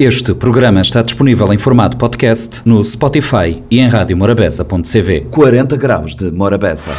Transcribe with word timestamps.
Este 0.00 0.32
programa 0.34 0.80
está 0.80 1.02
disponível 1.02 1.52
em 1.52 1.58
formato 1.58 1.98
podcast 1.98 2.62
no 2.64 2.82
Spotify 2.82 3.62
e 3.70 3.80
em 3.80 3.86
radiomorabeza.cv. 3.86 5.26
40 5.30 5.76
graus 5.76 6.14
de 6.14 6.30
Morabeza. 6.30 6.92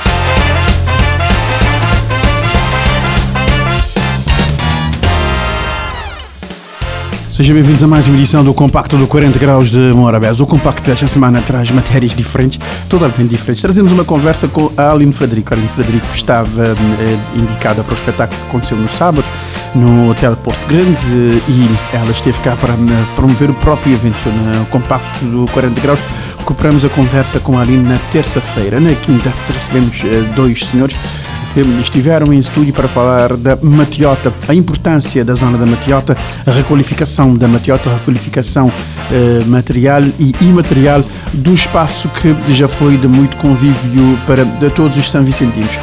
Sejam 7.41 7.55
bem-vindos 7.55 7.81
a 7.81 7.87
mais 7.87 8.05
uma 8.05 8.15
edição 8.17 8.43
do 8.43 8.53
Compacto 8.53 8.95
do 8.97 9.07
40 9.07 9.39
Graus 9.39 9.71
de 9.71 9.91
Morabeza. 9.95 10.43
O 10.43 10.45
Compacto 10.45 10.87
desta 10.87 11.07
semana 11.07 11.41
traz 11.41 11.71
matérias 11.71 12.13
diferentes, 12.13 12.59
totalmente 12.87 13.29
diferentes. 13.29 13.63
Trazemos 13.63 13.91
uma 13.91 14.05
conversa 14.05 14.47
com 14.47 14.71
a 14.77 14.91
Aline 14.91 15.11
Frederico. 15.11 15.51
A 15.51 15.57
Aline 15.57 15.69
Frederico 15.69 16.05
estava 16.13 16.65
eh, 16.67 17.17
indicada 17.35 17.81
para 17.81 17.93
o 17.93 17.95
espetáculo 17.95 18.39
que 18.39 18.47
aconteceu 18.47 18.77
no 18.77 18.87
sábado 18.87 19.25
no 19.73 20.11
Hotel 20.11 20.35
Porto 20.35 20.63
Grande 20.67 21.01
e 21.49 21.77
ela 21.91 22.11
esteve 22.11 22.39
cá 22.41 22.55
para 22.57 22.73
eh, 22.73 23.05
promover 23.15 23.49
o 23.49 23.55
próprio 23.55 23.91
evento 23.91 24.29
no 24.29 24.63
Compacto 24.67 25.25
do 25.25 25.51
40 25.51 25.81
Graus. 25.81 25.99
Recuperamos 26.37 26.85
a 26.85 26.89
conversa 26.89 27.39
com 27.39 27.57
a 27.57 27.63
Aline 27.63 27.89
na 27.89 27.97
terça-feira. 28.11 28.79
Na 28.79 28.93
quinta 28.93 29.33
recebemos 29.51 29.99
eh, 30.05 30.31
dois 30.35 30.63
senhores 30.67 30.95
estiveram 31.81 32.31
em 32.33 32.39
estúdio 32.39 32.73
para 32.73 32.87
falar 32.87 33.35
da 33.35 33.57
Matiota, 33.61 34.33
a 34.47 34.53
importância 34.53 35.25
da 35.25 35.33
zona 35.35 35.57
da 35.57 35.65
Matiota, 35.65 36.15
a 36.45 36.51
requalificação 36.51 37.35
da 37.35 37.47
Matiota, 37.47 37.89
a 37.89 37.93
requalificação 37.93 38.71
eh, 39.11 39.43
material 39.45 40.01
e 40.19 40.33
imaterial 40.41 41.03
do 41.33 41.53
espaço 41.53 42.09
que 42.09 42.53
já 42.53 42.67
foi 42.67 42.97
de 42.97 43.07
muito 43.07 43.35
convívio 43.37 44.17
para 44.25 44.45
todos 44.69 44.97
os 44.97 45.09
São 45.11 45.23
Vicentinos. 45.23 45.77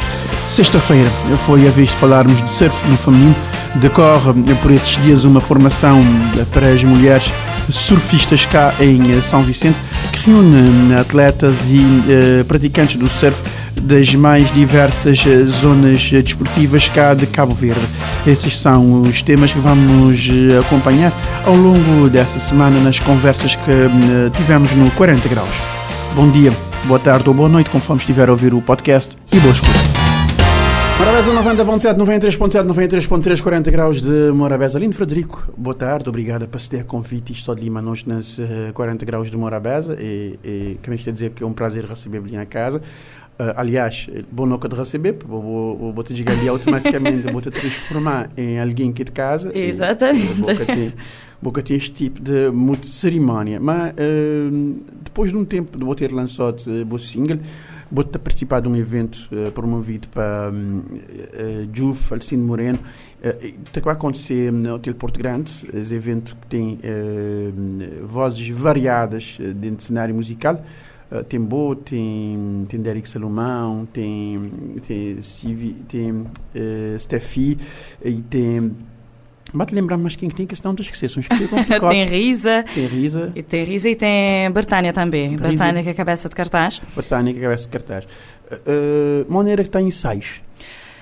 Sexta-feira 0.47 1.09
foi 1.45 1.67
a 1.67 1.71
vez 1.71 1.89
de 1.89 1.95
falarmos 1.95 2.41
de 2.41 2.49
surf 2.49 2.75
no 2.87 2.97
feminino. 2.97 3.35
Decorre 3.75 4.33
por 4.63 4.71
esses 4.71 4.97
dias 5.03 5.23
uma 5.23 5.39
formação 5.39 6.03
para 6.51 6.69
as 6.69 6.83
mulheres 6.83 7.31
surfistas 7.69 8.47
cá 8.47 8.73
em 8.79 9.21
São 9.21 9.43
Vicente, 9.43 9.79
que 10.11 10.31
reúne 10.31 10.95
atletas 10.95 11.69
e 11.69 11.83
eh, 12.09 12.43
praticantes 12.47 12.95
do 12.95 13.07
surf 13.07 13.39
das 13.81 14.13
mais 14.13 14.51
diversas 14.51 15.23
eh, 15.25 15.43
zonas 15.45 16.11
desportivas 16.11 16.87
cá 16.89 17.13
de 17.13 17.25
Cabo 17.27 17.55
Verde. 17.55 17.85
Esses 18.25 18.59
são 18.59 19.01
os 19.01 19.21
temas 19.21 19.53
que 19.53 19.59
vamos 19.59 20.27
eh, 20.29 20.59
acompanhar 20.59 21.13
ao 21.45 21.55
longo 21.55 22.09
dessa 22.09 22.39
semana 22.39 22.79
nas 22.79 22.99
conversas 22.99 23.55
que 23.55 23.71
eh, 23.71 24.29
tivemos 24.35 24.71
no 24.73 24.91
40 24.91 25.27
Graus. 25.29 25.55
Bom 26.15 26.29
dia, 26.29 26.51
boa 26.85 26.99
tarde 26.99 27.27
ou 27.29 27.35
boa 27.35 27.49
noite, 27.49 27.69
conforme 27.69 28.01
estiver 28.01 28.29
a 28.29 28.31
ouvir 28.31 28.53
o 28.53 28.61
podcast 28.61 29.15
e 29.31 29.39
boa 29.39 29.53
escuta. 29.53 30.09
Morabeza 30.99 31.31
90.7, 31.31 31.95
93.7, 31.95 32.65
93.3, 32.67 33.41
40 33.41 33.71
graus 33.71 34.01
de 34.01 34.31
Morabeza. 34.33 34.77
Aline 34.77 34.93
Frederico, 34.93 35.47
boa 35.57 35.73
tarde, 35.73 36.09
obrigada 36.09 36.45
por 36.45 36.59
ceder 36.59 36.83
convite. 36.83 37.31
Estou 37.31 37.55
de 37.55 37.63
Lima, 37.63 37.81
nós 37.81 38.03
nas 38.03 38.37
40 38.73 39.05
graus 39.05 39.31
de 39.31 39.37
Morabeza 39.37 39.97
e, 39.97 40.37
e 40.43 41.11
dizer 41.13 41.29
que 41.29 41.41
é 41.41 41.47
um 41.47 41.53
prazer 41.53 41.85
receber-lhe 41.85 42.35
em 42.35 42.45
casa. 42.45 42.81
Uh, 43.39 43.55
aliás, 43.55 44.09
bom 44.29 44.45
nunca 44.45 44.67
de 44.67 44.75
receber, 44.75 45.17
vou, 45.25 45.41
vou, 45.41 45.93
vou 45.93 46.03
te 46.03 46.13
dizer 46.13 46.29
ali 46.29 46.49
automaticamente, 46.49 47.31
vou 47.31 47.41
te 47.41 47.49
transformar 47.49 48.29
em 48.35 48.59
alguém 48.59 48.91
que 48.91 49.01
de 49.05 49.13
casa. 49.13 49.57
Exatamente. 49.57 50.93
Vou 51.41 51.53
ter 51.53 51.75
este 51.75 51.91
tipo 51.91 52.21
de 52.21 52.51
muita 52.51 52.85
cerimónia. 52.85 53.57
Mas 53.61 53.91
uh, 53.91 54.83
depois 55.01 55.31
de 55.31 55.37
um 55.37 55.45
tempo 55.45 55.77
de 55.77 55.85
vou 55.85 55.95
ter 55.95 56.11
lançado 56.11 56.59
o 56.67 56.95
uh, 56.95 56.99
single, 56.99 57.39
vou 57.89 58.03
ter 58.03 58.19
participado 58.19 58.69
de 58.69 58.75
um 58.75 58.77
evento 58.77 59.29
promovido 59.53 60.09
para 60.09 60.51
um, 60.53 60.79
uh, 60.79 61.69
Juf, 61.71 62.13
Alcino 62.13 62.43
Moreno, 62.43 62.79
que 63.71 63.79
vai 63.79 63.93
acontecer 63.93 64.51
no 64.51 64.75
Hotel 64.75 64.95
Porto 64.95 65.17
Grande, 65.17 65.65
esse 65.73 65.93
evento 65.93 66.35
que 66.41 66.47
tem 66.47 66.79
vozes 68.03 68.47
variadas 68.49 69.37
dentro 69.39 69.77
do 69.77 69.83
cenário 69.83 70.13
musical. 70.15 70.63
Uh, 71.11 71.23
tem 71.23 71.41
Bo, 71.41 71.75
tem, 71.75 72.65
tem 72.69 72.81
Derek 72.81 73.09
Salomão, 73.09 73.87
tem, 73.91 74.51
tem, 74.85 75.21
Civi, 75.21 75.73
tem 75.87 76.11
uh, 76.11 76.27
Steffi 76.99 77.57
e 78.03 78.13
tem. 78.21 78.75
Bate 79.51 79.73
lembrar 79.73 79.97
mais 79.97 80.15
quem 80.15 80.29
tem 80.29 80.45
questão 80.45 80.75
das 80.75 80.85
esquecer, 80.85 81.09
são 81.09 81.21
esquecer 81.21 81.49
Tem 81.89 82.05
Risa. 82.05 82.63
Tem 82.71 82.85
Risa. 82.85 83.31
E 83.35 83.41
tem 83.41 83.63
Risa 83.63 83.89
e 83.89 83.95
tem 83.95 84.51
Bertânia 84.51 84.93
também. 84.93 85.35
Bertânia 85.35 85.81
que 85.81 85.89
é 85.89 85.93
cabeça 85.95 86.29
de 86.29 86.35
cartaz. 86.35 86.79
Bertânia 86.95 87.33
que 87.33 87.39
é 87.39 87.41
cabeça 87.41 87.63
de 87.63 87.69
cartaz. 87.69 88.07
Uh, 88.51 89.31
maneira 89.31 89.63
que 89.63 89.69
tem 89.71 89.87
ensaios. 89.87 90.41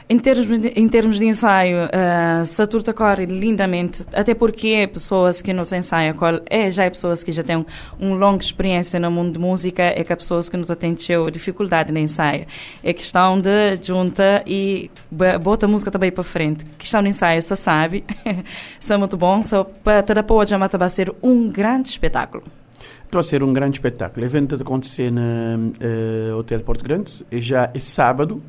Em 0.10 0.18
termos 0.18 0.60
de, 0.60 0.70
em 0.70 0.88
termos 0.88 1.18
de 1.18 1.26
ensaio, 1.26 1.80
uh, 1.84 2.46
Saturno 2.46 2.94
corre 2.94 3.26
lindamente, 3.26 4.06
até 4.14 4.34
porque 4.34 4.70
é 4.70 4.88
pessoas 4.88 5.42
que 5.42 5.52
nos 5.52 5.74
ensaiam, 5.74 6.16
é 6.50 6.72
já 6.72 6.86
é 6.86 6.90
pessoas 6.90 7.22
que 7.22 7.30
já 7.30 7.44
têm 7.44 7.66
uma 8.00 8.16
longa 8.16 8.42
experiência 8.42 9.02
no 9.02 9.12
mundo 9.12 9.34
de 9.34 9.40
música, 9.40 9.84
é 9.84 10.02
que 10.06 10.16
pessoas 10.16 10.48
que 10.48 10.56
não 10.56 10.66
têm 10.66 10.96
dificuldade 11.30 11.92
no 11.92 12.00
ensaio. 12.00 12.46
É 12.82 12.94
questão 12.94 13.38
de 13.38 13.76
junta 13.82 14.44
e 14.48 14.90
bota 15.42 15.66
a 15.66 15.70
música 15.70 15.92
também 15.92 16.10
para 16.10 16.24
frente. 16.24 16.64
Questão 16.78 17.04
de 17.04 17.10
ensaio, 17.10 17.42
você 17.42 17.58
sabe, 17.58 18.06
é 18.90 18.98
muito 18.98 19.18
bom, 19.18 19.44
só 19.44 19.66
para 19.66 20.22
apoio 20.22 20.48
já 20.48 20.58
vai 20.58 20.90
ser 20.90 21.14
um 21.22 21.50
grande 21.50 21.90
espetáculo. 21.90 22.46
Vai 23.12 23.24
ser 23.24 23.44
um 23.44 23.52
grande 23.52 23.78
espetáculo. 23.78 24.24
O 24.24 24.26
evento 24.26 24.56
vai 24.56 24.64
acontecer 24.64 25.12
no 25.12 25.22
uh, 25.22 26.38
Hotel 26.38 26.62
Porto 26.62 26.84
Grande, 26.84 27.26
e 27.30 27.42
já 27.42 27.70
é 27.74 27.80
sábado, 27.80 28.42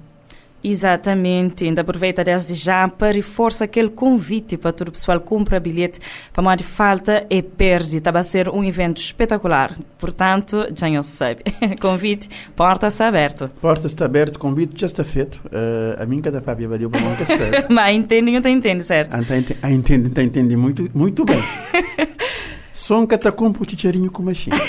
Exatamente, 0.62 1.64
ainda 1.64 1.82
aproveita 1.82 2.24
desde 2.24 2.54
já 2.54 2.88
para 2.88 3.12
reforçar 3.12 3.64
aquele 3.66 3.90
convite 3.90 4.56
para 4.56 4.72
todo 4.72 4.88
o 4.88 4.92
pessoal 4.92 5.20
compra 5.20 5.60
bilhete 5.60 6.00
para 6.32 6.42
mais 6.42 6.62
falta 6.62 7.26
e 7.30 7.42
perde. 7.42 7.98
Está 7.98 8.10
a 8.10 8.22
ser 8.22 8.48
um 8.48 8.64
evento 8.64 9.00
espetacular. 9.00 9.76
Portanto, 9.98 10.66
já 10.74 10.88
não 10.88 11.02
se 11.02 11.12
sabe. 11.12 11.42
convite, 11.80 12.28
porta 12.56 12.88
está 12.88 13.08
aberto. 13.08 13.50
Porta 13.60 13.86
está 13.86 14.04
aberta, 14.06 14.38
convite 14.38 14.80
já 14.80 14.86
está 14.86 15.04
feito. 15.04 15.40
Uh, 15.46 16.02
a 16.02 16.06
mim 16.06 16.20
cada 16.20 16.40
papi 16.40 16.66
valeu 16.66 16.90
para 16.90 17.00
nunca 17.00 17.24
certo. 17.24 17.72
Mas 17.72 17.94
entende, 17.94 18.30
não 18.32 18.50
entende, 18.50 18.84
certo? 18.84 19.14
Ah, 19.14 19.70
entende, 19.70 20.08
entende 20.20 20.56
muito, 20.56 20.90
muito 20.92 21.24
bem. 21.24 21.38
Um 22.90 23.06
catacumbo 23.06 23.68
chicharinho 23.68 24.10
com 24.10 24.22
machine. 24.22 24.56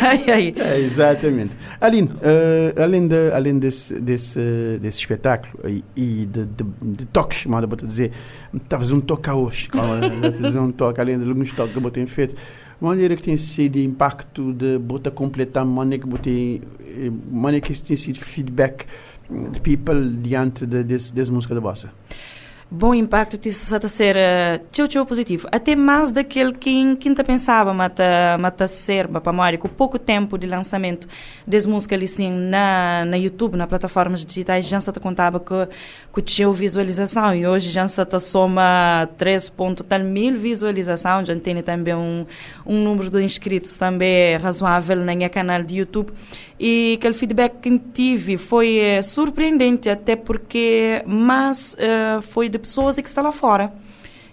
ai, 0.00 0.24
ai. 0.30 0.54
É, 0.56 0.80
exatamente. 0.80 1.56
Aline, 1.80 2.08
uh, 2.08 2.82
além, 2.82 3.08
de, 3.08 3.30
além 3.32 3.58
desse, 3.58 3.98
desse, 4.00 4.78
desse 4.80 4.98
espetáculo 4.98 5.54
e, 5.66 5.82
e 5.96 6.26
de, 6.26 6.44
de, 6.44 6.64
de 6.82 7.06
toques, 7.06 7.46
mal 7.46 7.66
vou 7.66 7.76
dizer, 7.76 8.12
está 8.54 8.76
a 8.76 8.80
fazer 8.80 8.94
um 8.94 9.00
toque 9.00 9.30
hoje. 9.30 9.68
Fazer 10.42 10.58
um 10.58 10.72
toque, 10.72 11.00
além 11.00 11.18
de 11.18 11.28
alguns 11.28 11.52
toques 11.52 11.74
que 11.74 11.84
eu 11.84 11.90
tenho 11.90 12.08
feito. 12.08 12.34
Maneira 12.80 13.16
que 13.16 13.22
tem 13.22 13.36
sido 13.36 13.76
impacto 13.78 14.52
de 14.52 14.78
botar 14.78 15.10
completar, 15.10 15.64
maneira 15.64 16.02
que 16.02 16.08
botei, 16.08 16.62
maneira 17.30 17.64
que 17.64 17.80
tem 17.80 17.96
sido 17.96 18.18
feedback 18.18 18.86
de 19.52 19.60
people 19.60 20.08
diante 20.22 20.66
de, 20.66 20.84
desse, 20.84 21.12
dessa 21.12 21.32
música 21.32 21.54
da 21.54 21.60
bossa 21.60 21.90
bom 22.70 22.94
impacto 22.94 23.38
isso 23.48 23.74
a 23.74 23.88
ser 23.88 24.16
tchau, 24.70 24.86
tchau 24.86 25.06
positivo. 25.06 25.48
Até 25.50 25.74
mais 25.74 26.12
daquele 26.12 26.52
que 26.52 26.96
quinta 26.96 27.24
pensava 27.24 27.72
mata 27.72 28.36
mata 28.38 28.68
ser 28.68 29.08
para 29.08 29.32
memória 29.32 29.58
com 29.58 29.68
pouco 29.68 29.98
tempo 29.98 30.36
de 30.36 30.46
lançamento 30.46 31.08
das 31.46 31.64
músicas 31.64 32.02
assim 32.02 32.30
na 32.30 33.04
na 33.06 33.16
YouTube, 33.16 33.56
na 33.56 33.66
plataformas 33.66 34.24
digitais, 34.24 34.66
já 34.66 34.80
se 34.80 34.92
contava 34.92 35.40
que 35.40 35.68
que 36.12 36.22
tinha 36.22 36.50
visualização. 36.50 37.34
E 37.34 37.46
hoje 37.46 37.70
já 37.70 37.88
se 37.88 38.02
soma 38.20 39.08
3 39.16 39.48
ponto 39.50 39.82
tal 39.82 40.00
mil 40.00 40.36
visualizações, 40.36 41.28
já 41.28 41.36
tem 41.36 41.62
também 41.62 41.94
um 41.94 42.26
um 42.66 42.82
número 42.84 43.10
de 43.10 43.22
inscritos 43.22 43.76
também 43.76 44.36
razoável 44.36 44.96
na 44.96 45.14
minha 45.14 45.28
canal 45.30 45.62
de 45.62 45.78
YouTube 45.78 46.12
e 46.58 46.96
aquele 46.98 47.14
feedback 47.14 47.60
que 47.60 47.78
tive 47.78 48.36
foi 48.36 48.78
é, 48.78 49.02
surpreendente 49.02 49.88
até 49.88 50.16
porque 50.16 51.02
mas 51.06 51.74
uh, 51.74 52.20
foi 52.22 52.48
de 52.48 52.58
pessoas 52.58 52.96
que 52.96 53.08
estão 53.08 53.24
lá 53.24 53.32
fora. 53.32 53.72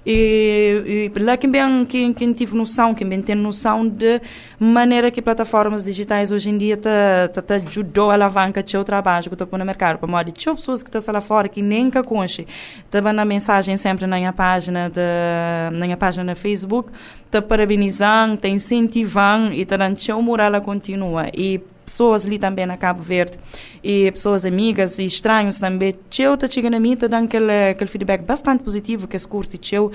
E, 0.07 1.09
e 1.15 1.19
lá 1.19 1.35
quem 1.35 1.49
bem 1.49 1.83
quem, 1.85 2.13
quem 2.13 2.31
tive 2.31 2.55
noção 2.55 2.93
quem 2.93 3.09
bem 3.09 3.23
tem 3.23 3.33
noção 3.33 3.87
de 3.87 4.21
maneira 4.59 5.09
que 5.09 5.19
plataformas 5.19 5.83
digitais 5.83 6.31
hoje 6.31 6.47
em 6.51 6.59
dia 6.59 6.77
tá 6.77 7.27
tá, 7.33 7.41
tá 7.41 7.55
ajudou 7.55 8.11
a 8.11 8.13
alavanca 8.13 8.63
o 8.79 8.83
trabalho 8.83 9.27
que 9.27 9.33
estou 9.33 9.57
no 9.57 9.65
mercado. 9.65 9.97
Para 9.97 10.07
modo 10.07 10.31
de 10.31 10.45
pessoas 10.45 10.83
que 10.83 10.95
estão 10.95 11.13
lá 11.13 11.21
fora 11.21 11.49
que 11.49 11.61
nem 11.61 11.89
que 11.89 12.01
conche 12.03 12.45
tá 12.91 13.01
na 13.01 13.25
mensagem 13.25 13.77
sempre 13.77 14.05
na 14.05 14.17
minha 14.17 14.33
página 14.33 14.91
de 14.91 15.75
na 15.75 15.85
minha 15.85 15.97
página 15.97 16.23
no 16.23 16.35
Facebook 16.35 16.91
tá 17.31 17.41
parabenizando 17.41 18.37
tá 18.37 18.47
incentivando 18.47 19.53
e 19.53 19.65
tá 19.65 19.75
dando 19.75 20.21
moral 20.21 20.61
continua. 20.61 21.29
E 21.33 21.59
pessoas 21.85 22.25
ali 22.25 22.39
também 22.39 22.65
na 22.65 22.77
Cabo 22.77 23.01
Verde 23.01 23.37
e 23.83 24.11
pessoas 24.11 24.43
amigas 24.43 24.97
e 24.99 25.05
estranhos 25.05 25.59
também. 25.59 25.95
Eu 26.17 26.35
te 26.35 26.47
chega 26.51 26.69
na 26.69 26.79
mim, 26.79 26.95
te 26.95 27.07
dando 27.07 27.25
aquele, 27.25 27.69
aquele 27.69 27.89
feedback 27.89 28.21
bastante 28.21 28.63
positivo 28.63 29.07
que 29.07 29.15
é 29.15 29.19
curte, 29.19 29.59
eu 29.75 29.91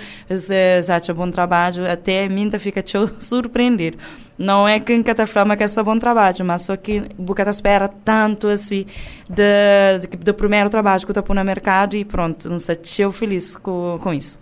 acha 0.88 1.12
bom 1.12 1.31
trabalho, 1.31 1.90
até 1.90 2.25
a 2.25 2.28
mim 2.28 2.50
fica 2.58 2.82
surpreendido. 3.19 3.98
Não 4.38 4.66
é 4.66 4.81
que 4.81 4.96
nunca 4.96 5.14
te 5.14 5.26
flama 5.26 5.54
que 5.54 5.64
é 5.64 5.82
bom 5.82 5.98
trabalho, 5.98 6.44
mas 6.46 6.62
só 6.62 6.76
que 6.76 7.02
boca 7.19 7.48
espera 7.50 7.88
tanto 7.88 8.46
assim 8.46 8.86
de, 9.28 10.06
de, 10.06 10.16
de 10.16 10.32
primeiro 10.32 10.70
trabalho 10.70 11.00
que 11.04 11.10
eu 11.10 11.20
estou 11.20 11.36
no 11.36 11.44
mercado 11.44 11.94
e 11.94 12.06
pronto, 12.06 12.48
não 12.48 12.58
sei, 12.58 12.78
eu 13.00 13.12
feliz 13.12 13.54
com, 13.56 13.98
com 14.02 14.14
isso. 14.14 14.38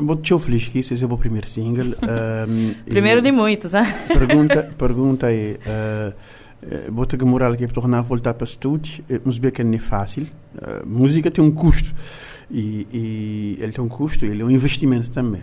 Vou 0.00 0.16
te 0.16 0.36
feliz 0.38 0.68
que 0.68 0.78
esse 0.78 1.02
é 1.02 1.06
o 1.06 1.18
primeiro 1.18 1.46
single. 1.46 1.94
um, 2.48 2.74
primeiro 2.88 3.20
de 3.20 3.30
muitos, 3.30 3.74
hein? 3.74 3.84
Pergunta, 4.08 4.62
pergunta 4.78 5.32
é, 5.32 5.58
uh, 5.66 6.14
vou 6.90 7.06
ter 7.06 7.16
que 7.16 7.24
morar 7.24 7.52
aqui 7.52 7.66
para 7.66 7.74
tornar 7.74 7.98
a 7.98 8.02
voltar 8.02 8.34
para 8.34 8.44
estúdio, 8.44 9.04
mas 9.24 9.38
bem 9.38 9.50
que 9.50 9.62
não 9.62 9.74
é 9.74 9.78
fácil. 9.78 10.24
Uh, 10.54 10.86
música 10.86 11.30
tem 11.30 11.44
um 11.44 11.50
custo. 11.50 11.94
E, 12.50 12.86
e, 12.92 13.58
ele 13.60 13.72
tem 13.72 13.82
um 13.82 13.88
custo, 13.88 14.24
ele 14.24 14.40
é 14.40 14.44
um 14.44 14.50
investimento 14.50 15.10
também. 15.10 15.42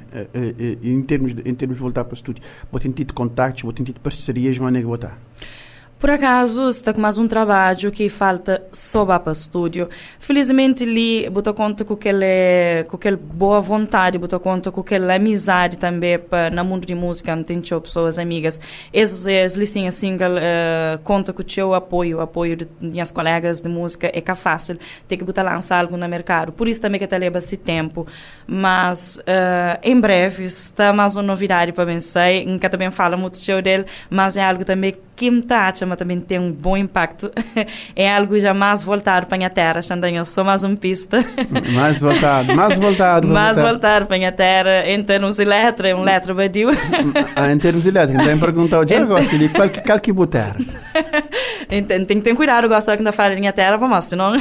Em, 0.82 1.02
termos 1.02 1.34
de, 1.34 1.42
em 1.50 1.54
termos 1.54 1.76
de 1.78 1.82
voltar 1.82 2.06
para 2.06 2.14
estúdio, 2.14 2.42
vou 2.72 2.80
ter 2.80 2.92
tido 2.94 3.14
contactos, 3.14 3.64
vou 3.64 3.74
ter 3.74 3.84
tido 3.84 4.00
parcerias, 4.00 4.58
é 4.58 4.80
que 4.80 4.86
botar. 4.86 5.20
Por 6.04 6.12
acaso, 6.12 6.68
está 6.68 6.94
com 6.94 7.00
mais 7.00 7.18
um 7.18 7.30
trabalho 7.30 7.90
que 7.90 8.10
falta 8.10 8.62
só 8.74 9.06
para 9.06 9.30
o 9.30 9.32
estúdio. 9.32 9.88
Felizmente, 10.20 10.84
ali, 10.84 11.30
botou 11.30 11.54
conta 11.54 11.86
com 11.86 11.94
aquela, 11.94 12.26
com 12.90 12.98
aquela 12.98 13.16
boa 13.16 13.62
vontade, 13.62 14.18
botou 14.18 14.38
conta 14.38 14.70
com 14.70 14.82
aquela 14.82 15.16
amizade 15.16 15.78
também 15.78 16.20
para 16.20 16.50
no 16.50 16.66
mundo 16.66 16.86
de 16.86 16.94
música, 16.94 17.34
não 17.34 17.42
tem 17.42 17.62
pessoas 17.62 18.20
amigas. 18.20 18.60
Esse, 18.92 19.32
esse 19.32 19.66
sim, 19.66 19.90
single, 19.92 20.34
uh, 20.34 21.00
conta 21.06 21.32
com 21.32 21.42
o 21.42 21.50
seu 21.50 21.74
apoio, 21.74 22.20
apoio 22.20 22.58
de 22.58 22.68
minhas 22.82 23.10
colegas 23.10 23.62
de 23.62 23.70
música, 23.70 24.12
é 24.14 24.20
que 24.20 24.30
é 24.30 24.36
fácil, 24.36 24.78
tem 25.08 25.18
que 25.18 25.24
botar 25.24 25.44
lançar 25.44 25.80
algo 25.80 25.96
no 25.96 26.10
mercado. 26.10 26.52
Por 26.52 26.68
isso 26.68 26.82
também 26.82 27.00
que 27.00 27.06
está 27.06 27.16
leva 27.16 27.38
esse 27.38 27.56
tempo. 27.56 28.06
Mas, 28.46 29.20
uh, 29.20 29.80
em 29.82 29.98
breve, 29.98 30.44
está 30.44 30.92
mais 30.92 31.16
uma 31.16 31.24
novidade 31.24 31.72
para 31.72 31.86
vencer. 31.86 32.46
Nunca 32.46 32.70
também 32.70 32.92
fala 32.92 33.16
muito 33.16 33.38
show 33.38 33.62
dele, 33.62 33.86
mas 34.10 34.36
é 34.36 34.44
algo 34.44 34.66
também 34.66 34.94
que 35.16 35.30
me 35.30 35.42
tacha, 35.42 35.86
mas 35.94 36.00
também 36.00 36.20
tem 36.20 36.40
um 36.40 36.52
bom 36.52 36.76
impacto. 36.76 37.32
é 37.96 38.12
algo 38.12 38.40
jamais 38.40 38.84
voltado 38.84 39.28
para 39.28 39.46
a 39.46 39.50
terra, 39.50 39.82
Xandanha, 39.82 40.26
só 40.26 40.44
mais 40.44 40.64
uma 40.64 40.76
pista. 40.76 41.24
mais 41.74 42.02
voltado, 42.02 42.56
mais 42.56 42.80
voltado. 42.80 43.28
mais 43.30 43.58
voltado 43.58 44.08
para 44.08 44.28
a 44.28 44.32
terra, 44.32 44.88
em 44.88 45.04
termos 45.04 45.38
elétricos, 45.40 45.92
é 45.92 45.96
um 45.96 46.02
eletro 46.02 46.36
badio. 46.36 46.70
ah, 47.36 47.52
em 47.52 47.58
termos 47.58 47.86
elétricos, 47.86 48.24
então 48.24 48.40
perguntar 48.40 48.80
o 48.80 48.86
dia 48.86 49.06
gosto 49.06 49.38
de 49.38 49.50
qual, 49.50 49.70
qual 49.70 50.00
que 50.00 50.12
botar? 50.12 50.56
tem, 51.68 51.84
tem 51.84 52.06
que 52.06 52.22
ter 52.22 52.36
cuidado, 52.36 52.66
eu 52.66 52.70
gosto 52.70 52.92
que 52.92 52.98
ainda 52.98 53.12
fala 53.12 53.36
minha 53.36 53.54
terra, 53.54 53.78
vamos, 53.78 54.06
senão... 54.06 54.34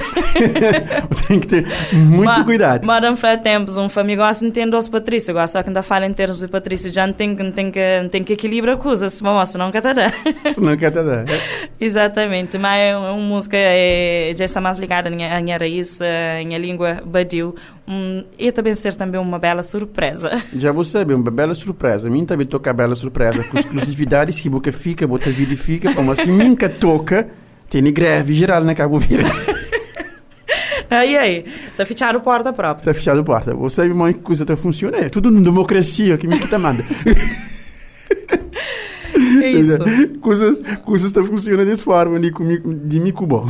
tem 1.28 1.40
que 1.40 1.46
ter 1.46 1.66
muito 1.92 2.24
Ma, 2.24 2.44
cuidado. 2.44 2.86
Não 2.86 3.16
faz 3.16 3.40
tempos, 3.42 3.76
um 3.76 3.88
família 3.88 4.30
de 4.32 4.50
ter 4.50 4.68
dois 4.68 4.88
Patrício, 4.88 5.32
eu 5.32 5.34
gosto 5.34 5.62
que 5.62 5.68
ainda 5.68 5.82
fala 5.82 6.06
em 6.06 6.12
termos 6.12 6.38
de 6.40 6.48
Patrício, 6.48 6.92
já 6.92 7.06
não 7.06 7.14
tem, 7.14 7.34
tem, 7.52 7.70
que, 7.70 8.08
tem 8.10 8.24
que 8.24 8.32
equilibrar 8.32 8.76
coisas, 8.76 9.20
vamos, 9.20 9.50
senão 9.50 9.70
que 9.70 9.80
tá 9.80 9.92
Senão 10.52 10.76
que 10.76 10.90
tá 10.90 11.02
Exatamente, 11.80 12.58
mas 12.58 12.80
é 12.80 12.96
uma 12.96 13.16
música 13.16 13.56
é, 13.56 14.32
já 14.36 14.44
está 14.44 14.60
mais 14.60 14.78
ligada 14.78 15.08
à 15.08 15.10
minha, 15.10 15.36
à 15.36 15.40
minha 15.40 15.58
raiz, 15.58 16.00
à 16.00 16.44
minha 16.44 16.58
língua 16.58 17.02
badiu, 17.04 17.54
um, 17.86 18.24
e 18.38 18.52
também 18.52 18.74
ser 18.74 18.94
também 18.94 19.20
uma 19.20 19.38
bela 19.38 19.62
surpresa. 19.62 20.42
Já 20.54 20.70
vou 20.70 20.84
saber, 20.84 21.14
uma 21.14 21.30
bela 21.30 21.54
surpresa. 21.54 22.08
Mim 22.08 22.24
também 22.24 22.46
toca 22.46 22.72
bela 22.72 22.94
surpresa, 22.94 23.42
com 23.44 23.58
exclusividade, 23.58 24.32
se 24.32 24.48
boca 24.48 24.72
fica, 24.72 25.06
bota 25.06 25.30
vida 25.30 25.56
fica, 25.56 25.92
como 25.92 26.12
assim, 26.12 26.30
nunca 26.30 26.68
toca, 26.68 27.28
tem 27.68 27.82
greve 27.92 28.32
geral 28.34 28.62
na 28.62 28.74
Cabo 28.74 28.98
Verde. 28.98 29.30
Aí, 30.90 31.16
aí, 31.16 31.46
tá 31.74 31.86
fechado 31.86 32.20
porta 32.20 32.52
própria. 32.52 32.84
Tá 32.84 32.92
fechado 32.92 33.24
porta. 33.24 33.54
Você 33.54 33.76
sabe 33.76 33.90
como 33.90 34.12
coisa 34.12 34.44
tá 34.44 34.56
funciona? 34.56 34.98
É 34.98 35.08
tudo 35.08 35.30
democracia 35.30 36.18
que 36.18 36.28
me 36.28 36.38
que 36.38 36.46
tá 36.46 36.58
manda. 36.58 36.84
É 39.42 39.50
isso. 39.50 39.78
Coisas, 40.20 40.62
coisas 40.84 41.06
estão 41.06 41.24
funcionando 41.24 41.66
dessa 41.66 41.82
forma, 41.82 42.18
de, 42.20 42.30
de 42.30 43.00
mico 43.00 43.26
bom. 43.26 43.46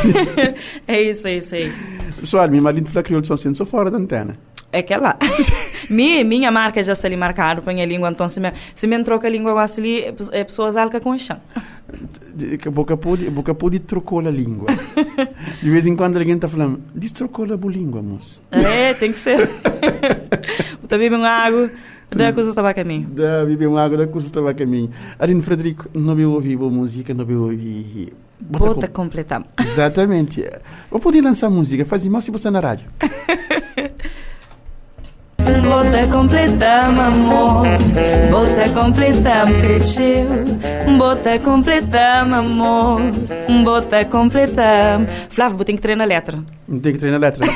é 0.88 1.02
isso, 1.02 1.26
é 1.26 1.36
isso 1.36 1.54
aí. 1.54 1.72
Pessoal, 2.18 2.48
minha 2.48 2.62
marido 2.62 2.88
fala 2.88 3.02
crioulo 3.02 3.26
só 3.26 3.36
sendo 3.36 3.56
só 3.56 3.66
fora 3.66 3.90
da 3.90 3.98
antena. 3.98 4.36
É 4.70 4.82
que 4.82 4.92
é 4.92 4.98
lá. 4.98 5.16
minha, 5.88 6.22
minha 6.24 6.50
marca 6.50 6.82
já 6.82 6.92
está 6.92 7.08
ali 7.08 7.16
marcada 7.16 7.62
para 7.62 7.72
a 7.72 7.86
língua, 7.86 8.10
então 8.10 8.28
se 8.28 8.38
me, 8.38 8.52
se 8.74 8.86
me 8.86 8.96
entrou 8.96 9.18
com 9.18 9.26
a 9.26 9.30
língua 9.30 9.54
ali, 9.62 10.04
é 10.32 10.44
pessoas 10.44 10.76
alca 10.76 11.00
com 11.00 11.16
chão. 11.18 11.40
Boca 12.70 12.96
pode, 12.96 13.30
boca 13.30 13.54
pode 13.54 13.78
trocou 13.78 14.20
a 14.20 14.30
língua. 14.30 14.68
De 15.62 15.70
vez 15.70 15.86
em 15.86 15.96
quando 15.96 16.18
alguém 16.18 16.34
está 16.34 16.48
falando, 16.48 16.82
destrocou 16.94 17.46
a 17.46 17.70
língua, 17.70 18.02
moço. 18.02 18.42
É, 18.50 18.92
tem 18.94 19.10
que 19.10 19.18
ser. 19.18 19.48
Também 20.86 21.08
uma 21.08 21.28
água. 21.28 21.70
Da 22.10 22.30
estava 22.30 22.70
a 22.70 22.74
caminho. 22.74 23.08
Da 23.08 23.44
beber 23.44 23.68
uma 23.68 23.82
água, 23.82 23.98
da 23.98 24.18
estava 24.18 24.50
a 24.50 24.54
caminho. 24.54 24.90
Arino 25.18 25.42
Frederico, 25.42 25.88
não 25.92 26.14
me 26.14 26.24
ouvi 26.24 26.56
boa 26.56 26.70
música, 26.70 27.12
não 27.12 27.26
me 27.26 27.34
ouvi. 27.34 28.12
Bota 28.40 28.88
com... 28.88 29.02
completar. 29.02 29.44
Exatamente. 29.60 30.48
Eu 30.90 30.98
podia 30.98 31.22
lançar 31.22 31.50
música, 31.50 31.84
faz 31.84 32.06
mal 32.06 32.20
se 32.20 32.30
você 32.30 32.50
na 32.50 32.60
rádio. 32.60 32.86
Bota 35.48 36.06
completar, 36.12 36.90
amor. 36.90 37.66
Bota 38.30 38.68
completar, 38.74 39.46
cresceu. 39.46 40.26
Bota 40.98 41.38
completar, 41.38 42.30
amor. 42.30 43.00
Bota 43.64 44.04
completar. 44.04 45.00
Flávio, 45.30 45.64
tem 45.64 45.76
que 45.76 45.82
treinar 45.82 46.04
a 46.04 46.08
letra. 46.08 46.38
Tem 46.82 46.92
que 46.92 46.98
treinar 46.98 47.18
a 47.18 47.26
letra. 47.26 47.46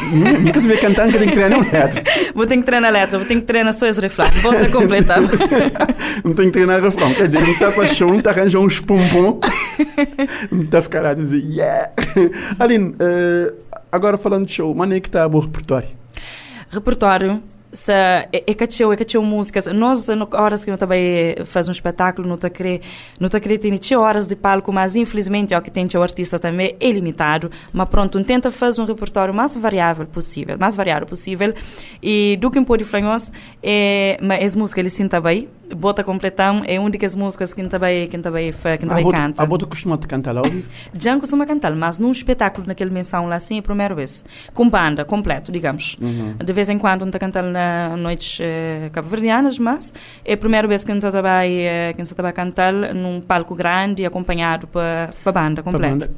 Nunca 0.40 0.58
se 0.58 0.66
vê 0.66 0.78
cantando 0.78 1.12
que 1.12 1.18
tem 1.18 1.28
que 1.28 1.34
treinar 1.34 1.58
a 1.58 1.62
letra. 1.62 2.02
Vou 2.34 2.46
ter 2.46 2.56
que 2.56 2.62
treinar 2.62 2.88
a 2.88 2.92
letra, 2.98 3.18
vou 3.18 3.26
ter 3.28 3.34
que 3.34 3.42
treinar 3.42 3.74
só 3.74 3.86
esse 3.86 4.00
refrão. 4.00 4.26
Bota 4.42 4.68
completar. 4.70 5.18
não 6.24 6.32
tem 6.32 6.46
que 6.46 6.52
treinar 6.52 6.80
o 6.80 6.84
refrão. 6.84 7.12
Quer 7.12 7.26
dizer, 7.26 7.42
não 7.42 7.52
está 7.52 7.70
para 7.70 7.86
show, 7.86 8.08
não 8.08 8.18
está 8.18 8.30
arranjar 8.30 8.58
uns 8.58 8.80
pompom. 8.80 9.38
Não 10.50 10.62
está 10.62 10.78
a 10.78 10.82
ficar 10.82 11.04
a 11.04 11.14
dizer, 11.14 11.44
yeah. 11.44 11.90
Aline, 12.58 12.94
uh, 12.94 13.54
agora 13.90 14.16
falando 14.16 14.46
de 14.46 14.54
show, 14.54 14.74
mano, 14.74 14.94
é 14.94 15.00
que 15.00 15.08
está 15.08 15.26
o 15.26 15.38
repertório? 15.40 15.88
Repertório 16.70 17.42
se 17.72 17.90
é, 17.90 18.28
que 18.54 18.64
é 18.64 18.66
que 18.96 19.18
músicas. 19.22 19.66
Nós, 19.66 20.06
horas 20.32 20.64
que 20.64 20.70
eu 20.70 20.76
também 20.76 21.36
faz 21.44 21.68
um 21.68 21.72
espetáculo, 21.72 22.28
não 22.28 22.34
está 22.34 22.50
querer, 22.50 22.80
não 23.18 23.28
tá 23.28 23.40
querer 23.40 23.58
ter 23.58 23.70
horas 23.96 24.26
de 24.26 24.36
palco, 24.36 24.72
mas 24.72 24.94
infelizmente, 24.94 25.54
o 25.54 25.62
que 25.62 25.70
tem 25.70 25.88
o 25.94 26.02
artista 26.02 26.38
também 26.38 26.76
é 26.78 26.90
limitado. 26.90 27.50
Mas 27.72 27.88
pronto, 27.88 28.22
tenta 28.24 28.50
fazer 28.50 28.80
um 28.80 28.84
repertório 28.84 29.32
mais 29.32 29.54
variável 29.56 30.06
possível, 30.06 30.56
mais 30.58 30.76
variado 30.76 31.06
possível. 31.06 31.54
E 32.02 32.36
do 32.40 32.50
que 32.50 32.60
pode 32.62 32.84
falar 32.84 33.02
é, 33.62 34.18
mas 34.20 34.44
as 34.44 34.54
músicas 34.54 34.82
ele 34.82 34.90
sinta 34.90 35.20
bem, 35.20 35.48
bota 35.74 36.04
completão, 36.04 36.62
é 36.66 36.78
uma 36.78 36.90
das 36.90 37.14
músicas 37.14 37.52
que 37.54 37.62
também 37.64 38.08
que 38.08 38.18
também 38.18 38.52
que 38.52 38.86
também 38.86 39.10
canta. 39.10 39.42
A 39.42 39.46
bota 39.46 39.66
costuma 39.66 39.98
cantar 39.98 40.32
lá? 40.32 40.42
Já 40.98 41.18
costuma 41.18 41.46
cantar, 41.46 41.74
mas 41.74 41.98
num 41.98 42.12
espetáculo 42.12 42.66
naquele 42.66 42.90
menção 42.90 43.26
lá 43.26 43.36
assim 43.36 43.56
é 43.56 43.58
a 43.60 43.62
primeira 43.62 43.94
vez, 43.94 44.24
com 44.54 44.68
banda 44.68 45.04
completo, 45.04 45.50
digamos. 45.50 45.96
Uhum. 46.00 46.34
De 46.44 46.52
vez 46.52 46.68
em 46.68 46.78
quando 46.78 47.00
não 47.00 47.08
está 47.08 47.18
cantando 47.18 47.50
na 47.50 47.96
noites 47.96 48.38
uh, 48.40 48.90
cabo-verdianas, 48.90 49.58
mas 49.58 49.92
é 50.24 50.34
a 50.34 50.36
primeira 50.36 50.66
vez 50.66 50.84
que 50.84 50.92
está 50.92 51.08
uh, 51.08 51.94
que 51.94 52.28
a 52.28 52.32
cantar 52.32 52.72
num 52.72 53.20
palco 53.20 53.54
grande 53.54 54.04
acompanhado 54.04 54.66
para 54.66 55.12
a 55.24 55.32
banda 55.32 55.62
completa. 55.62 56.10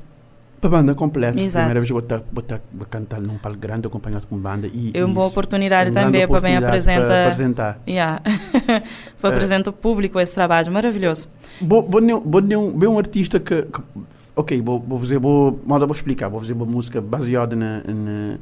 Para 0.64 0.78
a 0.78 0.80
banda 0.80 0.94
completa. 0.94 1.38
Exato. 1.38 1.66
Primeira 1.66 1.80
vez 1.80 1.90
que 1.90 2.73
vou 2.73 2.87
cantar 2.88 3.21
num 3.21 3.37
palco 3.37 3.59
grande 3.59 3.87
acompanhado 3.87 4.26
com 4.26 4.38
banda. 4.38 4.66
E, 4.66 4.92
é 4.94 5.04
uma 5.04 5.12
boa 5.12 5.26
oportunidade 5.26 5.90
uma 5.90 6.00
também 6.00 6.26
para 6.26 6.40
bem 6.40 6.56
apresentar. 6.56 7.06
Para 7.06 7.23
apresentar. 7.25 7.80
Yeah. 7.87 8.23
para 9.21 9.30
uh, 9.30 9.33
apresentar 9.35 9.68
o 9.68 9.75
público 9.75 10.18
esse 10.18 10.33
trabalho 10.33 10.73
maravilhoso. 10.73 11.28
Vou, 11.61 11.83
vou, 11.83 12.00
vou, 12.00 12.73
vou 12.73 12.94
um 12.94 12.99
artista 12.99 13.38
que, 13.38 13.61
que 13.61 13.83
ok, 14.35 14.62
vou, 14.62 14.80
vou 14.80 14.99
fazer, 14.99 15.18
vou, 15.18 15.61
modo 15.66 15.87
vou 15.87 15.94
explicar, 15.94 16.30
vou 16.30 16.40
fazer 16.40 16.54
uma 16.54 16.64
música 16.64 16.99
baseada 16.99 17.54
na, 17.54 17.83
na 17.87 18.38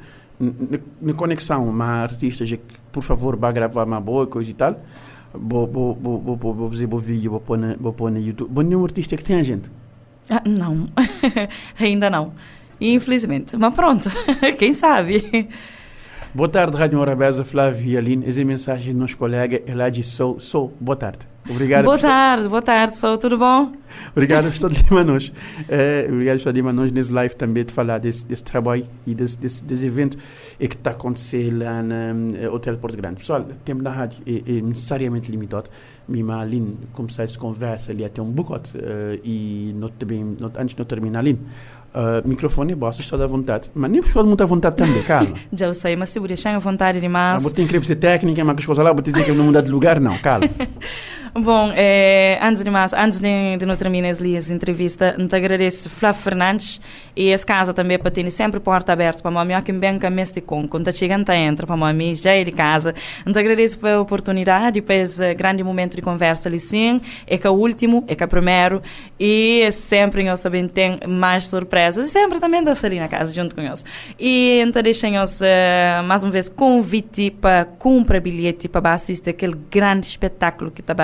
na 1.01 1.15
conexão, 1.15 1.69
uma 1.69 2.03
artista 2.03 2.45
que, 2.45 2.59
por 2.91 3.03
favor, 3.03 3.37
vai 3.37 3.53
gravar 3.53 3.85
uma 3.85 4.01
boa 4.01 4.27
coisa 4.27 4.51
e 4.51 4.55
tal, 4.55 4.81
vou, 5.33 5.67
vou, 5.67 5.95
vou, 5.95 6.37
vou, 6.37 6.55
vou 6.55 6.71
fazer 6.71 6.93
um 6.93 6.99
vídeo, 6.99 7.33
vou 7.33 7.41
pôr 7.41 7.59
na, 7.59 7.77
vou 7.79 7.93
pôr 7.93 8.11
na 8.11 8.19
YouTube. 8.19 8.51
Bom, 8.51 8.63
nenhum 8.63 8.85
artista 8.85 9.17
que 9.17 9.23
tem 9.23 9.37
a 9.37 9.43
gente? 9.43 9.71
Ah, 10.31 10.43
não, 10.47 10.89
ainda 11.79 12.09
não. 12.09 12.33
Infelizmente. 12.81 13.57
Mas 13.57 13.75
pronto, 13.75 14.11
quem 14.59 14.73
sabe? 14.73 15.49
Boa 16.35 16.49
tarde, 16.49 16.77
Rádio 16.77 16.99
Morabeza, 16.99 17.45
Flávio 17.45 17.87
e 17.87 17.97
Aline. 17.97 18.27
Essa 18.27 18.41
é 18.41 18.43
a 18.43 18.47
mensagem 18.47 18.93
dos 18.93 19.01
nossos 19.01 19.17
colegas. 19.17 19.61
Ela 19.67 19.91
diz: 19.91 20.07
sou, 20.07 20.41
sou. 20.41 20.75
Boa 20.81 20.97
tarde. 20.97 21.32
Obrigado. 21.49 21.85
Boa 21.85 21.99
tarde, 21.99 22.49
boa 22.49 22.63
tarde, 22.63 22.97
sou 22.97 23.19
tudo 23.19 23.37
bom? 23.37 23.73
Obrigado 24.13 24.45
por 24.45 24.53
estar 24.53 24.69
de 24.69 24.93
Manos. 24.93 25.33
É, 25.69 26.07
obrigado 26.09 26.35
por 26.35 26.41
estar 26.41 26.53
de 26.53 26.63
Manos 26.63 26.93
nesse 26.93 27.13
live 27.13 27.35
também 27.35 27.65
de 27.65 27.73
falar 27.73 27.99
desse, 27.99 28.25
desse 28.25 28.45
trabalho 28.45 28.87
e 29.07 29.15
desse, 29.15 29.37
desse, 29.39 29.65
desse 29.65 29.85
evento 29.85 30.17
e 30.61 30.69
que 30.69 30.77
está 30.77 30.93
acontecendo 30.93 31.65
lá 31.65 31.83
no 31.83 32.33
uh, 32.33 32.55
Hotel 32.55 32.77
Porto 32.79 32.97
Grande. 32.97 33.17
Pessoal, 33.17 33.41
o 33.41 33.55
tempo 33.65 33.83
da 33.83 33.91
rádio 33.91 34.21
é, 34.27 34.59
é 34.59 34.61
necessariamente 34.61 35.31
limitado. 35.31 35.69
Mima 36.09 36.41
Aline 36.41 36.77
começar 36.93 37.23
essa 37.23 37.39
conversa 37.39 37.93
ali 37.93 38.05
até 38.05 38.21
um 38.23 38.31
bocado 38.31 38.71
uh, 38.77 39.21
e 39.25 39.73
not, 39.77 39.95
not, 40.39 40.59
antes 40.59 40.75
de 40.75 40.79
não 40.79 40.87
terminar 40.87 41.21
Aline. 41.21 41.41
Uh, 41.93 42.27
microfone 42.27 42.73
é 42.73 42.75
bom, 42.75 42.89
estou 42.89 43.21
à 43.21 43.27
vontade. 43.27 43.71
Mas 43.75 43.91
nem 43.91 44.01
estou 44.01 44.25
muita 44.25 44.47
vontade 44.47 44.77
também, 44.77 45.03
calma. 45.03 45.35
Já 45.53 45.75
sei, 45.75 45.97
mas 45.97 46.09
se 46.09 46.19
você 46.19 46.29
deixar 46.29 46.55
à 46.55 46.59
vontade 46.59 47.01
demais. 47.01 47.43
Vou 47.43 47.53
ter 47.53 47.67
que 47.67 47.83
ser 47.83 47.97
técnica, 47.97 48.45
mas 48.45 48.57
que 48.57 48.65
coisa 48.65 48.83
lá, 48.83 48.93
vou 48.93 49.03
dizer 49.03 49.25
que 49.25 49.33
não 49.33 49.45
mudar 49.45 49.61
de 49.61 49.71
lugar, 49.71 50.01
não, 50.01 50.17
calma. 50.19 50.49
Bom, 51.35 51.73
é, 51.75 52.39
antes 52.43 52.63
de 52.63 52.71
mais, 52.71 52.93
antes 52.93 53.19
de, 53.19 53.57
de 53.57 53.65
não 53.65 53.75
terminar 53.75 54.11
essa 54.11 54.53
entrevista, 54.53 55.17
te 55.17 55.35
agradeço 55.35 55.89
Flávio 55.89 56.21
Fernandes 56.21 56.79
e 57.17 57.31
essa 57.31 57.47
casa 57.47 57.73
também 57.73 57.99
para 57.99 58.11
ter 58.11 58.31
sempre 58.31 58.61
porta 58.61 58.93
aberta 58.93 59.23
para 59.23 59.45
mim, 59.45 59.55
aqui 59.55 59.73
bem 59.73 59.99
que 59.99 60.11
me 60.11 60.23
com 60.43 60.69
quando 60.69 60.93
chegando 60.93 61.31
a 61.31 61.35
entra 61.37 61.67
para 61.67 61.93
mim, 61.95 62.15
já 62.15 62.33
é 62.33 62.45
de 62.45 62.53
casa. 62.53 62.95
Te 63.25 63.39
agradeço 63.39 63.79
pela 63.79 64.03
oportunidade, 64.03 64.83
para 64.83 64.97
esse 64.97 65.35
grande 65.35 65.65
momento 65.65 65.97
de 65.97 66.03
conversa 66.03 66.51
ali 66.51 66.61
sim, 66.61 67.01
é 67.27 67.39
que 67.39 67.47
é 67.47 67.51
o 67.51 67.55
último, 67.55 68.05
é 68.09 68.15
que 68.15 68.23
é 68.23 68.27
o 68.27 68.29
primeiro 68.29 68.83
e 69.19 69.71
sempre 69.73 70.23
nós 70.25 70.43
também 70.43 70.69
tem 70.69 71.01
mais 71.09 71.47
surpresas 71.47 72.09
e 72.09 72.11
sempre 72.11 72.41
também 72.41 72.63
estou 72.63 72.87
ali 72.87 73.01
na 73.01 73.09
casa 73.09 73.33
junto 73.33 73.55
com 73.55 73.63
nós. 73.63 73.83
E 74.19 74.61
então 74.61 74.83
deixem-nos 74.83 75.41
uh, 75.41 76.03
mais 76.05 76.23
uma 76.23 76.31
vez 76.31 76.51
convite 76.51 77.31
para 77.31 77.65
comprar 77.65 78.21
bilhete 78.21 78.69
para 78.69 78.93
assistir 78.93 79.31
aquele 79.31 79.57
grande 79.71 80.09
espetáculo 80.09 80.71
que 80.71 80.83
está 80.83 80.95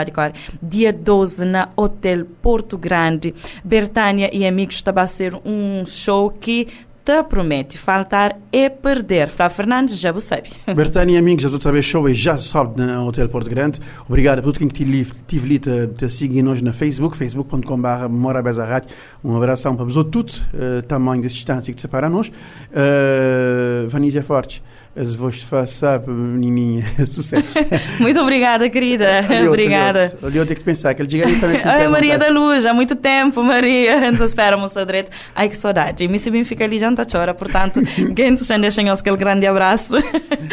dia 0.62 0.92
12 0.92 1.44
na 1.44 1.68
Hotel 1.76 2.24
Porto 2.42 2.76
Grande. 2.76 3.34
Bertânia 3.64 4.30
e 4.32 4.46
amigos 4.46 4.76
estava 4.76 5.02
a 5.02 5.06
ser 5.06 5.34
um 5.44 5.84
show 5.86 6.30
que 6.30 6.68
te 7.08 7.22
promete 7.22 7.78
faltar 7.78 8.38
é 8.52 8.68
perder. 8.68 9.30
Flávio 9.30 9.56
Fernandes, 9.56 9.98
já 9.98 10.12
você 10.12 10.26
sabe. 10.26 10.50
Bertânia 10.76 11.14
e 11.14 11.16
amigos, 11.16 11.42
já 11.42 11.48
estou 11.48 11.58
a 11.58 11.62
saber 11.62 11.82
show 11.82 12.06
e 12.06 12.12
já 12.12 12.36
sobe 12.36 12.82
no 12.82 13.06
Hotel 13.06 13.26
Porto 13.30 13.48
Grande. 13.48 13.80
Obrigado 14.06 14.40
a 14.40 14.42
todo 14.42 14.58
quem 14.58 14.68
tive 14.68 15.08
ali 15.46 15.58
te, 15.58 15.86
te 15.96 16.10
seguir 16.10 16.42
nós 16.42 16.60
na 16.60 16.70
Facebook, 16.70 17.16
facebook.com.br 17.16 18.08
Morabeza 18.10 18.62
Rádio. 18.62 18.90
Um 19.24 19.34
abração 19.34 19.74
para 19.74 19.86
todos, 20.04 20.40
uh, 20.40 20.82
tamanho 20.86 21.22
de 21.22 21.28
distância 21.28 21.72
que 21.72 21.76
te 21.76 21.80
separa 21.80 22.10
nós. 22.10 22.28
Uh, 22.28 23.88
Vanísia 23.88 24.22
Forte 24.22 24.62
as 25.00 25.14
vozes 25.14 25.46
sabe, 25.66 26.10
menininha, 26.10 26.84
sucesso. 27.06 27.52
Muito 28.00 28.20
obrigada, 28.20 28.68
querida. 28.70 29.18
Aliota, 29.18 29.48
obrigada. 29.48 30.18
Ali 30.22 30.38
eu 30.38 30.46
tenho 30.46 30.58
que 30.58 30.64
pensar 30.64 30.94
que 30.94 31.02
ele 31.02 31.08
diga 31.08 31.26
também 31.40 31.58
Ai, 31.64 31.88
Maria 31.88 32.18
da 32.18 32.30
Luz, 32.30 32.64
há 32.64 32.72
muito 32.72 32.94
tempo, 32.94 33.42
Maria. 33.42 34.08
Então 34.08 34.24
espera, 34.24 34.56
moça 34.56 34.84
direito. 34.84 35.10
Ai, 35.34 35.48
que 35.48 35.56
saudade. 35.56 36.06
Me 36.08 36.18
se 36.18 36.30
bem 36.30 36.44
fica 36.44 36.64
ali 36.64 36.78
janta 36.78 37.04
chora, 37.10 37.34
portanto, 37.34 37.80
quem 38.14 38.34
te 38.34 38.44
sende 38.44 38.66
aquele 38.66 39.16
grande 39.16 39.46
abraço. 39.46 39.96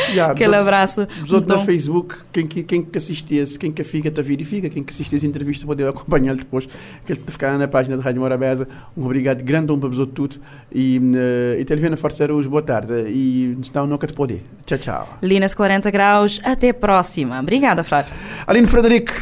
Yeah, 0.10 0.34
aquele 0.34 0.56
abraço. 0.56 1.08
Os 1.24 1.32
outros 1.32 1.44
então, 1.44 1.58
no 1.58 1.66
Facebook, 1.66 2.16
quem, 2.32 2.48
quem, 2.48 2.64
quem 2.64 2.84
que 2.84 2.98
assistisse, 2.98 3.58
quem 3.58 3.72
que 3.72 3.84
fica, 3.84 4.10
te 4.10 4.22
verifica, 4.22 4.70
quem 4.70 4.84
que 4.84 4.92
assistisse 4.92 5.26
a 5.26 5.30
entrevista, 5.30 5.66
pode 5.66 5.84
acompanhar 5.84 6.36
depois, 6.36 6.68
que 7.06 7.14
ele 7.14 7.22
ficar 7.28 7.58
na 7.58 7.68
página 7.68 7.98
da 7.98 8.04
Rádio 8.04 8.22
Morabeza. 8.22 8.68
Um 8.96 9.06
obrigado 9.06 9.44
grande 9.44 9.72
um 9.72 9.80
para 9.80 9.90
os 9.90 10.00
outros 10.00 10.16
tudo. 10.16 10.42
E, 10.74 10.98
uh, 10.98 11.60
e 11.60 11.66
Televina 11.66 11.96
Força 11.96 12.32
hoje, 12.32 12.48
boa 12.48 12.62
tarde. 12.62 12.94
E 13.08 13.58
não, 13.74 13.86
nunca 13.86 14.08
te 14.08 14.14
pode 14.40 14.56
Tchau, 14.66 14.78
tchau. 14.80 15.18
Linas 15.22 15.54
40 15.54 15.92
graus, 15.92 16.42
até 16.44 16.70
a 16.70 16.74
próxima. 16.74 17.40
Obrigada, 17.40 17.84
Flávio. 17.84 18.12
Aline 18.48 18.66
Frederico, 18.66 19.14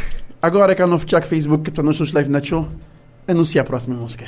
agora 0.41 0.74
que 0.74 0.82
é 0.82 0.86
o 0.86 0.88
novo 0.88 1.05
chat 1.10 1.25
Facebook, 1.25 1.63
que 1.63 1.70
está 1.70 1.84
nos 1.84 2.13
live 2.13 2.29
na 2.29 2.41
show, 2.41 2.67
anuncia 3.27 3.62
a 3.62 3.65
próxima 3.65 3.96
música. 3.96 4.25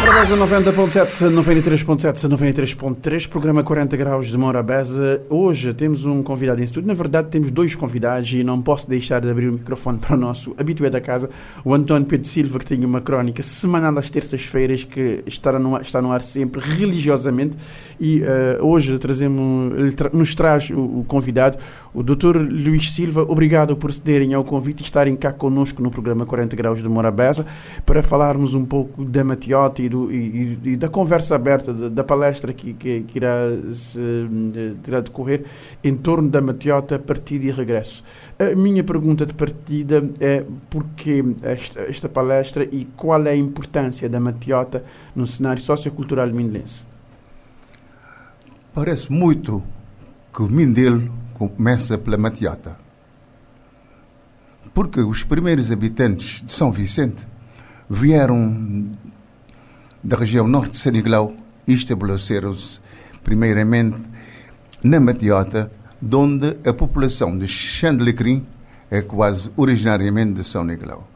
Morabeza 0.00 0.36
90.7, 0.36 1.28
93.7, 1.30 2.28
93.3, 2.28 3.28
programa 3.28 3.62
40 3.62 3.96
graus 3.96 4.28
de 4.28 4.38
Morabeza. 4.38 5.20
Hoje 5.28 5.74
temos 5.74 6.06
um 6.06 6.22
convidado 6.22 6.60
em 6.60 6.64
estúdio. 6.64 6.86
Na 6.86 6.94
verdade, 6.94 7.28
temos 7.28 7.50
dois 7.50 7.74
convidados 7.74 8.32
e 8.32 8.42
não 8.42 8.62
posso 8.62 8.88
deixar 8.88 9.20
de 9.20 9.28
abrir 9.28 9.48
o 9.48 9.52
microfone 9.52 9.98
para 9.98 10.14
o 10.14 10.16
nosso 10.16 10.54
habitué 10.56 10.88
da 10.88 11.00
casa, 11.00 11.28
o 11.62 11.74
António 11.74 12.06
Pedro 12.06 12.26
Silva, 12.26 12.58
que 12.58 12.64
tem 12.64 12.84
uma 12.84 13.00
crónica 13.00 13.42
semanal 13.42 13.98
às 13.98 14.08
terças-feiras 14.08 14.82
que 14.84 15.22
está 15.26 15.58
no, 15.58 15.76
ar, 15.76 15.82
está 15.82 16.00
no 16.00 16.10
ar 16.10 16.22
sempre, 16.22 16.62
religiosamente. 16.62 17.58
E 18.00 18.22
uh, 18.22 18.64
hoje 18.64 18.98
trazemos, 18.98 19.72
nos 20.12 20.34
traz 20.34 20.70
o, 20.70 21.00
o, 21.00 21.04
convidado, 21.04 21.58
o 21.92 22.02
Dr. 22.02 22.36
Luís 22.36 22.92
Silva. 22.92 23.22
Obrigado 23.22 23.76
por 23.76 23.92
cederem 23.92 24.34
ao 24.34 24.44
convite 24.44 24.82
e 24.82 24.84
estarem 24.84 25.16
cá 25.16 25.32
conosco 25.32 25.82
no 25.82 25.90
programa 25.90 26.24
40 26.24 26.54
graus 26.54 26.82
de 26.82 26.88
Morabeza 26.88 27.44
para 27.84 28.02
falarmos 28.02 28.54
um 28.54 28.64
pouco 28.64 29.04
da 29.04 29.24
Matiota 29.24 29.82
e 29.82 29.88
do, 29.88 30.12
e, 30.12 30.58
e, 30.64 30.76
da 30.76 30.88
conversa 30.88 31.34
aberta, 31.34 31.74
da, 31.74 31.88
da 31.88 32.04
palestra 32.04 32.52
que, 32.52 32.72
que, 32.72 33.00
que 33.00 33.18
irá, 33.18 33.34
se, 33.72 34.00
irá 34.86 35.00
decorrer 35.00 35.44
em 35.82 35.94
torno 35.94 36.28
da 36.28 36.40
Matiota, 36.40 36.98
partida 36.98 37.46
e 37.46 37.50
regresso. 37.50 38.04
A 38.38 38.54
minha 38.54 38.84
pergunta 38.84 39.26
de 39.26 39.34
partida 39.34 40.08
é 40.20 40.44
porquê 40.70 41.24
esta, 41.42 41.80
esta 41.80 42.08
palestra 42.08 42.64
e 42.70 42.86
qual 42.96 43.26
é 43.26 43.30
a 43.30 43.36
importância 43.36 44.08
da 44.08 44.20
Matiota 44.20 44.84
no 45.14 45.26
cenário 45.26 45.60
sociocultural 45.60 46.28
mindelense? 46.28 46.87
Parece 48.78 49.10
muito 49.12 49.60
que 50.32 50.40
o 50.40 50.46
Mindelo 50.46 51.12
começa 51.34 51.98
pela 51.98 52.16
Matiota. 52.16 52.78
Porque 54.72 55.00
os 55.00 55.24
primeiros 55.24 55.72
habitantes 55.72 56.44
de 56.44 56.52
São 56.52 56.70
Vicente 56.70 57.26
vieram 57.90 58.88
da 60.00 60.16
região 60.16 60.46
norte 60.46 60.70
de 60.70 60.78
Seniglau 60.78 61.34
e 61.66 61.74
estabeleceram-se 61.74 62.80
primeiramente 63.24 64.00
na 64.80 65.00
Matiota, 65.00 65.72
onde 66.00 66.56
a 66.64 66.72
população 66.72 67.36
de 67.36 67.48
Xandelecrim 67.48 68.46
é 68.92 69.02
quase 69.02 69.50
originariamente 69.56 70.34
de 70.34 70.44
São 70.44 70.62
Nicolau. 70.62 71.10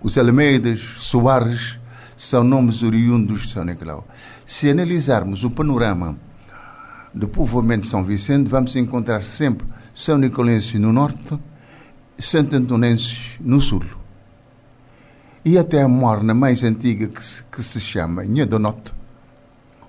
Os 0.00 0.16
Almeidas, 0.16 0.78
Soares, 0.98 1.80
são 2.16 2.44
nomes 2.44 2.84
oriundos 2.84 3.48
de 3.48 3.54
São 3.54 3.64
Nicolau. 3.64 4.06
Se 4.46 4.70
analisarmos 4.70 5.42
o 5.42 5.50
panorama 5.50 6.29
do 7.12 7.28
povoamento 7.28 7.82
de 7.82 7.88
São 7.88 8.04
Vicente, 8.04 8.48
vamos 8.48 8.76
encontrar 8.76 9.24
sempre 9.24 9.66
São 9.94 10.18
Nicolenses 10.18 10.74
no 10.74 10.92
norte, 10.92 11.38
Santo 12.18 12.56
Antonenses 12.56 13.36
no 13.40 13.60
sul 13.60 13.84
e 15.44 15.58
até 15.58 15.82
a 15.82 15.88
morna 15.88 16.34
mais 16.34 16.62
antiga 16.62 17.08
que 17.08 17.24
se, 17.24 17.42
que 17.44 17.62
se 17.62 17.80
chama 17.80 18.24
Nhadonote, 18.24 18.92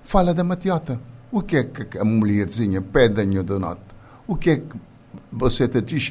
fala 0.02 0.32
da 0.32 0.42
Matiota. 0.42 0.98
O 1.30 1.42
que 1.42 1.56
é 1.56 1.64
que 1.64 1.98
a 1.98 2.04
mulherzinha 2.04 2.80
pede 2.80 3.20
a 3.20 3.24
Nhadonote? 3.24 3.80
O 4.26 4.36
que 4.36 4.50
é 4.50 4.56
que 4.56 4.76
você 5.30 5.68
te 5.68 5.80
diz? 5.82 6.10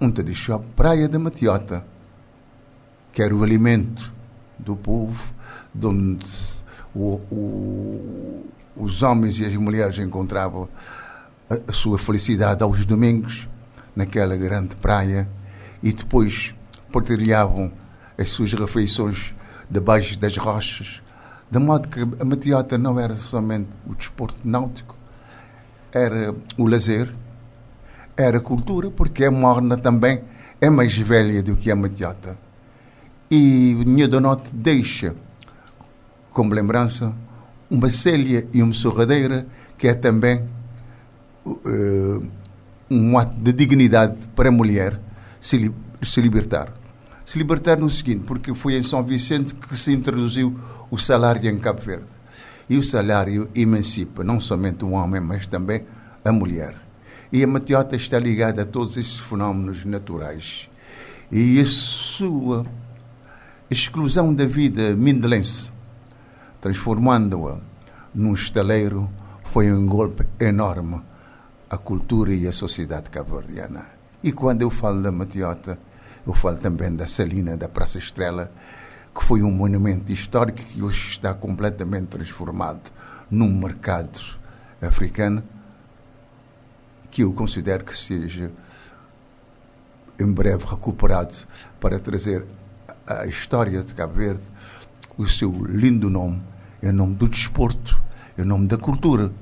Um 0.00 0.10
te 0.10 0.22
diz 0.22 0.48
a 0.50 0.58
praia 0.58 1.08
da 1.08 1.18
Matiota, 1.18 1.84
que 3.12 3.22
era 3.22 3.34
o 3.34 3.42
alimento 3.42 4.12
do 4.58 4.76
povo, 4.76 5.32
onde 5.82 6.26
o, 6.94 7.20
o, 7.30 8.46
os 8.78 9.02
homens 9.02 9.38
e 9.38 9.44
as 9.44 9.54
mulheres 9.56 9.98
encontravam 9.98 10.68
a, 11.48 11.72
sua 11.72 11.98
felicidade 11.98 12.62
aos 12.62 12.84
domingos, 12.84 13.48
naquela 13.94 14.36
grande 14.36 14.76
praia, 14.76 15.28
e 15.82 15.92
depois 15.92 16.54
partilhavam 16.92 17.72
as 18.16 18.30
suas 18.30 18.52
refeições 18.52 19.34
debaixo 19.70 20.18
das 20.18 20.36
rochas, 20.36 21.02
de 21.50 21.58
modo 21.58 21.88
que 21.88 22.00
a 22.00 22.24
Matiota 22.24 22.76
não 22.76 22.98
era 22.98 23.14
somente 23.14 23.68
o 23.86 23.94
desporto 23.94 24.46
náutico, 24.46 24.96
era 25.92 26.34
o 26.56 26.66
lazer, 26.66 27.12
era 28.16 28.38
a 28.38 28.40
cultura, 28.40 28.90
porque 28.90 29.24
a 29.24 29.30
Morna 29.30 29.76
também 29.76 30.22
é 30.60 30.68
mais 30.68 30.96
velha 30.96 31.42
do 31.42 31.56
que 31.56 31.70
a 31.70 31.76
Matiota. 31.76 32.36
E 33.30 33.76
o 33.76 34.20
Norte 34.20 34.54
deixa, 34.54 35.14
como 36.32 36.54
lembrança, 36.54 37.14
uma 37.70 37.90
célia 37.90 38.46
e 38.52 38.62
uma 38.62 38.74
sorradeira, 38.74 39.46
que 39.76 39.88
é 39.88 39.94
também 39.94 40.42
uh, 41.44 42.26
um 42.90 43.18
ato 43.18 43.40
de 43.40 43.52
dignidade 43.52 44.16
para 44.34 44.48
a 44.48 44.52
mulher 44.52 45.00
se, 45.40 45.56
li 45.56 45.74
se 46.02 46.20
libertar 46.20 46.78
se 47.28 47.36
libertar 47.36 47.78
no 47.78 47.90
seguinte, 47.90 48.24
porque 48.26 48.54
foi 48.54 48.74
em 48.78 48.82
São 48.82 49.04
Vicente 49.04 49.54
que 49.54 49.76
se 49.76 49.92
introduziu 49.92 50.58
o 50.90 50.96
salário 50.96 51.50
em 51.50 51.58
Cabo 51.58 51.82
Verde. 51.82 52.06
E 52.70 52.78
o 52.78 52.82
salário 52.82 53.50
emancipa 53.54 54.24
não 54.24 54.40
somente 54.40 54.82
o 54.82 54.92
homem, 54.92 55.20
mas 55.20 55.46
também 55.46 55.84
a 56.24 56.32
mulher. 56.32 56.74
E 57.30 57.44
a 57.44 57.46
Matiota 57.46 57.96
está 57.96 58.18
ligada 58.18 58.62
a 58.62 58.64
todos 58.64 58.96
esses 58.96 59.18
fenómenos 59.18 59.84
naturais. 59.84 60.70
E 61.30 61.60
a 61.60 61.66
sua 61.66 62.64
exclusão 63.70 64.32
da 64.32 64.46
vida 64.46 64.96
mindelense, 64.96 65.70
transformando-a 66.60 67.58
num 68.14 68.34
estaleiro, 68.34 69.08
foi 69.44 69.72
um 69.72 69.86
golpe 69.86 70.26
enorme 70.40 71.00
à 71.70 71.76
cultura 71.76 72.32
e 72.32 72.46
à 72.46 72.52
sociedade 72.52 73.10
cabo-verdiana. 73.10 73.86
E 74.22 74.32
quando 74.32 74.62
eu 74.62 74.70
falo 74.70 75.02
da 75.02 75.12
Matiota, 75.12 75.78
eu 76.26 76.34
falo 76.34 76.58
também 76.58 76.94
da 76.94 77.06
Salina, 77.06 77.56
da 77.56 77.68
Praça 77.68 77.98
Estrela, 77.98 78.50
que 79.14 79.24
foi 79.24 79.42
um 79.42 79.50
monumento 79.50 80.12
histórico 80.12 80.58
que 80.58 80.82
hoje 80.82 81.10
está 81.10 81.34
completamente 81.34 82.06
transformado 82.06 82.90
num 83.30 83.52
mercado 83.52 84.20
africano, 84.80 85.42
que 87.10 87.22
eu 87.22 87.32
considero 87.32 87.84
que 87.84 87.96
seja 87.96 88.50
em 90.18 90.32
breve 90.32 90.64
recuperado 90.66 91.34
para 91.80 91.98
trazer 91.98 92.44
a 93.06 93.26
história 93.26 93.82
de 93.82 93.94
Cabo 93.94 94.14
Verde, 94.14 94.42
o 95.18 95.26
seu 95.26 95.50
lindo 95.66 96.08
nome, 96.08 96.40
em 96.80 96.92
nome 96.92 97.16
do 97.16 97.28
desporto, 97.28 98.00
em 98.38 98.44
nome 98.44 98.68
da 98.68 98.78
cultura. 98.78 99.32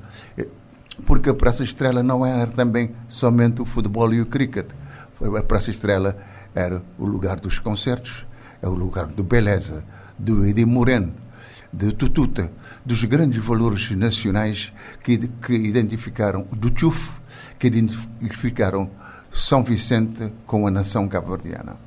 Porque 1.04 1.28
a 1.28 1.34
Praça 1.34 1.62
Estrela 1.62 2.02
não 2.02 2.24
era 2.24 2.50
também 2.50 2.92
somente 3.06 3.60
o 3.60 3.66
futebol 3.66 4.12
e 4.14 4.22
o 4.22 4.26
cricket. 4.26 4.66
A 5.20 5.42
Praça 5.42 5.70
Estrela 5.70 6.16
era 6.54 6.82
o 6.98 7.04
lugar 7.04 7.38
dos 7.38 7.58
concertos, 7.58 8.26
é 8.62 8.66
o 8.66 8.72
lugar 8.72 9.06
do 9.06 9.22
Beleza, 9.22 9.84
do 10.18 10.46
Edi 10.46 10.64
Moreno, 10.64 11.12
de 11.70 11.92
Tututa, 11.92 12.50
dos 12.84 13.04
grandes 13.04 13.44
valores 13.44 13.90
nacionais 13.90 14.72
que, 15.02 15.18
que 15.18 15.52
identificaram, 15.52 16.46
do 16.50 16.70
Tchuf, 16.70 17.12
que 17.58 17.66
identificaram 17.66 18.90
São 19.30 19.62
Vicente 19.62 20.32
com 20.46 20.66
a 20.66 20.70
nação 20.70 21.06
cabo-verdiana. 21.06 21.85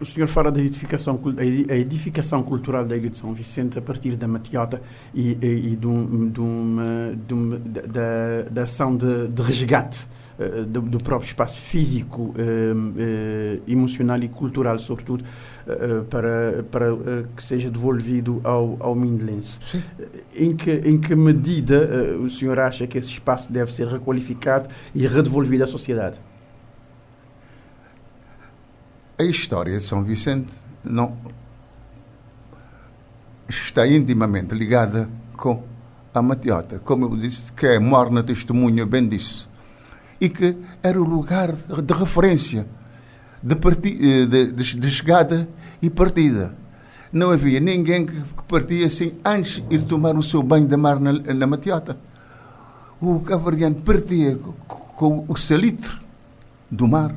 O 0.00 0.06
senhor 0.06 0.26
fala 0.26 0.50
da 0.50 0.60
edificação, 0.60 1.20
a 1.68 1.76
edificação 1.76 2.42
cultural 2.42 2.84
da 2.84 2.96
Ilha 2.96 3.10
de 3.10 3.18
São 3.18 3.34
Vicente 3.34 3.78
a 3.78 3.82
partir 3.82 4.16
da 4.16 4.26
Matiota 4.26 4.80
e, 5.14 5.36
e, 5.42 5.72
e 5.72 5.76
de, 5.76 5.86
um, 5.86 6.28
de, 6.30 6.40
uma, 6.40 7.14
de 7.26 7.34
uma, 7.34 7.58
da, 7.58 8.48
da, 8.50 8.62
ação 8.62 8.96
de, 8.96 9.28
de 9.28 9.42
resgate 9.42 10.06
uh, 10.38 10.64
do, 10.64 10.80
do, 10.80 10.98
próprio 10.98 11.26
espaço 11.26 11.60
físico, 11.60 12.22
uh, 12.22 12.34
uh, 12.34 13.62
emocional 13.68 14.18
e 14.22 14.28
cultural, 14.28 14.78
sobretudo, 14.78 15.24
para, 16.08 16.64
para 16.70 16.86
que 17.34 17.42
seja 17.42 17.70
devolvido 17.70 18.40
ao, 18.44 18.76
ao 18.80 18.94
Mindelense. 18.94 19.58
Em 20.34 20.56
que, 20.56 20.70
em 20.70 20.98
que 20.98 21.14
medida 21.14 22.16
o 22.22 22.30
senhor 22.30 22.58
acha 22.58 22.86
que 22.86 22.96
esse 22.96 23.08
espaço 23.08 23.52
deve 23.52 23.72
ser 23.72 23.88
requalificado 23.88 24.68
e 24.94 25.06
redevolvido 25.06 25.64
à 25.64 25.66
sociedade? 25.66 26.18
A 29.18 29.24
história 29.24 29.78
de 29.78 29.82
São 29.82 30.04
Vicente 30.04 30.52
não 30.84 31.16
está 33.48 33.86
intimamente 33.88 34.54
ligada 34.54 35.08
com 35.34 35.64
a 36.12 36.20
Matiota, 36.20 36.78
como 36.80 37.06
eu 37.06 37.16
disse, 37.16 37.50
que 37.50 37.66
é 37.66 37.78
morna 37.78 38.22
testemunha 38.22 38.84
bem 38.84 39.08
disso. 39.08 39.48
E 40.20 40.28
que 40.28 40.54
era 40.82 41.00
o 41.00 41.04
lugar 41.04 41.52
de 41.52 41.94
referência, 41.94 42.66
de, 43.42 43.56
parti, 43.56 43.98
eh, 43.98 44.26
de, 44.26 44.52
de, 44.52 44.76
de 44.76 44.90
chegada 44.90 45.48
e 45.80 45.88
partida. 45.88 46.54
Não 47.10 47.30
havia 47.30 47.58
ninguém 47.58 48.04
que, 48.04 48.22
partia 48.46 48.86
assim 48.86 49.14
antes 49.24 49.66
de 49.66 49.76
ir 49.76 49.84
tomar 49.84 50.14
o 50.14 50.22
seu 50.22 50.42
banho 50.42 50.66
de 50.66 50.76
mar 50.76 51.00
na, 51.00 51.14
na 51.14 51.46
Matiota. 51.46 51.96
O 53.00 53.20
cavariano 53.20 53.76
partia 53.76 54.36
com 54.66 55.24
o 55.26 55.36
salitre 55.36 55.96
do 56.70 56.86
mar 56.86 57.14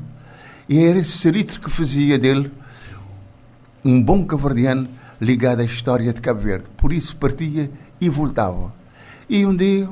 e 0.70 0.84
era 0.84 1.00
esse 1.00 1.18
salitre 1.18 1.60
que 1.60 1.68
fazia 1.68 2.20
dele 2.20 2.52
um 3.84 4.04
bom 4.04 4.24
cavardiano 4.24 4.88
ligado 5.20 5.62
à 5.62 5.64
história 5.64 6.14
de 6.14 6.22
Cabo 6.22 6.42
Verde. 6.42 6.66
Por 6.78 6.94
isso 6.94 7.18
partia 7.18 7.72
e 8.00 8.08
voltava. 8.08 8.72
E 9.28 9.44
um 9.48 9.56
dia 9.56 9.90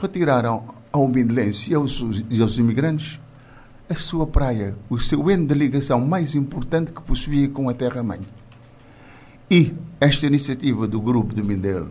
retiraram 0.00 0.72
ao 0.92 1.08
Mindelense 1.08 1.72
e 1.72 1.74
aos, 1.74 2.00
aos 2.40 2.58
imigrantes 2.58 3.18
a 3.88 3.94
sua 3.96 4.24
praia, 4.24 4.76
o 4.88 5.00
seu 5.00 5.28
ente 5.28 5.48
de 5.48 5.54
ligação 5.54 6.00
mais 6.00 6.36
importante 6.36 6.92
que 6.92 7.02
possuía 7.02 7.48
com 7.48 7.68
a 7.68 7.74
terra-mãe. 7.74 8.20
E 9.50 9.74
esta 10.00 10.26
iniciativa 10.26 10.86
do 10.86 11.00
grupo 11.00 11.34
de 11.34 11.42
Mindelo 11.42 11.90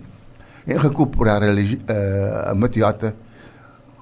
em 0.66 0.78
recuperar 0.78 1.44
a, 1.44 1.48
a, 1.48 2.52
a 2.52 2.56
Matiota 2.56 3.18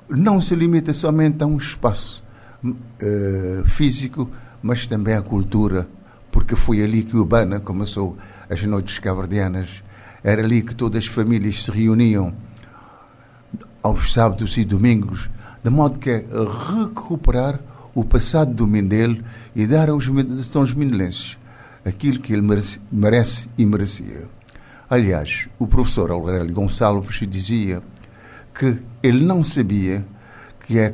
não 0.07 0.39
se 0.39 0.53
limita 0.53 0.93
somente 0.93 1.43
a 1.43 1.47
um 1.47 1.57
espaço 1.57 2.26
uh, 2.63 3.67
físico, 3.67 4.29
mas 4.61 4.87
também 4.87 5.13
a 5.13 5.21
cultura, 5.21 5.87
porque 6.31 6.55
foi 6.55 6.83
ali 6.83 7.03
que 7.03 7.15
Urbana 7.15 7.59
começou 7.59 8.17
as 8.49 8.61
noites 8.63 8.99
cavardianas. 8.99 9.83
Era 10.23 10.43
ali 10.43 10.61
que 10.61 10.75
todas 10.75 11.03
as 11.03 11.09
famílias 11.09 11.63
se 11.63 11.71
reuniam 11.71 12.33
aos 13.81 14.11
sábados 14.11 14.57
e 14.57 14.65
domingos, 14.65 15.29
de 15.63 15.69
modo 15.69 15.99
que 15.99 16.25
recuperar 16.75 17.59
o 17.93 18.03
passado 18.03 18.53
do 18.53 18.67
Mindelo 18.67 19.23
e 19.55 19.65
dar 19.65 19.89
aos, 19.89 20.05
aos 20.55 20.73
mindelenses 20.73 21.37
aquilo 21.87 22.19
que 22.19 22.33
ele 22.33 22.41
merece, 22.41 22.81
merece 22.91 23.49
e 23.57 23.65
merecia. 23.65 24.25
Aliás, 24.89 25.47
o 25.57 25.65
professor 25.65 26.11
Aurélio 26.11 26.53
Gonçalves 26.53 27.19
dizia 27.27 27.81
que 28.53 28.77
ele 29.01 29.23
não 29.23 29.41
sabia 29.43 30.05
que 30.65 30.77
é 30.77 30.93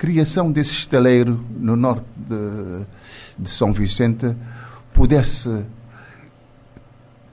criação 0.00 0.50
desse 0.50 0.72
estaleiro 0.72 1.44
no 1.58 1.76
norte 1.76 2.06
de, 2.16 2.86
de 3.38 3.50
São 3.50 3.70
Vicente 3.70 4.34
pudesse 4.94 5.62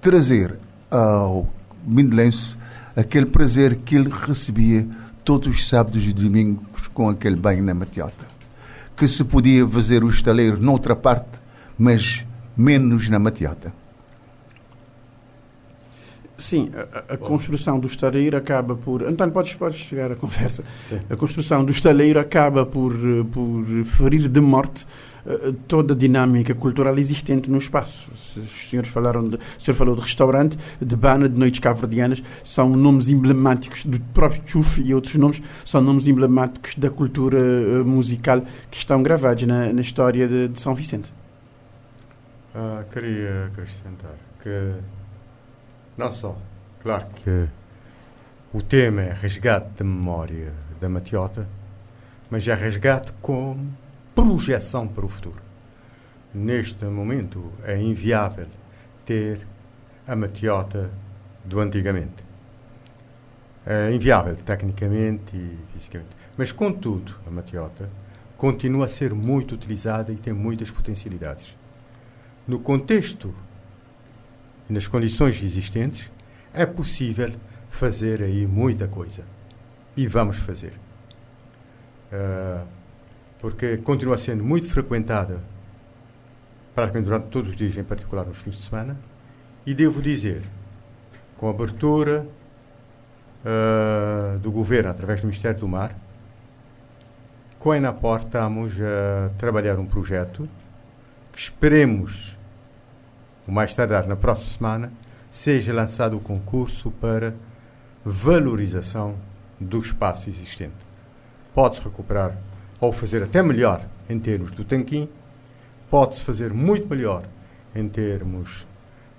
trazer 0.02 0.60
ao 0.92 1.48
Mindelense 1.86 2.58
aquele 2.94 3.28
prazer 3.28 3.78
que 3.78 3.96
ele 3.96 4.10
recebia 4.10 4.86
todos 5.24 5.48
os 5.48 5.66
sábados 5.66 6.04
e 6.04 6.12
domingos 6.12 6.90
com 6.94 7.08
aquele 7.08 7.38
banho 7.38 7.64
na 7.64 7.74
Matiota. 7.74 8.26
Que 8.98 9.08
se 9.08 9.24
podia 9.24 9.66
fazer 9.66 10.04
o 10.04 10.10
estaleiro 10.10 10.60
noutra 10.60 10.94
parte, 10.94 11.40
mas 11.78 12.26
menos 12.58 13.08
na 13.08 13.18
Matiota. 13.18 13.72
Sim, 16.38 16.70
a, 16.76 17.14
a 17.14 17.18
construção 17.18 17.80
do 17.80 17.88
estaleiro 17.88 18.38
acaba 18.38 18.76
por. 18.76 19.04
António, 19.04 19.34
podes, 19.34 19.56
podes 19.56 19.80
chegar 19.80 20.12
à 20.12 20.16
conversa. 20.16 20.64
Sim. 20.88 21.00
A 21.10 21.16
construção 21.16 21.66
do 21.66 21.72
estaleiro 21.72 22.20
acaba 22.20 22.64
por, 22.66 22.94
por 23.32 23.66
ferir 23.86 24.28
de 24.28 24.40
morte 24.40 24.86
uh, 25.26 25.52
toda 25.68 25.96
a 25.96 25.98
dinâmica 25.98 26.54
cultural 26.54 26.96
existente 27.00 27.50
no 27.50 27.58
espaço. 27.58 28.12
Os 28.36 28.70
senhores 28.70 28.90
falaram 28.92 29.28
de, 29.28 29.38
o 29.38 29.40
senhor 29.58 29.76
falou 29.76 29.96
de 29.96 30.02
restaurante, 30.02 30.60
de 30.80 30.96
bana, 30.96 31.28
de 31.28 31.40
noites 31.40 31.60
caverdianas, 31.60 32.22
são 32.44 32.70
nomes 32.70 33.10
emblemáticos 33.10 33.84
do 33.86 34.00
próprio 34.00 34.44
Chuf 34.46 34.80
e 34.80 34.94
outros 34.94 35.16
nomes, 35.16 35.42
são 35.66 35.82
nomes 35.82 36.06
emblemáticos 36.06 36.76
da 36.76 36.92
cultura 36.92 37.40
uh, 37.40 37.84
musical 37.84 38.44
que 38.70 38.78
estão 38.78 39.02
gravados 39.02 39.48
na, 39.48 39.74
na 39.74 39.82
história 39.82 40.28
de, 40.28 40.50
de 40.50 40.60
São 40.60 40.76
Vicente. 40.76 41.12
Uh, 42.54 42.84
queria 42.92 43.46
acrescentar 43.48 44.16
que 44.42 44.74
não 45.98 46.12
só, 46.12 46.38
claro 46.82 47.08
que 47.16 47.48
o 48.54 48.62
tema 48.62 49.02
é 49.02 49.14
resgate 49.14 49.70
da 49.78 49.84
memória 49.84 50.54
da 50.80 50.88
Matiota, 50.88 51.48
mas 52.30 52.48
é 52.48 52.54
resgate 52.54 53.12
com 53.22 53.68
projeção 54.14 54.88
para 54.88 55.06
o 55.06 55.10
futuro. 55.10 55.42
Neste 56.34 56.86
momento 56.86 57.52
é 57.64 57.80
inviável 57.82 58.48
ter 59.06 59.46
a 60.08 60.16
Matiota 60.16 60.92
do 61.44 61.60
antigamente. 61.60 62.26
É 63.66 63.92
inviável 63.92 64.36
tecnicamente 64.36 65.36
e 65.36 65.58
fisicamente. 65.74 66.16
Mas, 66.38 66.52
contudo, 66.52 67.16
a 67.26 67.32
Matiota 67.32 67.90
continua 68.38 68.86
a 68.86 68.90
ser 68.90 69.14
muito 69.14 69.56
utilizada 69.56 70.12
e 70.12 70.16
tem 70.16 70.32
muitas 70.32 70.70
potencialidades. 70.70 71.58
No 72.48 72.60
contexto 72.60 73.34
nas 74.70 74.88
condições 74.88 75.42
existentes, 75.44 76.12
é 76.54 76.66
possível 76.66 77.32
fazer 77.70 78.22
aí 78.22 78.46
muita 78.48 78.88
coisa. 78.88 79.24
E 79.96 80.08
vamos 80.08 80.38
fazer. 80.38 80.74
Uh, 82.12 82.66
porque 83.40 83.78
continua 83.78 84.18
sendo 84.18 84.44
muito 84.44 84.68
frequentada, 84.68 85.42
praticamente 86.74 87.06
durante 87.06 87.28
todos 87.28 87.52
os 87.52 87.56
dias, 87.56 87.78
em 87.78 87.84
particular 87.84 88.26
nos 88.26 88.38
fins 88.38 88.56
de 88.56 88.62
semana, 88.62 88.98
e 89.66 89.74
devo 89.74 90.02
dizer, 90.02 90.42
com 91.38 91.48
a 91.48 91.52
abertura 91.52 92.28
uh, 93.44 94.40
do 94.40 94.52
governo 94.52 94.90
através 94.90 95.22
do 95.22 95.28
Ministério 95.28 95.60
do 95.60 95.68
Mar, 95.68 95.96
com 97.60 97.72
a 97.72 97.78
Enaport 97.78 98.26
estamos 98.26 98.74
a 98.80 99.30
trabalhar 99.38 99.80
um 99.80 99.86
projeto 99.86 100.48
que 101.34 101.40
esperemos 101.40 102.37
o 103.48 103.52
mais 103.52 103.74
tardar 103.74 104.06
na 104.08 104.16
próxima 104.16 104.50
semana, 104.50 104.92
seja 105.32 105.74
lançado 105.74 106.18
o 106.18 106.20
concurso 106.20 106.92
para 106.92 107.34
valorização 108.04 109.16
do 109.60 109.80
espaço 109.80 110.30
existente. 110.30 110.76
Pode-se 111.54 111.82
recuperar 111.82 112.38
ou 112.80 112.94
fazer 112.94 113.24
até 113.24 113.42
melhor 113.42 113.82
em 114.10 114.20
termos 114.20 114.52
do 114.52 114.64
tanquim, 114.64 115.10
pode-se 115.90 116.22
fazer 116.22 116.54
muito 116.54 116.88
melhor 116.88 117.24
em 117.74 117.88
termos 117.88 118.68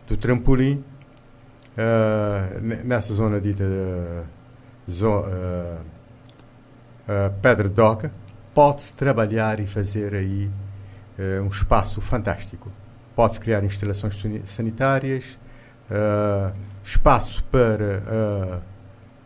do 0.07 0.17
trampolim, 0.17 0.85
uh, 1.77 2.61
nessa 2.85 3.13
zona 3.13 3.41
dita 3.41 3.65
uh, 3.65 4.91
zo, 4.91 5.21
uh, 5.21 5.81
Pedra 7.43 7.69
Doca, 7.69 8.13
pode-se 8.55 8.93
trabalhar 8.95 9.61
e 9.61 9.67
fazer 9.67 10.15
aí 10.15 10.51
um 11.43 11.49
espaço 11.49 12.01
fantástico. 12.01 12.71
Pode-se 13.19 13.41
criar 13.41 13.65
instalações 13.65 14.17
sanitárias, 14.47 15.41
uh, 15.91 16.57
espaço 16.85 17.43
para 17.51 18.63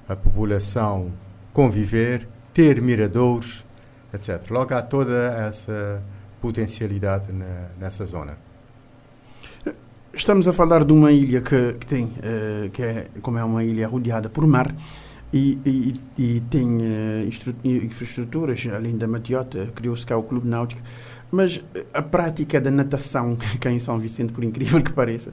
a 0.09 0.17
população 0.17 1.13
conviver, 1.53 2.27
ter 2.55 2.81
miradouros, 2.81 3.67
etc. 4.15 4.51
Logo 4.51 4.73
há 4.73 4.81
toda 4.81 5.27
essa 5.47 6.03
potencialidade 6.41 7.31
na, 7.35 7.67
nessa 7.79 8.07
zona. 8.07 8.39
Estamos 10.15 10.49
a 10.49 10.55
falar 10.55 10.87
de 10.87 10.93
uma 10.95 11.13
ilha 11.13 11.43
que, 11.43 11.75
que 11.75 11.87
tem, 11.87 12.05
uh, 12.07 12.71
que 12.71 12.83
é, 12.83 13.09
como 13.21 13.37
é 13.37 13.45
uma 13.45 13.63
ilha 13.63 13.87
rodeada 13.87 14.31
por 14.31 14.47
mar, 14.47 14.75
e, 15.35 15.59
e, 15.67 16.01
e 16.17 16.41
tem 16.49 16.79
uh, 16.79 17.29
infraestruturas, 17.63 18.67
além 18.75 18.97
da 18.97 19.07
Matiota, 19.07 19.71
criou-se 19.75 20.07
cá 20.07 20.17
o 20.17 20.23
Clube 20.23 20.49
Náutico, 20.49 20.81
mas 21.33 21.59
a 21.95 22.03
prática 22.03 22.61
da 22.61 22.71
natação, 22.71 23.39
cá 23.59 23.73
em 23.73 23.79
São 23.79 23.99
Vicente, 23.99 24.35
por 24.35 24.45
incrível 24.45 24.83
que 24.83 24.93
pareça, 24.93 25.33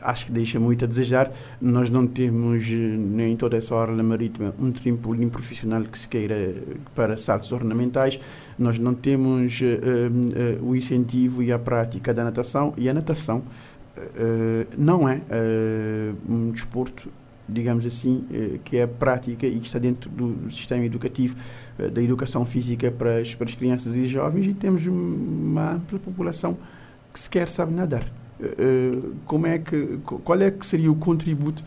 acho 0.00 0.26
que 0.26 0.32
deixa 0.32 0.60
muito 0.60 0.84
a 0.84 0.88
desejar. 0.88 1.32
Nós 1.58 1.88
não 1.88 2.06
temos, 2.06 2.66
eh, 2.66 2.74
nem 2.74 3.34
toda 3.34 3.56
essa 3.56 3.74
orla 3.74 4.02
marítima, 4.02 4.54
um 4.60 4.70
trampolim 4.70 5.30
profissional 5.30 5.82
que 5.84 5.98
se 5.98 6.06
queira 6.06 6.54
para 6.94 7.16
saltos 7.16 7.50
ornamentais. 7.50 8.20
Nós 8.58 8.78
não 8.78 8.92
temos 8.92 9.58
uh, 9.60 10.62
uh, 10.62 10.68
o 10.68 10.76
incentivo 10.76 11.42
e 11.42 11.50
a 11.50 11.58
prática 11.58 12.12
da 12.12 12.24
natação, 12.24 12.74
e 12.76 12.88
a 12.88 12.92
natação 12.92 13.38
uh, 13.38 14.66
não 14.76 15.08
é 15.08 15.22
um 16.28 16.50
desporto 16.50 17.08
digamos 17.48 17.86
assim, 17.86 18.24
eh, 18.30 18.58
que 18.62 18.76
é 18.76 18.86
prática 18.86 19.46
e 19.46 19.58
que 19.58 19.66
está 19.66 19.78
dentro 19.78 20.10
do 20.10 20.50
sistema 20.50 20.84
educativo 20.84 21.36
eh, 21.78 21.88
da 21.88 22.02
educação 22.02 22.44
física 22.44 22.90
para 22.90 23.18
as, 23.18 23.34
para 23.34 23.48
as 23.48 23.54
crianças 23.54 23.94
e 23.96 24.06
jovens 24.06 24.46
e 24.46 24.54
temos 24.54 24.86
uma 24.86 25.72
ampla 25.72 25.98
população 25.98 26.58
que 27.12 27.18
sequer 27.18 27.48
sabe 27.48 27.72
nadar. 27.72 28.06
Eh, 28.40 28.98
como 29.24 29.46
é 29.46 29.58
que, 29.58 29.98
qual 30.04 30.40
é 30.40 30.50
que 30.50 30.66
seria 30.66 30.92
o 30.92 30.94
contributo 30.94 31.64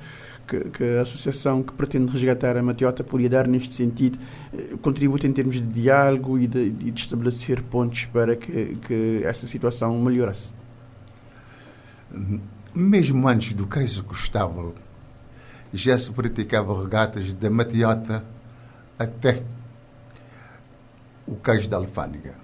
que, 0.47 0.59
que, 0.69 0.83
a 0.97 1.01
associação 1.01 1.63
que 1.63 1.73
pretende 1.73 2.11
resgatar 2.11 2.55
a 2.55 2.61
Matiota 2.61 3.03
poderia 3.03 3.29
dar 3.29 3.47
neste 3.47 3.73
sentido? 3.73 4.19
Contributo 4.81 5.25
em 5.25 5.33
termos 5.33 5.55
de 5.55 5.61
diálogo 5.61 6.37
e 6.37 6.45
de, 6.45 6.69
de 6.69 6.89
estabelecer 7.01 7.63
pontos 7.63 8.05
para 8.05 8.35
que, 8.35 8.77
que 8.87 9.21
essa 9.23 9.47
situação 9.47 9.99
melhorasse? 9.99 10.51
Mesmo 12.73 13.27
antes 13.27 13.53
do 13.53 13.65
caso 13.65 14.03
Gustavo 14.03 14.73
já 15.73 15.97
se 15.97 16.11
praticava 16.11 16.79
regatas 16.81 17.33
da 17.33 17.49
Matiota 17.49 18.23
até 18.99 19.43
o 21.25 21.35
cais 21.35 21.67
da 21.67 21.77
Alfândega. 21.77 22.35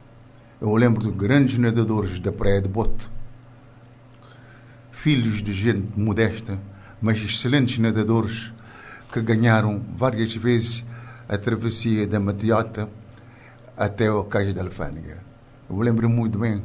Eu 0.60 0.74
lembro 0.76 1.02
de 1.02 1.16
grandes 1.16 1.58
nadadores 1.58 2.20
da 2.20 2.32
Praia 2.32 2.62
de 2.62 2.68
Bote, 2.68 3.10
filhos 4.92 5.44
de 5.44 5.54
gente 5.54 6.00
modesta, 6.00 6.58
mas 7.02 7.18
excelentes 7.18 7.78
nadadores 7.78 8.52
que 9.12 9.22
ganharam 9.22 9.84
várias 9.96 10.34
vezes 10.34 10.84
a 11.30 11.38
travessia 11.38 12.08
da 12.08 12.20
Matiota 12.20 12.90
até 13.76 14.10
o 14.10 14.24
cais 14.24 14.54
da 14.56 14.64
Alfândega. 14.64 15.18
Eu 15.70 15.78
lembro 15.80 16.10
muito 16.10 16.40
bem 16.40 16.64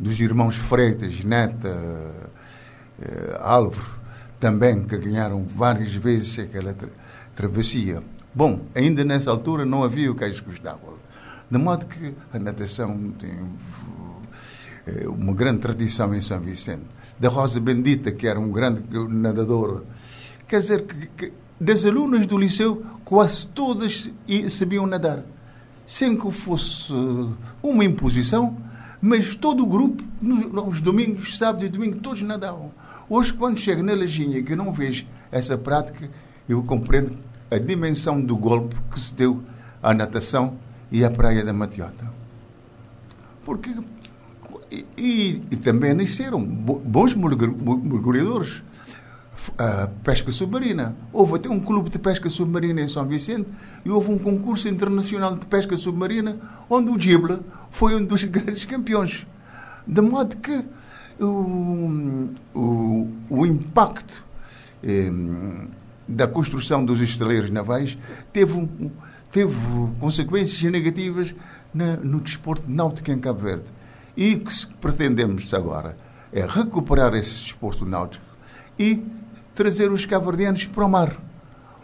dos 0.00 0.18
irmãos 0.18 0.56
Freitas, 0.56 1.22
Neta, 1.22 1.68
eh, 3.00 3.38
Álvaro, 3.40 3.97
também 4.40 4.84
que 4.84 4.96
ganharam 4.96 5.44
várias 5.44 5.94
vezes 5.94 6.38
aquela 6.38 6.72
tra 6.72 6.88
travessia. 7.34 8.02
Bom, 8.34 8.60
ainda 8.74 9.04
nessa 9.04 9.30
altura 9.30 9.64
não 9.64 9.84
havia 9.84 10.10
o 10.10 10.14
cais 10.14 10.40
Gustavo. 10.40 10.98
De 11.50 11.56
modo 11.56 11.86
que 11.86 12.12
a 12.32 12.38
natação 12.38 13.12
tem 13.18 13.38
eh, 14.86 15.08
uma 15.08 15.32
grande 15.32 15.60
tradição 15.60 16.14
em 16.14 16.20
São 16.20 16.40
Vicente. 16.40 16.82
Da 17.18 17.28
Rosa 17.28 17.60
Bendita, 17.60 18.12
que 18.12 18.26
era 18.26 18.38
um 18.38 18.50
grande 18.50 18.82
nadador. 19.08 19.84
Quer 20.46 20.60
dizer 20.60 20.82
que, 20.82 21.06
que 21.06 21.32
das 21.60 21.84
alunas 21.84 22.26
do 22.26 22.38
liceu, 22.38 22.84
quase 23.04 23.46
todas 23.46 24.10
sabiam 24.50 24.86
nadar. 24.86 25.24
Sem 25.86 26.16
que 26.16 26.30
fosse 26.30 26.92
uma 27.62 27.84
imposição, 27.84 28.56
mas 29.00 29.34
todo 29.34 29.62
o 29.62 29.66
grupo, 29.66 30.04
nos 30.20 30.80
domingos, 30.80 31.38
sábados 31.38 31.66
e 31.66 31.68
domingos, 31.68 32.00
todos 32.00 32.22
nadavam. 32.22 32.70
Hoje, 33.10 33.32
quando 33.32 33.58
chego 33.58 33.82
na 33.82 33.94
Lajinha 33.94 34.42
que 34.42 34.54
não 34.54 34.72
vejo 34.72 35.06
essa 35.32 35.56
prática, 35.56 36.10
eu 36.48 36.62
compreendo 36.62 37.16
a 37.50 37.56
dimensão 37.58 38.20
do 38.20 38.36
golpe 38.36 38.76
que 38.92 39.00
se 39.00 39.14
deu 39.14 39.42
à 39.82 39.94
natação 39.94 40.58
e 40.92 41.02
à 41.04 41.10
praia 41.10 41.42
da 41.42 41.52
Matiota. 41.52 42.12
Porque 43.44 43.74
e, 44.70 45.42
e, 45.50 45.56
também 45.56 45.94
nasceram 45.94 46.44
bons 46.44 47.14
mergulhadores. 47.14 48.62
A 49.56 49.88
pesca 50.04 50.30
submarina. 50.30 50.94
Houve 51.10 51.36
até 51.36 51.48
um 51.48 51.58
clube 51.58 51.88
de 51.88 51.98
pesca 51.98 52.28
submarina 52.28 52.82
em 52.82 52.88
São 52.88 53.06
Vicente 53.06 53.48
e 53.82 53.88
houve 53.88 54.10
um 54.10 54.18
concurso 54.18 54.68
internacional 54.68 55.34
de 55.34 55.46
pesca 55.46 55.74
submarina 55.74 56.36
onde 56.68 56.90
o 56.90 57.00
Gibla 57.00 57.40
foi 57.70 57.94
um 57.94 58.04
dos 58.04 58.24
grandes 58.24 58.66
campeões. 58.66 59.26
De 59.86 60.02
modo 60.02 60.36
que 60.36 60.62
o, 61.20 62.30
o, 62.54 63.08
o 63.28 63.46
impacto 63.46 64.24
eh, 64.82 65.10
da 66.06 66.26
construção 66.26 66.84
dos 66.84 67.00
estaleiros 67.00 67.50
navais 67.50 67.98
teve, 68.32 68.68
teve 69.30 69.54
consequências 70.00 70.62
negativas 70.70 71.34
na, 71.74 71.96
no 71.96 72.20
desporto 72.20 72.70
náutico 72.70 73.10
em 73.10 73.18
Cabo 73.18 73.40
Verde. 73.40 73.64
E 74.16 74.34
o 74.34 74.40
que 74.40 74.66
pretendemos 74.80 75.52
agora 75.52 75.96
é 76.32 76.44
recuperar 76.46 77.14
esse 77.14 77.30
desporto 77.30 77.84
náutico 77.84 78.24
e 78.78 79.04
trazer 79.54 79.90
os 79.90 80.04
cavardianos 80.04 80.64
para 80.64 80.84
o 80.84 80.88
mar. 80.88 81.16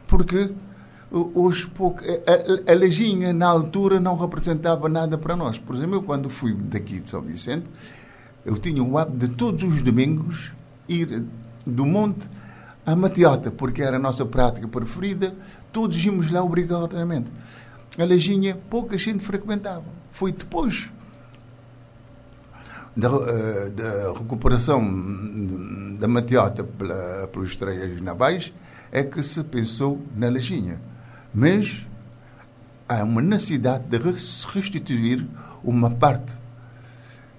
Porque 0.06 0.50
hoje 1.10 1.66
pouco, 1.66 2.00
a, 2.04 2.70
a, 2.70 2.72
a 2.72 2.78
Lajinha, 2.78 3.32
na 3.32 3.46
altura, 3.46 4.00
não 4.00 4.16
representava 4.16 4.88
nada 4.88 5.16
para 5.16 5.36
nós. 5.36 5.58
Por 5.58 5.76
exemplo, 5.76 5.96
eu, 5.96 6.02
quando 6.02 6.28
fui 6.28 6.54
daqui 6.54 7.00
de 7.00 7.10
São 7.10 7.20
Vicente, 7.20 7.66
eu 8.44 8.59
tinha 8.59 8.83
o 8.83 8.98
hábito 8.98 9.26
de 9.26 9.35
todos 9.35 9.62
os 9.62 9.80
domingos 9.80 10.52
ir 10.88 11.24
do 11.66 11.87
monte 11.87 12.28
à 12.85 12.94
Matiota, 12.94 13.50
porque 13.50 13.83
era 13.83 13.96
a 13.96 14.00
nossa 14.00 14.26
prática 14.26 14.68
preferida, 14.68 15.35
todos 15.72 16.02
íamos 16.04 16.30
lá 16.30 16.42
obrigatoriamente. 16.42 17.33
A 17.98 18.04
Lajinha, 18.04 18.59
pouca 18.68 18.98
gente 18.98 19.24
frequentava. 19.24 19.85
Foi 20.11 20.33
depois 20.33 20.90
da, 22.96 23.09
eh, 23.09 23.70
da 23.70 24.12
recuperação 24.12 24.80
da 25.98 26.07
Matiota 26.07 26.62
pela, 26.62 27.28
pelos 27.28 27.50
estreias 27.50 28.00
navais, 28.00 28.52
é 28.92 29.02
que 29.02 29.22
se 29.22 29.42
pensou 29.42 30.00
na 30.14 30.28
Lajinha. 30.28 30.80
Mas 31.33 31.87
há 32.88 33.02
uma 33.02 33.22
necessidade 33.22 33.85
de 33.85 33.98
restituir 33.98 35.26
uma 35.64 35.90
parte 35.90 36.33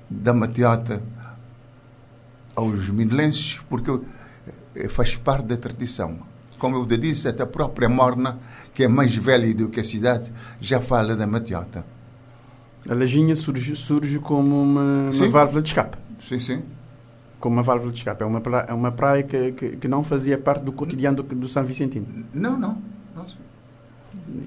da 0.09 0.33
Matiota 0.33 1.01
aos 2.55 2.89
minelenses, 2.89 3.59
porque 3.69 3.91
eh, 4.75 4.87
faz 4.87 5.15
parte 5.15 5.45
da 5.45 5.57
tradição. 5.57 6.19
Como 6.57 6.75
eu 6.77 6.85
disse, 6.85 7.27
até 7.27 7.43
a 7.43 7.45
própria 7.45 7.89
Morna, 7.89 8.39
que 8.73 8.83
é 8.83 8.87
mais 8.87 9.15
velha 9.15 9.53
do 9.53 9.67
que 9.69 9.79
a 9.79 9.83
cidade, 9.83 10.31
já 10.61 10.79
fala 10.79 11.15
da 11.15 11.27
Matiota. 11.27 11.85
A 12.89 12.93
Lajinha 12.93 13.35
surge, 13.35 13.75
surge 13.75 14.19
como 14.19 14.61
uma, 14.61 15.09
uma 15.11 15.29
válvula 15.29 15.61
de 15.61 15.69
escape. 15.69 15.97
Sim, 16.27 16.39
sim. 16.39 16.63
Como 17.39 17.55
uma 17.55 17.63
válvula 17.63 17.91
de 17.91 17.97
escape. 17.97 18.23
É 18.23 18.25
uma 18.25 18.39
praia, 18.39 18.65
é 18.69 18.73
uma 18.73 18.91
praia 18.91 19.23
que, 19.23 19.51
que, 19.51 19.77
que 19.77 19.87
não 19.87 20.03
fazia 20.03 20.37
parte 20.37 20.63
do 20.63 20.71
cotidiano 20.71 21.21
do, 21.21 21.35
do 21.35 21.47
São 21.47 21.65
Vicentino. 21.65 22.07
Não, 22.33 22.57
não. 22.57 22.81
não. 23.15 23.25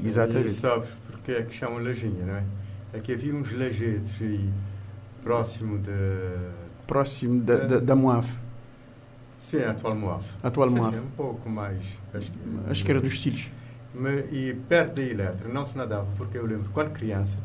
Exatamente. 0.05 0.51
E 0.51 0.55
sabes 0.55 0.88
porque 1.07 1.33
é 1.33 1.42
que 1.42 1.55
chamam 1.55 1.79
Lajinha, 1.83 2.25
não 2.25 2.35
é? 2.37 2.44
É 2.94 3.01
que 3.01 3.12
havia 3.12 3.35
uns 3.35 3.53
lajedos 3.53 4.12
aí 4.21 4.49
próximo 5.29 5.79
de. 5.79 5.91
Próximo 6.87 7.43
da, 7.43 7.57
da, 7.57 7.79
da 7.81 7.95
Moaf. 7.95 8.27
Sim, 9.38 9.59
a 9.59 9.73
atual 9.73 9.95
Moaf. 9.95 10.27
Atual 10.43 10.71
Moaf. 10.71 10.97
Sim, 10.97 11.03
um 11.03 11.11
pouco 11.11 11.51
mais. 11.51 11.83
Acho 12.14 12.33
que, 12.33 12.38
acho 12.71 12.85
que 12.85 12.91
era 12.91 13.01
dos 13.01 13.21
Cílios. 13.21 13.51
E 14.33 14.55
perto 14.69 14.95
da 14.97 15.03
Eletra 15.03 15.49
não 15.49 15.67
se 15.67 15.77
nadava, 15.77 16.09
porque 16.17 16.38
eu 16.38 16.47
lembro, 16.47 16.71
quando 16.73 16.93
criança, 16.93 17.38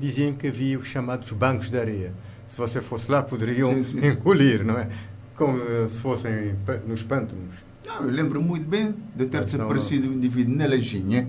diziam 0.00 0.32
que 0.32 0.48
havia 0.48 0.78
os 0.78 0.88
chamados 0.88 1.30
bancos 1.30 1.70
de 1.70 1.78
areia. 1.78 2.12
Se 2.48 2.58
você 2.58 2.80
fosse 2.80 3.10
lá, 3.10 3.22
poderiam 3.22 3.72
sim, 3.84 4.00
sim. 4.00 4.00
engolir, 4.08 4.64
não 4.64 4.76
é? 4.76 4.88
Como 5.36 5.60
se 5.88 6.00
fossem 6.00 6.56
nos 6.88 7.04
pântanos. 7.04 7.54
Não, 7.86 8.02
eu 8.02 8.10
lembro 8.10 8.42
muito 8.42 8.68
bem 8.68 8.94
de 9.14 9.26
ter 9.26 9.44
desaparecido 9.44 10.08
um 10.08 10.14
indivíduo 10.14 10.56
na 10.56 10.66
Lajinha 10.66 11.28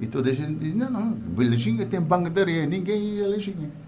e 0.00 0.06
toda 0.06 0.30
a 0.30 0.34
gente 0.34 0.54
diz: 0.54 0.74
não, 0.74 0.90
não, 0.90 1.16
Lajinha 1.36 1.86
tem 1.86 2.00
banco 2.00 2.28
de 2.28 2.40
areia, 2.40 2.66
ninguém 2.66 3.18
ia 3.18 3.26
a 3.26 3.28
Lajinha. 3.28 3.83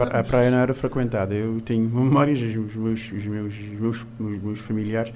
A, 0.00 0.20
a, 0.20 0.24
praia 0.24 0.50
não 0.50 0.58
era 0.58 0.74
frequentada. 0.74 1.34
Eu 1.34 1.60
tenho 1.60 1.88
memórias, 1.88 2.40
os 2.40 2.76
meus, 2.76 3.12
os 3.12 3.26
meus, 3.26 3.54
os 3.54 3.80
meus, 3.80 4.06
os 4.18 4.42
meus 4.42 4.58
familiares 4.58 5.12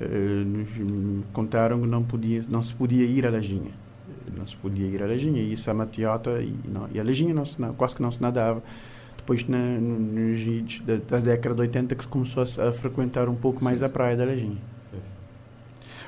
uh, 0.00 0.44
nos 0.44 1.24
contaram 1.32 1.80
que 1.80 1.88
não, 1.88 2.02
podia, 2.02 2.44
não 2.48 2.62
se 2.62 2.74
podia 2.74 3.04
ir 3.04 3.26
à 3.26 3.30
Lajinha. 3.30 3.72
não 4.36 4.46
se 4.46 4.56
podia 4.56 4.86
ir 4.86 5.02
à 5.02 5.06
Lejinha, 5.06 5.40
e 5.40 5.52
isso 5.52 5.70
a 5.70 5.74
Matiota, 5.74 6.40
e, 6.40 6.54
não, 6.68 6.88
e 6.92 7.00
a 7.00 7.02
Lejinha 7.02 7.34
não 7.34 7.44
se, 7.44 7.60
não, 7.60 7.74
quase 7.74 7.96
que 7.96 8.02
não 8.02 8.10
se 8.10 8.20
nadava. 8.20 8.62
Depois, 9.16 9.46
na, 9.48 9.58
no, 9.58 9.98
nos 9.98 10.40
idos 10.40 10.80
da, 10.80 10.96
da, 10.96 11.18
década 11.18 11.54
de 11.54 11.60
80, 11.62 11.94
que 11.96 12.02
se 12.04 12.08
começou 12.08 12.42
a, 12.42 12.68
a 12.68 12.72
frequentar 12.72 13.28
um 13.28 13.34
pouco 13.34 13.64
mais 13.64 13.82
a 13.82 13.88
praia 13.88 14.16
da 14.16 14.24
Lejinha. 14.24 14.75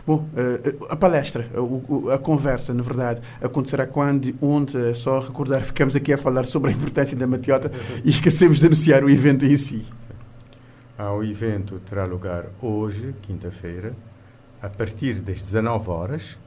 Bom, 0.08 0.26
uh, 0.32 0.86
a 0.88 0.96
palestra, 0.96 1.50
a, 1.54 2.14
a, 2.14 2.18
conversa, 2.18 2.72
na 2.72 2.82
verdade, 2.82 3.20
acontecerá 3.42 3.86
quando, 3.86 4.34
onde, 4.40 4.94
só 4.94 5.20
recordar, 5.20 5.62
ficamos 5.62 5.94
aqui 5.94 6.14
a 6.14 6.16
falar 6.16 6.46
sobre 6.46 6.70
a 6.70 6.72
importância 6.72 7.14
da 7.14 7.26
Matiota 7.26 7.70
e 8.02 8.08
esquecemos 8.08 8.58
de 8.58 8.64
anunciar 8.64 9.04
o 9.04 9.10
evento 9.10 9.44
em 9.44 9.54
si. 9.54 9.84
Ah, 10.96 11.12
o 11.12 11.22
evento 11.22 11.78
terá 11.80 12.06
lugar 12.06 12.46
hoje, 12.62 13.14
quinta-feira, 13.20 13.94
a 14.62 14.70
partir 14.70 15.16
das 15.16 15.42
19 15.42 15.90
horas, 15.90 16.38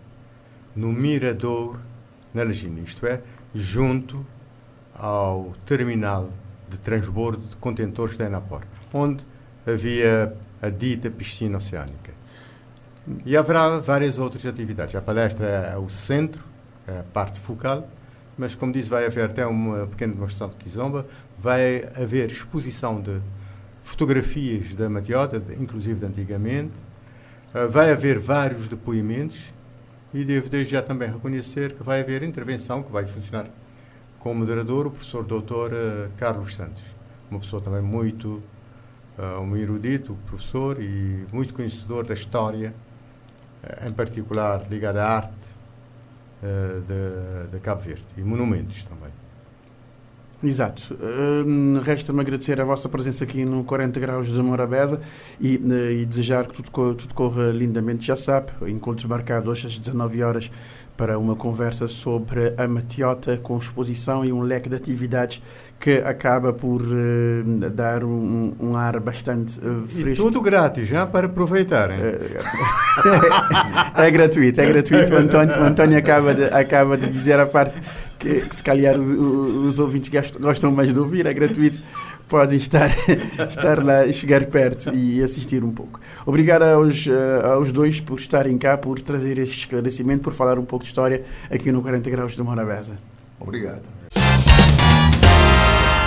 no 0.76 0.92
Mirador, 0.92 1.78
na 2.34 2.42
Legina, 2.42 2.80
isto 2.80 3.06
é, 3.06 3.22
junto 3.54 4.26
ao 4.96 5.54
terminal 5.68 6.32
de 6.68 6.80
transbordo 6.80 7.48
de 7.48 7.58
contentores 7.58 8.18
da 8.18 8.26
Enapor, 8.26 8.64
onde 8.92 9.24
havia 9.68 10.36
a 10.60 10.70
dita 10.70 11.12
piscina 11.12 11.58
oceânica. 11.58 12.11
E 13.26 13.36
haverá 13.36 13.80
várias 13.80 14.18
outras 14.18 14.46
atividades. 14.46 14.96
A 14.96 15.02
palestra 15.02 15.46
é 15.46 15.78
o 15.78 15.90
centro, 15.90 16.44
é 16.88 17.00
a 17.00 17.04
parte 17.04 17.40
focal, 17.40 17.88
mas, 18.38 18.56
como 18.56 18.72
disse, 18.72 18.90
vai 18.90 19.06
haver 19.06 19.26
até 19.26 19.46
uma 19.46 19.88
pequena 19.88 20.14
demonstração 20.14 20.50
de 20.50 20.56
Kizomba, 20.56 21.06
vai 21.38 21.84
haver 21.96 22.32
exposição 22.32 23.02
de 23.02 23.20
fotografias 23.84 24.76
da 24.76 24.90
Matiota, 24.90 25.42
inclusive 25.60 26.00
de 26.00 26.06
antigamente, 26.06 26.74
uh, 27.54 27.70
vai 27.70 27.92
haver 27.92 28.20
vários 28.20 28.68
depoimentos 28.68 29.52
e 30.14 30.24
devo 30.24 30.50
desde 30.50 30.74
já 30.74 30.82
também 30.82 31.10
reconhecer 31.10 31.74
que 31.74 31.84
vai 31.84 32.02
haver 32.02 32.22
intervenção 32.24 32.84
que 32.84 32.92
vai 32.92 33.06
funcionar 33.06 33.48
como 34.20 34.36
moderador 34.42 34.88
o 34.88 34.92
professor 34.92 35.24
doutor 35.24 35.72
uh, 35.72 36.10
Carlos 36.18 36.56
Santos, 36.56 36.84
uma 37.30 37.40
pessoa 37.40 37.62
também 37.62 37.82
muito, 37.82 38.42
uh, 39.18 39.42
um 39.42 39.58
erudito 39.58 40.16
professor 40.28 40.80
e 40.80 41.26
muito 41.32 41.54
conhecedor 41.54 42.06
da 42.06 42.14
história 42.14 42.68
eh, 42.68 42.91
em 43.88 43.92
particular 43.92 44.66
ligada 44.70 45.04
à 45.04 45.16
arte 45.18 45.32
uh, 46.42 46.82
de, 46.82 47.52
de, 47.52 47.60
Cabo 47.60 47.82
Verde 47.82 48.06
e 48.18 48.22
monumentos 48.22 48.84
também. 48.84 49.12
Exato. 50.44 50.96
Uh, 50.96 51.80
Resta-me 51.82 52.20
agradecer 52.20 52.60
a 52.60 52.66
vossa 52.66 52.90
presença 52.90 53.24
aqui 53.24 53.46
no 53.46 53.64
40 53.64 54.00
Graus 54.00 54.28
de 54.28 54.42
Morabeza 54.42 55.00
e, 55.40 55.58
uh, 55.58 55.92
e 55.92 56.06
desejar 56.06 56.48
que 56.48 56.64
tudo, 56.64 56.96
tudo 56.96 57.14
corra 57.14 57.52
lindamente. 57.52 58.06
Já 58.08 58.16
sabe, 58.16 58.52
encontros 58.68 59.06
marcados 59.06 59.48
hoje 59.48 59.68
às 59.68 59.78
19 59.78 60.24
horas 60.24 60.52
para 60.96 61.18
uma 61.18 61.36
conversa 61.36 61.88
sobre 61.88 62.54
a 62.58 62.68
Matiota 62.68 63.38
com 63.38 63.58
exposição 63.58 64.24
e 64.24 64.32
um 64.32 64.42
leque 64.42 64.70
de 64.70 64.76
atividades 64.76 65.42
que 65.80 65.98
acaba 65.98 66.54
por 66.54 66.82
uh, 66.82 67.70
dar 67.72 68.04
um, 68.04 68.54
um, 68.60 68.78
ar 68.78 69.00
bastante 69.00 69.60
uh, 69.60 69.88
fresco. 69.88 70.10
E 70.10 70.16
tudo 70.16 70.40
grátis, 70.40 70.88
já 70.88 71.08
para 71.08 71.26
aproveitarem. 71.26 71.98
é 73.98 74.12
gratuito, 74.12 74.62
é 74.62 74.66
gratuito. 74.68 75.14
O 75.14 75.18
António, 75.18 75.60
o 75.60 75.64
António 75.64 75.98
acaba, 75.98 76.36
de, 76.36 76.44
acaba 76.46 76.96
de 76.96 77.08
dizer 77.08 77.40
a 77.40 77.48
parte 77.48 77.82
que, 78.20 78.42
que 78.42 78.56
se 78.56 78.64
calhar 78.64 79.00
os, 79.00 79.10
os 79.10 79.80
ouvintes 79.80 80.12
gostam 80.40 80.72
mais 80.72 80.94
de 80.94 81.00
ouvir, 81.00 81.26
é 81.26 81.34
gratuito 81.34 81.80
podem 82.32 82.56
estar, 82.56 82.90
estar 83.46 83.84
lá, 83.84 84.10
chegar 84.10 84.46
perto 84.46 84.96
e 84.96 85.22
assistir 85.22 85.66
um 85.66 85.72
pouco. 85.72 86.00
Obrigado 86.26 86.64
aos, 86.64 87.06
uh, 87.06 87.46
aos 87.46 87.74
dois 87.74 88.00
por 88.00 88.18
estarem 88.18 88.58
cá, 88.58 88.78
por 88.78 89.02
trazer 89.02 89.38
este 89.38 89.58
esclarecimento, 89.58 90.24
por 90.24 90.34
falar 90.34 90.58
um 90.58 90.64
pouco 90.64 90.84
de 90.84 90.90
história 90.90 91.26
aqui 91.50 91.74
no 91.74 91.82
40 91.82 92.10
Graus 92.10 92.38
de 92.38 92.42
Morabeza. 92.42 92.94
Obrigado. 93.38 93.82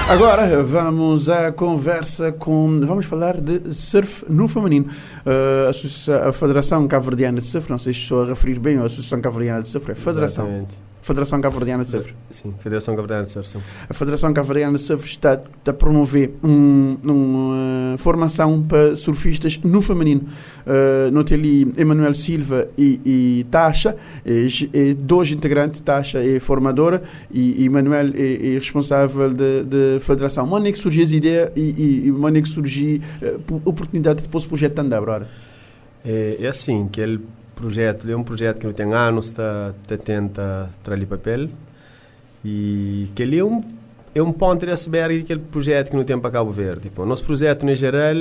Agora 0.08 0.62
vamos 0.62 1.28
à 1.28 1.52
conversa 1.52 2.32
com. 2.32 2.80
Vamos 2.80 3.04
falar 3.04 3.38
de 3.40 3.74
surf 3.74 4.24
no 4.28 4.48
feminino. 4.48 4.86
Uh, 5.26 6.28
a, 6.28 6.32
Federação 6.32 6.88
Cabo-Verdiana 6.88 7.40
de 7.40 7.46
Surf, 7.46 7.70
não 7.70 7.78
sei 7.78 7.92
se 7.92 8.00
estou 8.00 8.22
a 8.22 8.26
referir 8.26 8.58
bem, 8.58 8.78
a 8.78 8.84
Associação 8.84 9.20
Cabo-Verdiana 9.20 9.62
de 9.62 9.68
Surf, 9.68 9.90
é 9.90 9.94
Federação. 9.94 10.46
Exatamente. 10.46 10.93
Federação 11.04 11.38
Cabo-Verdiana 11.38 11.84
de 11.84 11.90
Surf. 11.90 12.14
Sim, 12.30 12.54
Federação 12.60 12.96
Cabo-Verdiana 12.96 13.26
de 13.26 13.32
Surf, 13.32 13.50
sim. 13.50 13.58
A 13.86 13.92
Federação 13.92 14.32
Cabo-Verdiana 14.32 14.78
de 14.78 14.82
Surf 14.82 15.04
está, 15.06 15.34
está, 15.34 15.70
a 15.70 15.74
promover 15.74 16.32
um, 16.42 16.96
uma 17.04 17.98
formação 17.98 18.62
para 18.62 18.96
surfistas 18.96 19.60
no 19.62 19.82
feminino. 19.82 20.22
Uh, 20.66 21.34
ali 21.34 21.70
Emanuel 21.76 22.14
Silva 22.14 22.68
e, 22.78 23.00
e 23.04 23.46
Tasha, 23.50 23.98
é, 24.24 24.46
é, 24.72 24.94
dois 24.94 25.30
integrantes, 25.30 25.78
Tasha 25.80 26.24
é 26.24 26.40
formadora 26.40 27.02
e 27.30 27.66
Emanuel 27.66 28.06
é, 28.14 28.54
é, 28.54 28.58
responsável 28.58 29.28
da 29.34 30.00
federação. 30.00 30.50
Onde 30.50 30.70
é 30.70 30.72
que 30.72 30.78
surgiu 30.78 31.04
essa 31.04 31.14
ideia 31.14 31.52
e, 31.54 31.60
e, 31.60 32.06
e 32.06 32.12
onde 32.12 32.38
é 32.38 32.42
que 32.42 32.48
surgiu 32.48 33.02
a 33.20 33.52
uh, 33.52 33.62
oportunidade 33.66 34.22
de 34.22 34.28
pôr 34.28 34.38
esse 34.38 34.48
projeto 34.48 34.78
andar, 34.78 35.02
brother? 35.02 35.28
É, 36.02 36.38
é 36.40 36.48
assim, 36.48 36.88
que 36.90 36.98
ele 36.98 37.20
projeto, 37.54 38.10
é 38.10 38.16
um 38.16 38.22
projeto 38.22 38.58
que 38.58 38.72
tem 38.72 38.92
anos, 38.92 39.26
está 39.26 39.72
tá 39.86 39.96
tenta 39.96 40.70
trazer 40.82 41.06
papel 41.06 41.48
e 42.44 43.08
que 43.14 43.22
ele 43.22 43.38
é 43.38 43.44
um 43.44 43.62
é 44.14 44.22
um 44.22 44.32
ponto 44.32 44.64
de 44.64 44.70
iceberg 44.70 45.20
daquele 45.20 45.40
projeto 45.40 45.90
que 45.90 45.96
não 45.96 46.04
tem 46.04 46.18
para 46.18 46.30
Cabo 46.30 46.52
Verde. 46.52 46.82
Tipo, 46.82 47.02
o 47.02 47.06
nosso 47.06 47.24
projeto, 47.24 47.68
em 47.68 47.74
geral, 47.74 48.14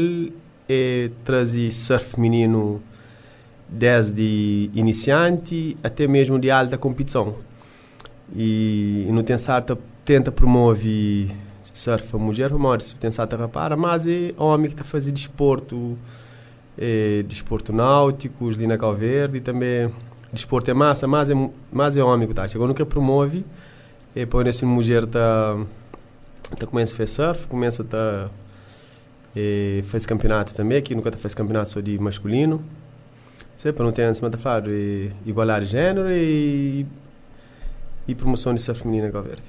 é 0.67 1.11
trazer 1.23 1.71
surf 1.71 2.15
feminino 2.15 2.81
desde 3.69 4.71
iniciante 4.73 5.77
até 5.83 6.07
mesmo 6.07 6.39
de 6.39 6.49
alta 6.49 6.79
competição. 6.79 7.35
E, 8.35 9.05
e 9.07 9.11
não 9.11 9.21
tem 9.21 9.37
certa 9.37 9.77
tenta 10.03 10.31
promover 10.31 11.29
surf 11.73 12.15
a 12.15 12.19
mulher, 12.19 12.51
mas 12.53 12.91
tem 12.93 13.11
certa 13.11 13.37
rapara, 13.37 13.77
mas 13.77 14.07
é 14.07 14.33
homem 14.37 14.67
que 14.67 14.73
está 14.73 14.83
fazendo 14.83 15.13
desporto 15.13 15.97
é, 16.77 17.23
desporto 17.23 17.71
náutico, 17.71 18.49
Lina 18.49 18.77
Calverde 18.77 19.37
e 19.37 19.41
também 19.41 19.91
desporto 20.31 20.69
é 20.71 20.73
massa, 20.73 21.07
mas 21.07 21.29
é, 21.29 21.33
mas 21.71 21.95
é 21.95 22.03
homem 22.03 22.27
tá. 22.27 22.55
Agora 22.55 22.67
nunca 22.67 22.85
promove, 22.85 23.45
e 24.15 24.25
põe 24.25 24.47
esse 24.47 24.65
mulher 24.65 25.05
tá, 25.05 25.57
tá 26.57 26.65
começa 26.65 26.93
a 26.93 26.97
fazer 26.97 27.11
surf, 27.11 27.47
começa 27.47 27.83
a 27.83 27.85
tá, 27.85 28.29
e 29.35 29.83
campeonato 30.07 30.53
também, 30.53 30.77
aqui 30.77 30.95
nunca 30.95 31.11
tá 31.11 31.17
faz 31.17 31.33
campeonato 31.33 31.69
só 31.69 31.79
de 31.79 31.97
masculino. 31.99 32.63
Sempre 33.57 33.83
não 33.83 33.91
tem 33.91 34.05
antes, 34.05 34.19
mas 34.19 34.31
tá 34.31 34.37
falando, 34.37 34.69
igualar 35.25 35.63
gênero 35.63 36.11
e, 36.11 36.85
e 38.07 38.15
promoção 38.15 38.53
de 38.53 38.61
surf 38.61 38.81
feminina 38.81 39.09
Cabo 39.09 39.27
Verde. 39.27 39.43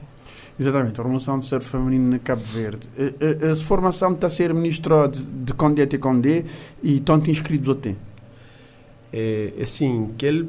Exatamente, 0.59 1.01
a 1.01 1.03
promoção 1.03 1.39
de 1.39 1.47
surf 1.47 1.69
feminino 1.69 2.11
na 2.11 2.19
Cabo 2.19 2.43
Verde. 2.43 2.89
A, 2.97 3.49
a, 3.49 3.53
a 3.53 3.57
formação 3.57 4.13
está 4.13 4.29
a 4.29 4.31
ser 4.31 4.55
ministrada 4.55 5.19
de 5.19 5.53
Condé 5.53 5.83
até 5.83 5.99
Condé 5.99 6.45
e 6.83 7.01
tanto 7.01 7.31
inscritos 7.31 7.77
tem? 7.83 7.97
É, 9.13 9.53
assim, 9.61 10.11
aquele 10.13 10.49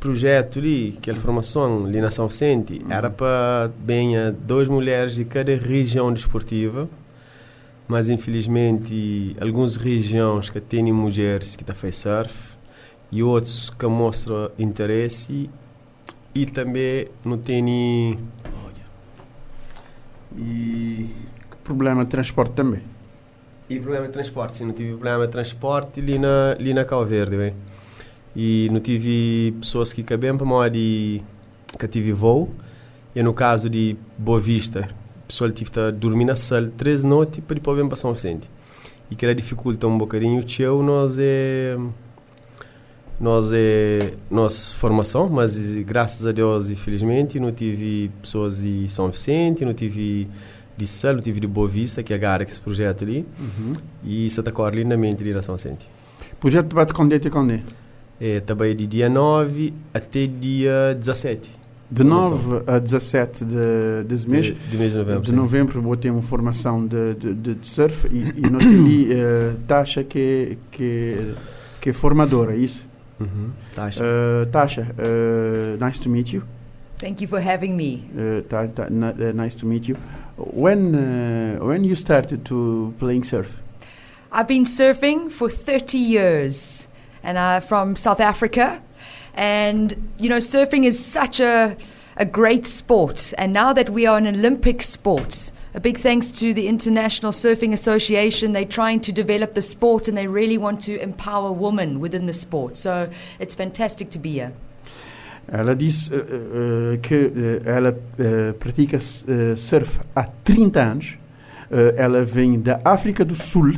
projeto 0.00 0.58
ali, 0.58 0.94
aquela 0.98 1.18
formação 1.18 1.84
ali 1.84 2.00
na 2.00 2.10
São 2.10 2.26
Vicente, 2.26 2.80
uhum. 2.82 2.92
era 2.92 3.10
para 3.10 3.70
bem 3.78 4.16
a 4.16 4.30
duas 4.30 4.68
mulheres 4.68 5.14
de 5.14 5.24
cada 5.26 5.54
região 5.56 6.12
desportiva, 6.12 6.88
mas 7.86 8.08
infelizmente 8.08 9.36
algumas 9.38 9.76
regiões 9.76 10.48
que 10.48 10.60
têm 10.60 10.90
mulheres 10.90 11.54
que 11.54 11.62
estão 11.62 11.74
fazendo 11.74 11.94
surf 11.94 12.34
e 13.12 13.22
outros 13.22 13.70
que 13.70 13.86
mostram 13.86 14.50
interesse 14.58 15.50
e 16.34 16.46
também 16.46 17.08
não 17.24 17.38
têm 17.38 18.18
e 20.36 21.10
problema 21.62 22.04
de 22.04 22.10
transporte 22.10 22.52
também. 22.52 22.82
E 23.68 23.78
problema 23.78 24.06
de 24.06 24.12
transporte, 24.12 24.56
sim, 24.56 24.66
não 24.66 24.74
tive 24.74 24.90
problema 24.90 25.26
de 25.26 25.32
transporte 25.32 26.00
ali 26.00 26.18
na, 26.18 26.52
ali 26.52 26.74
na 26.74 26.84
Verde, 27.04 27.36
bem. 27.36 27.54
E 28.36 28.68
não 28.70 28.80
tive 28.80 29.52
pessoas 29.60 29.92
que 29.92 30.02
cabem 30.02 30.36
para 30.36 30.44
modo 30.44 30.70
de 30.70 31.22
que 31.78 31.88
tive 31.88 32.12
voo. 32.12 32.50
E 33.14 33.22
no 33.22 33.32
caso 33.32 33.70
de 33.70 33.96
Boa 34.18 34.40
Vista, 34.40 34.88
a 34.90 35.26
pessoa 35.26 35.50
tive 35.50 35.70
que 35.70 35.92
dormir 35.92 36.24
na 36.24 36.36
sala 36.36 36.70
três 36.76 37.04
noites 37.04 37.42
para 37.44 37.54
depois 37.54 37.78
vir 37.78 37.86
para 37.86 37.96
São 37.96 38.12
Vicente. 38.12 38.50
E 39.10 39.16
que 39.16 39.24
era 39.24 39.34
dificulta 39.34 39.86
um 39.86 39.96
bocadinho 39.96 40.40
o 40.40 40.44
teu, 40.44 40.82
nós 40.82 41.16
é 41.18 41.76
nós 43.20 43.52
é 43.52 44.14
nossa 44.30 44.74
formação, 44.74 45.28
mas 45.28 45.56
graças 45.82 46.26
a 46.26 46.32
Deus 46.32 46.68
e 46.68 46.74
felizmente 46.74 47.38
não 47.38 47.52
tive 47.52 48.10
pessoas 48.20 48.62
de 48.62 48.88
São 48.88 49.10
Vicente, 49.10 49.64
não 49.64 49.74
tive 49.74 50.28
de 50.76 50.86
Sal, 50.86 51.14
não 51.14 51.22
tive 51.22 51.40
de 51.40 51.46
Boa 51.46 51.68
Vista, 51.68 52.02
que 52.02 52.12
é 52.12 52.26
a 52.26 52.42
esse 52.42 52.60
projeto 52.60 53.04
ali, 53.04 53.24
uhum. 53.38 53.74
e 54.04 54.28
Santa 54.30 54.50
Cor 54.50 54.74
lindamente 54.74 55.22
na 55.32 55.42
São 55.42 55.56
Vicente. 55.56 55.88
Projeto 56.40 56.68
de 56.68 56.74
bate 56.74 56.92
quando 56.92 57.14
até 57.14 57.30
quando 57.30 57.60
é? 58.20 58.40
Também 58.40 58.74
de 58.74 58.86
dia 58.86 59.08
9 59.08 59.72
até 59.92 60.26
dia 60.26 60.94
17. 60.98 61.50
De 61.90 62.02
9 62.02 62.62
a 62.66 62.78
17 62.78 63.44
de, 63.44 64.04
desse 64.06 64.28
mês, 64.28 64.46
de, 64.46 64.54
de 64.54 64.76
mês 64.76 64.90
de 64.92 64.98
novembro, 64.98 65.22
de 65.22 65.32
novembro 65.32 65.82
vou 65.82 65.96
ter 65.96 66.10
uma 66.10 66.22
formação 66.22 66.84
de, 66.86 67.14
de, 67.14 67.54
de 67.54 67.66
surf 67.66 68.08
e, 68.10 68.40
e 68.40 68.50
não 68.50 68.58
tem 68.60 69.12
uh, 69.12 69.56
taxa 69.68 70.02
que, 70.02 70.58
que, 70.70 71.34
que 71.80 71.90
é 71.90 71.92
formadora, 71.92 72.54
é 72.54 72.56
isso? 72.56 72.84
Mm-hmm. 73.20 73.50
Tasha. 73.74 74.00
Uh, 74.00 74.44
Tasha, 74.46 74.84
uh, 74.98 75.76
nice 75.76 75.98
to 76.00 76.08
meet 76.08 76.32
you. 76.32 76.42
Thank 76.98 77.20
you 77.20 77.28
for 77.28 77.40
having 77.40 77.76
me. 77.76 78.08
Uh, 78.16 78.40
ta- 78.48 78.66
ta- 78.66 78.88
na- 78.90 79.08
uh, 79.18 79.32
nice 79.32 79.54
to 79.56 79.66
meet 79.66 79.88
you. 79.88 79.96
When 80.36 80.94
uh, 80.94 81.64
when 81.64 81.84
you 81.84 81.94
started 81.94 82.44
to 82.46 82.92
playing 82.98 83.24
surf? 83.24 83.58
I've 84.32 84.48
been 84.48 84.64
surfing 84.64 85.30
for 85.30 85.48
30 85.48 85.96
years 85.96 86.88
and 87.22 87.38
I'm 87.38 87.62
from 87.62 87.94
South 87.94 88.18
Africa. 88.20 88.82
And, 89.34 90.10
you 90.18 90.28
know, 90.28 90.38
surfing 90.38 90.84
is 90.84 91.04
such 91.04 91.40
a, 91.40 91.76
a 92.16 92.24
great 92.24 92.66
sport. 92.66 93.32
And 93.38 93.52
now 93.52 93.72
that 93.72 93.90
we 93.90 94.06
are 94.06 94.18
an 94.18 94.26
Olympic 94.26 94.82
sport, 94.82 95.52
a 95.74 95.80
big 95.80 95.98
thanks 95.98 96.30
to 96.30 96.54
the 96.54 96.68
International 96.68 97.32
Surfing 97.32 97.72
Association. 97.72 98.52
They're 98.52 98.64
trying 98.64 99.00
to 99.00 99.12
develop 99.12 99.54
the 99.54 99.62
sport 99.62 100.08
and 100.08 100.16
they 100.16 100.26
really 100.28 100.56
want 100.58 100.80
to 100.82 101.00
empower 101.02 101.50
women 101.52 102.00
within 102.00 102.26
the 102.26 102.32
sport. 102.32 102.76
So 102.76 103.08
it's 103.40 103.54
fantastic 103.54 104.10
to 104.10 104.18
be 104.18 104.30
here. 104.32 104.52
Ela 105.52 105.74
disse 105.74 106.10
uh, 106.10 106.16
uh, 106.16 106.96
que 107.02 107.14
uh, 107.14 107.68
ela 107.68 107.90
uh, 107.90 108.54
pratica 108.58 108.96
uh, 108.96 109.56
surf 109.56 110.00
há 110.16 110.24
30 110.42 110.80
anos. 110.80 111.18
Uh, 111.70 111.92
ela 111.96 112.24
vem 112.24 112.58
da 112.60 112.80
África 112.84 113.24
do 113.24 113.34
Sul 113.34 113.74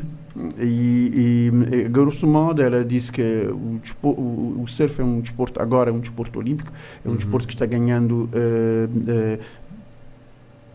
e, 0.59 1.51
e, 1.51 1.51
eh, 1.73 1.89
grosso 1.89 2.27
modo, 2.27 2.61
ela 2.63 2.85
disse 2.85 3.11
que 3.11 3.23
o, 3.51 3.79
despo- 3.83 4.11
o- 4.11 4.61
o 4.63 4.69
surf 4.69 5.01
é 5.01 5.05
um 5.05 5.19
desporto, 5.21 5.61
agora 5.63 5.89
é 5.89 5.93
um 5.93 5.99
desporto 5.99 6.39
olímpico, 6.39 6.71
é 7.05 7.09
um 7.09 7.13
Uhum. 7.13 7.17
desporto 7.17 7.47
que 7.49 7.55
está 7.55 7.65
ganhando 7.65 8.29
eh, 8.35 8.87
eh, 9.09 9.39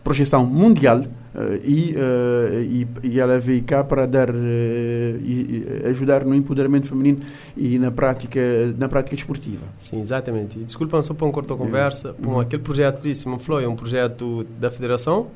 projeção 0.02 0.44
mundial 0.44 1.02
eh, 1.34 1.60
e, 1.64 1.94
eh, 1.96 2.62
e, 2.62 2.86
e 3.04 3.20
ela 3.20 3.38
veio 3.38 3.62
cá 3.62 3.82
para 3.82 4.06
dar 4.06 4.28
eh, 4.28 5.16
e, 5.22 5.82
ajudar 5.86 6.24
no 6.24 6.34
empoderamento 6.34 6.86
feminino 6.86 7.20
e 7.56 7.78
na 7.78 7.90
prática 7.90 8.40
na 8.76 8.88
prática 8.88 9.16
desportiva. 9.16 9.64
Sim, 9.78 10.00
exatamente. 10.00 10.58
E 10.58 10.64
desculpa 10.64 11.00
só 11.02 11.14
para 11.14 11.26
um 11.26 11.32
corto 11.32 11.54
a 11.54 11.56
conversa. 11.56 12.14
Bom, 12.18 12.40
aquele 12.40 12.62
projeto 12.62 13.02
de 13.02 13.14
Simon 13.14 13.38
Flow 13.38 13.60
é 13.60 13.68
um 13.68 13.76
projeto 13.76 14.44
da 14.60 14.70
Federação, 14.70 15.28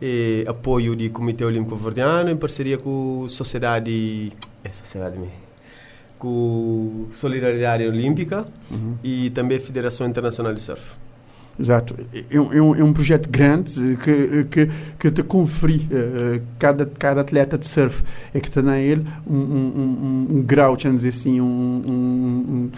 e 0.00 0.44
apoio 0.48 0.96
do 0.96 1.10
Comitê 1.10 1.44
Olímpico 1.44 1.76
Verdiano 1.76 2.28
em 2.28 2.36
parceria 2.36 2.76
com 2.76 3.24
a 3.26 3.28
Sociedade. 3.28 4.32
É, 4.64 4.72
Sociedade 4.72 5.16
mesmo. 5.16 5.34
Com 6.18 7.06
Solidariedade 7.12 7.86
Olímpica 7.86 8.46
e 9.02 9.30
também 9.30 9.58
a 9.58 9.60
Federação 9.60 10.06
Internacional 10.06 10.54
de 10.54 10.62
Surf. 10.62 10.96
Exato. 11.62 11.94
É 12.28 12.40
um, 12.40 12.52
é 12.52 12.60
um, 12.60 12.74
é 12.74 12.82
um 12.82 12.92
projeto 12.92 13.28
grande 13.30 13.92
eh, 13.92 13.96
que, 13.96 14.44
que, 14.50 14.70
que 14.98 15.10
te 15.12 15.22
confere 15.22 15.86
eh, 15.92 16.40
cada, 16.58 16.84
cada 16.84 17.20
atleta 17.20 17.56
de 17.56 17.68
surf 17.68 18.02
é 18.34 18.40
que 18.40 18.50
tem 18.50 18.68
a 18.68 18.80
ele 18.80 19.06
um, 19.24 19.36
um, 19.36 20.26
um, 20.32 20.36
um 20.38 20.42
grau, 20.42 20.76
dizer 20.76 21.10
assim, 21.10 21.40
um, 21.40 22.70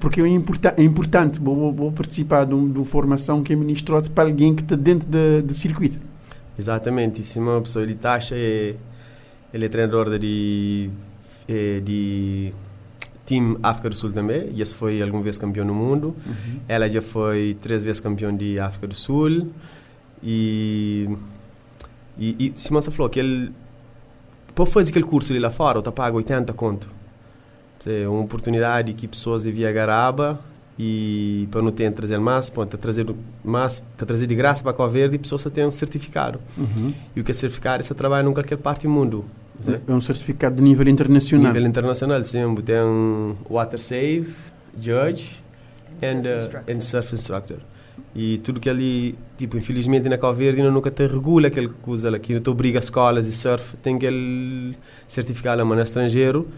porque 0.00 0.20
é, 0.20 0.26
importa, 0.26 0.74
é 0.76 0.82
importante 0.82 1.38
vou, 1.38 1.72
vou- 1.72 1.92
participar 1.92 2.46
de, 2.46 2.54
um, 2.54 2.68
de 2.68 2.76
uma 2.78 2.84
formação 2.84 3.44
que 3.44 3.52
é 3.52 3.56
ministrada 3.56 4.10
para 4.10 4.28
alguém 4.28 4.56
que 4.56 4.62
está 4.62 4.74
dentro 4.74 5.08
do 5.08 5.42
de 5.42 5.54
circuito. 5.54 6.00
Exatamente. 6.58 7.24
Simão, 7.24 7.62
pessoa, 7.62 7.84
ele 7.84 7.94
taxa 7.94 8.34
é, 8.34 8.74
ele 9.54 9.66
é 9.66 9.68
treinador 9.68 10.18
de, 10.18 10.90
de 11.80 12.52
time 13.26 13.58
África 13.62 13.90
do 13.90 13.96
Sul 13.96 14.12
também. 14.12 14.52
Esse 14.58 14.74
foi 14.74 15.02
alguma 15.02 15.22
vez 15.22 15.36
campeão 15.36 15.66
no 15.66 15.74
mundo. 15.74 16.16
Ela 16.68 16.88
já 16.88 17.02
foi 17.02 17.56
três 17.60 17.82
vezes 17.84 18.00
campeão 18.00 18.34
de 18.34 18.58
África 18.58 18.86
do 18.86 18.94
Sul. 18.94 19.48
E, 20.22 21.08
e, 22.18 22.46
e 22.46 22.52
Simão 22.56 22.80
falou 22.82 23.10
que 23.10 23.20
ele, 23.20 23.52
para 24.54 24.64
fazer 24.64 24.90
aquele 24.90 25.04
curso 25.04 25.32
ali 25.32 25.40
lá 25.40 25.50
fora, 25.50 25.78
ele 25.78 25.92
paga 25.92 26.16
80 26.16 26.52
conto. 26.54 26.88
É 27.84 28.08
uma 28.08 28.22
oportunidade 28.22 28.92
que 28.94 29.06
pessoas 29.06 29.44
deviam 29.44 29.72
garaba 29.72 30.40
e 30.78 31.48
para 31.50 31.62
não 31.62 31.70
ter 31.70 31.90
trazer 31.92 32.18
mais, 32.18 32.50
para 32.50 32.66
trazer 32.66 33.06
mais, 33.44 33.82
para 33.96 34.06
trazer 34.06 34.26
de 34.26 34.34
graça 34.34 34.62
para 34.62 34.84
a 34.84 34.88
Verde, 34.88 35.16
e 35.16 35.18
pessoas 35.18 35.42
só 35.42 35.50
têm 35.50 35.64
um 35.64 35.70
certificado. 35.70 36.40
E 37.14 37.20
o 37.20 37.24
que 37.24 37.30
é 37.30 37.34
certificado? 37.34 37.82
Você 37.82 37.94
trabalha 37.94 38.28
em 38.28 38.32
qualquer 38.32 38.56
parte 38.58 38.82
do 38.86 38.90
mundo. 38.90 39.24
É 39.86 39.92
um 39.92 40.00
certificado 40.00 40.56
de 40.56 40.62
nível 40.62 40.88
internacional. 40.88 41.52
Nível 41.52 41.68
internacional, 41.68 42.24
sim. 42.24 42.54
Tem 42.56 42.82
um 42.82 43.36
Water 43.48 43.80
Save, 43.80 44.34
Judge 44.80 45.42
and, 46.02 46.22
surf 46.22 46.26
uh, 46.26 46.36
instructor. 46.36 46.74
and 46.76 46.80
Surf 46.80 47.14
Instructor. 47.14 47.58
E 48.14 48.38
tudo 48.38 48.60
que 48.60 48.68
ali, 48.68 49.14
tipo, 49.36 49.56
infelizmente 49.56 50.08
na 50.08 50.16
Cabo 50.16 50.34
Verde 50.34 50.62
não 50.62 50.70
nunca 50.70 50.90
te 50.90 51.06
regula 51.06 51.48
aquele 51.48 51.68
coisa 51.68 52.10
lá, 52.10 52.18
que 52.18 52.32
não 52.32 52.40
te 52.40 52.48
obriga 52.48 52.78
escolas 52.78 53.26
de 53.26 53.32
surf, 53.32 53.76
tem 53.82 53.96
aquele 53.96 54.74
certificado 55.06 55.62
lá, 55.62 55.82
estrangeiro, 55.82 56.48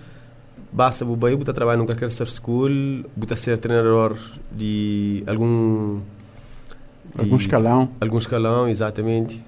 basta 0.73 1.05
o 1.05 1.17
bairro, 1.17 1.39
você 1.39 1.53
trabalha 1.53 1.79
num 1.79 1.87
qualquer 1.87 2.13
surf 2.13 2.33
school, 2.33 3.05
você 3.17 3.37
ser 3.37 3.59
treinador 3.59 4.17
de 4.53 5.25
algum... 5.27 6.01
de 7.15 7.23
Algum 7.23 7.37
escalão. 7.37 7.91
Algum 8.01 8.19
escalão, 8.19 8.69
exatamente. 8.69 9.43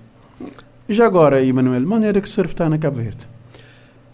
E 0.89 0.93
já 0.93 1.07
agora, 1.07 1.41
Emanuel, 1.45 1.83
maneira 1.83 2.21
que 2.21 2.29
surf 2.29 2.53
está 2.53 2.69
na 2.69 2.79
Cabo 2.79 2.97
Verde? 2.97 3.29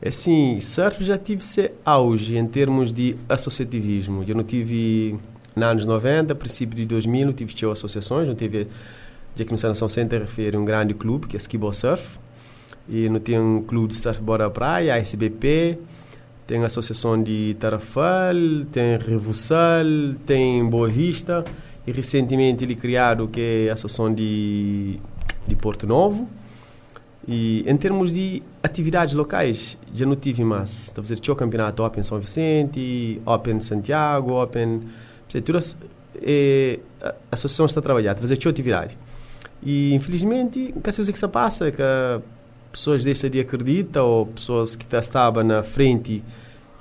É 0.00 0.09
Assim, 0.09 0.61
surf 0.61 1.04
já 1.04 1.16
tive 1.16 1.42
ser 1.42 1.72
auge 1.85 2.37
em 2.37 2.46
termos 2.46 2.92
de 2.92 3.16
associativismo. 3.28 4.24
Eu 4.26 4.35
não 4.35 4.44
tive, 4.44 5.18
nos 5.54 5.64
anos 5.64 5.87
90, 5.87 6.35
princípio 6.35 6.76
de 6.76 6.85
2000, 6.85 7.26
não 7.26 7.32
tive 7.32 7.54
tio 7.54 7.70
associações, 7.70 8.28
não 8.28 8.35
tive, 8.35 8.68
já 9.35 9.44
que 9.44 9.52
no 9.52 9.59
Sanação 9.59 9.88
Center 9.88 10.20
refere 10.20 10.56
um 10.56 10.64
grande 10.64 10.92
clube, 10.92 11.26
que 11.26 11.37
é 11.37 11.38
Skibo 11.38 11.72
Surf, 11.72 12.18
e 12.88 13.09
não 13.09 13.18
tem 13.18 13.38
um 13.40 13.62
clube 13.62 13.88
de 13.88 13.94
surfboard 13.94 14.44
à 14.44 14.50
praia, 14.50 14.96
SBP, 14.98 15.78
tem 16.46 16.62
a 16.62 16.66
Associação 16.66 17.20
de 17.20 17.56
Tarafal, 17.59 18.37
tem 18.70 18.98
Revussal, 18.98 19.87
tem 20.24 20.64
Boa 20.68 20.88
Vista, 20.88 21.42
e 21.87 21.90
recentemente 21.90 22.62
ele 22.62 22.76
criado 22.76 23.26
que 23.28 23.66
é 23.66 23.70
a 23.70 23.72
Associação 23.72 24.12
de, 24.12 25.00
de 25.48 25.56
Porto 25.56 25.87
Novo, 25.87 26.28
e 27.26 27.64
em 27.66 27.76
termos 27.76 28.12
de 28.12 28.42
atividades 28.66 29.14
locais, 29.14 29.79
já 29.94 30.05
não 30.07 30.16
tive 30.16 30.44
mais. 30.44 30.70
Está 30.88 31.00
a 31.00 31.05
fazer 31.05 31.18
tinha 31.18 31.33
o 31.33 31.37
campeonato 31.37 31.83
Open 31.83 32.02
São 32.02 32.18
Vicente, 32.18 33.20
Open 33.24 33.61
Santiago, 33.61 34.33
Open. 34.33 34.83
Todas, 35.44 35.76
eh, 36.22 36.79
a 37.02 37.14
associação 37.33 37.66
está 37.66 37.81
a 37.81 37.83
trabalhar, 37.83 38.12
está 38.12 38.20
a 38.20 38.22
fazer 38.29 38.37
atividade. 38.50 38.96
E 39.62 39.94
infelizmente, 39.94 40.72
o 40.76 40.81
que 40.81 40.92
se 40.92 41.12
que 41.12 41.18
se 41.18 41.29
passa 41.29 41.68
é 41.68 41.70
que 41.70 41.83
pessoas 42.70 43.05
deste 43.05 43.29
dia 43.29 43.42
acreditam, 43.42 44.07
ou 44.07 44.26
pessoas 44.26 44.76
que 44.76 44.87
tá- 44.87 44.98
estavam 44.98 45.42
na 45.42 45.62
frente 45.62 46.22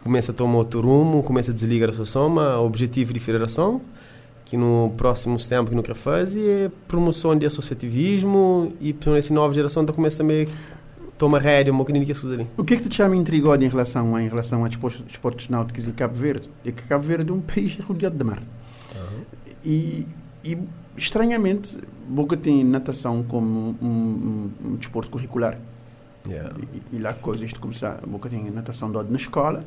começam 0.04 0.34
a 0.34 0.38
tomar 0.38 0.58
outro 0.58 0.82
rumo, 0.82 1.24
começam 1.24 1.52
a 1.52 1.56
desligar 1.56 1.90
a 1.90 1.92
associação, 1.92 2.30
mas 2.30 2.58
o 2.58 2.66
objetivo 2.66 3.12
de 3.14 3.20
federação 3.20 3.82
que 4.46 4.56
no 4.56 4.94
próximo 4.96 5.36
tempo 5.38 5.70
que 5.72 5.76
não 5.76 5.82
quer 5.82 5.96
fazer 5.96 6.66
é 6.66 6.72
promoção 6.88 7.36
de 7.36 7.48
associativismo 7.48 8.72
e 8.80 8.96
essa 9.16 9.34
nova 9.34 9.54
geração 9.54 9.82
está 9.82 9.92
começa 9.92 10.18
também 10.20 10.48
a 11.16 11.18
tomar 11.18 11.42
rédea 11.42 11.74
um 11.74 11.78
bocadinho 11.78 12.06
coisas 12.06 12.32
ali. 12.32 12.48
O 12.58 12.64
que 12.64 12.74
é 12.74 12.78
que 12.78 12.90
te 12.90 12.96
chama 12.96 13.16
intrigado 13.16 13.64
em 13.64 13.68
relação 13.70 14.16
a, 14.16 14.22
em 14.22 14.28
relação 14.28 14.66
a 14.66 14.68
desportos 14.68 15.48
náuticos 15.50 15.88
e 15.88 15.92
Cabo 15.94 16.16
Verde? 16.16 16.50
É 16.66 16.72
que 16.72 16.84
Cabo 16.84 17.04
Verde 17.04 17.30
é 17.30 17.34
um 17.34 17.42
país 17.42 17.78
rodeado 17.80 18.18
de 18.18 18.24
mar. 18.24 18.42
E, 19.64 20.08
e, 20.44 20.58
estranhamente, 20.98 21.78
Boca 22.08 22.38
tem 22.38 22.64
natação 22.64 23.24
como 23.24 23.76
um, 23.82 23.88
um- 23.88 24.52
um 24.66 24.76
desporto 24.76 25.10
curricular. 25.10 25.58
Yeah. 26.28 26.54
E, 26.92 26.96
e 26.98 27.00
lá 27.00 27.14
coisas 27.14 27.50
de 27.52 27.60
começar. 27.60 28.00
Boca 28.08 28.30
tem 28.30 28.50
natação 28.52 28.92
dada 28.92 29.10
na 29.10 29.18
escola, 29.18 29.64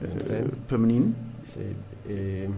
Yeah. 0.00 0.24
eh, 0.30 0.44
para 0.68 0.78
menino. 0.78 1.14
É, 1.58 1.72
é, 2.08 2.48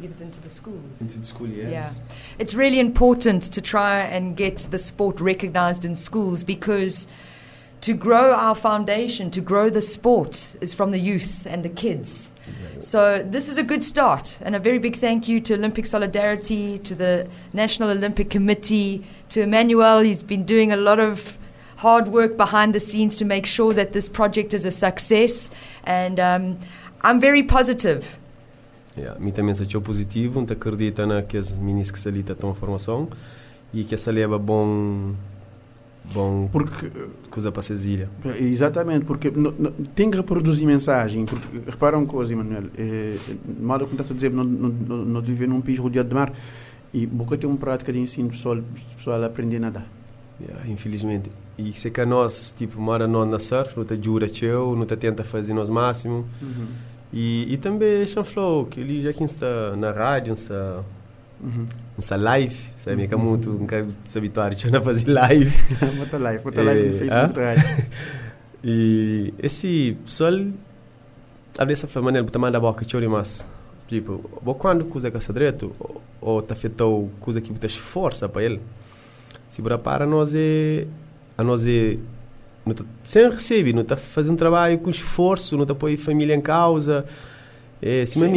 Get 0.00 0.04
it 0.10 0.22
into 0.24 0.38
the 0.42 0.48
schools. 0.48 1.00
into 1.00 1.18
the 1.18 1.24
school, 1.24 1.48
yes. 1.48 1.70
Yeah. 1.70 1.92
It's 2.38 2.54
really 2.54 2.78
important 2.80 3.50
to 3.50 3.60
try 3.62 4.00
and 4.14 4.34
get 4.36 4.68
the 4.70 4.78
sport 4.78 5.22
recognized 5.22 5.84
in 5.84 5.94
schools 5.94 6.42
because 6.42 7.06
to 7.86 7.94
grow 7.94 8.34
our 8.34 8.56
foundation, 8.56 9.30
to 9.30 9.40
grow 9.40 9.70
the 9.70 9.80
sport, 9.80 10.56
is 10.60 10.74
from 10.74 10.90
the 10.90 10.98
youth 10.98 11.46
and 11.46 11.62
the 11.62 11.68
kids. 11.68 12.32
So 12.80 13.22
this 13.22 13.48
is 13.48 13.58
a 13.58 13.62
good 13.62 13.84
start, 13.84 14.40
and 14.42 14.56
a 14.56 14.58
very 14.58 14.80
big 14.80 14.96
thank 14.96 15.28
you 15.28 15.38
to 15.42 15.54
Olympic 15.54 15.86
Solidarity, 15.86 16.78
to 16.78 16.96
the 16.96 17.28
National 17.52 17.90
Olympic 17.90 18.28
Committee, 18.28 19.04
to 19.28 19.42
Emmanuel. 19.42 20.00
He's 20.00 20.20
been 20.20 20.44
doing 20.44 20.72
a 20.72 20.76
lot 20.76 20.98
of 20.98 21.38
hard 21.76 22.08
work 22.08 22.36
behind 22.36 22.74
the 22.74 22.80
scenes 22.80 23.14
to 23.18 23.24
make 23.24 23.46
sure 23.46 23.72
that 23.74 23.92
this 23.92 24.08
project 24.08 24.52
is 24.52 24.64
a 24.66 24.72
success, 24.72 25.52
and 25.84 26.18
um, 26.18 26.58
I'm 27.02 27.20
very 27.20 27.44
positive. 27.44 28.18
Yeah. 28.96 29.14
Mim 29.20 29.30
também 29.30 29.54
se 29.54 29.62
achou 29.62 29.80
positivo, 29.80 30.40
não 30.40 30.46
acredita 30.50 31.06
na 31.06 31.22
que 31.22 31.36
as 31.36 31.56
meninas 31.56 31.92
que 31.92 32.00
se 32.00 32.08
estão 32.08 32.50
a 32.50 32.54
formação 32.54 33.08
e 33.72 33.84
que 33.84 33.94
leva 34.10 34.38
bom 34.38 35.14
bom 36.12 36.48
Porque 36.50 36.90
coisa 37.30 37.50
para 37.52 37.62
ilha. 37.74 38.08
Exatamente, 38.40 39.04
porque 39.04 39.30
no- 39.30 39.52
no- 39.52 39.70
tem 39.94 40.10
que 40.10 40.16
reproduzir 40.16 40.66
mensagem. 40.66 41.24
Porque, 41.26 41.46
repara 41.70 41.96
uma 41.98 42.06
coisa, 42.06 42.32
Emanuel. 42.32 42.64
É, 42.76 43.16
mal 43.60 43.78
como 43.80 43.92
estás 43.92 44.10
a 44.10 44.14
dizer, 44.14 44.30
não, 44.32 44.44
não, 44.44 44.68
não, 44.68 44.96
não 45.04 45.20
viver 45.20 45.46
num 45.48 45.60
país 45.60 45.78
rodeado 45.78 46.08
de 46.08 46.14
mar. 46.14 46.32
E 46.94 47.04
Boca 47.06 47.36
tem 47.36 47.48
uma 47.48 47.58
prática 47.58 47.92
de 47.92 47.98
ensino 47.98 48.30
pessoal, 48.30 48.58
pessoal 48.96 49.22
a 49.22 49.26
aprender 49.26 49.56
a 49.56 49.60
nadar. 49.60 49.86
Yeah, 50.40 50.68
infelizmente. 50.70 51.30
E 51.58 51.72
se 51.72 51.90
que 51.90 52.04
nós, 52.04 52.54
tipo, 52.56 52.80
mora 52.80 53.06
nós 53.06 53.28
na 53.28 53.38
surf, 53.38 53.76
não 53.76 53.84
te 53.84 53.98
jura 54.02 54.28
teu, 54.28 54.76
não 54.76 54.84
te 54.86 54.96
tenta 54.96 55.24
fazer 55.24 55.54
nós 55.54 55.68
máximo. 55.70 56.26
E, 57.12 57.46
e 57.52 57.56
também 57.56 58.06
Sean 58.06 58.24
Flow, 58.24 58.66
que 58.66 58.80
ele 58.80 59.00
já 59.00 59.12
que 59.12 59.24
está 59.24 59.74
na 59.76 59.90
rádio, 59.92 60.34
está 60.34 60.82
Uhum. 61.42 61.66
Essa 61.98 62.16
live, 62.16 62.56
sabe? 62.76 63.06
Que 63.08 63.14
é 63.14 63.16
muito, 63.16 63.50
nunca 63.50 63.86
se 64.04 64.18
habituar 64.18 64.52
a 64.52 64.80
fazer 64.82 65.10
live. 65.10 65.52
Bota 65.96 66.18
live, 66.18 66.42
bota 66.44 66.62
live 66.62 66.88
no 66.88 66.94
Eh, 66.96 66.98
Facebook. 66.98 67.40
E 68.64 69.32
esse 69.38 69.96
pessoal, 70.04 70.32
a 71.58 71.64
dessa 71.64 71.86
maneira, 72.02 72.24
botar 72.24 72.38
manda 72.38 72.58
a 72.58 72.60
boca, 72.60 72.84
chore 72.88 73.06
mais. 73.06 73.46
Tipo, 73.86 74.28
bo 74.42 74.54
quando 74.54 74.84
que 75.10 75.16
é 75.16 75.20
direito, 75.32 75.72
ou- 75.78 76.02
ou 76.20 76.42
tá 76.42 76.56
feito 76.56 77.08
coisa 77.20 77.40
que 77.40 77.52
botas 77.52 77.76
força 77.76 78.28
para 78.28 78.42
ele. 78.42 78.60
Se 79.48 79.62
bora 79.62 79.78
para 79.78 80.04
nós 80.06 80.34
é, 80.34 80.86
a 81.38 81.44
nós 81.44 81.64
é, 81.64 81.96
não 82.64 82.74
tá, 82.74 82.84
sem 83.04 83.30
receber, 83.30 83.72
não 83.72 83.84
tá 83.84 83.96
fazendo 83.96 84.32
um 84.32 84.36
trabalho 84.36 84.78
com 84.78 84.90
esforço, 84.90 85.56
não 85.56 85.64
tá 85.64 85.74
põe 85.74 85.96
família 85.96 86.34
em 86.34 86.40
causa. 86.40 87.04
É, 87.80 88.06
se 88.06 88.18
Sim, 88.18 88.26
eu 88.26 88.32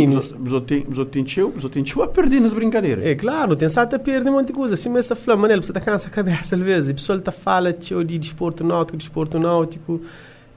eu 1.63 1.69
tenho 1.69 1.85
a 2.03 2.07
perder 2.07 2.41
nas 2.41 2.53
brincadeiras. 2.53 3.05
é 3.05 3.15
claro, 3.15 3.55
tem 3.55 3.69
só 3.69 3.81
a 3.81 3.87
perder 3.87 4.29
um 4.29 4.33
monte 4.33 4.47
de 4.47 4.53
coisa. 4.53 4.73
Assim, 4.73 4.89
mas 4.89 5.05
essa 5.05 5.15
flama, 5.15 5.47
né? 5.47 5.55
Você 5.55 5.71
tá 5.71 5.79
cansa 5.79 6.09
a 6.09 6.11
cabeça 6.11 6.55
às 6.55 6.61
vezes. 6.61 6.89
A 6.89 6.93
pessoa 6.93 7.19
tá 7.19 7.31
fala 7.31 7.71
de 7.71 8.17
desporto 8.17 8.63
náutico, 8.63 8.97
desporto 8.97 9.39
náutico, 9.39 10.01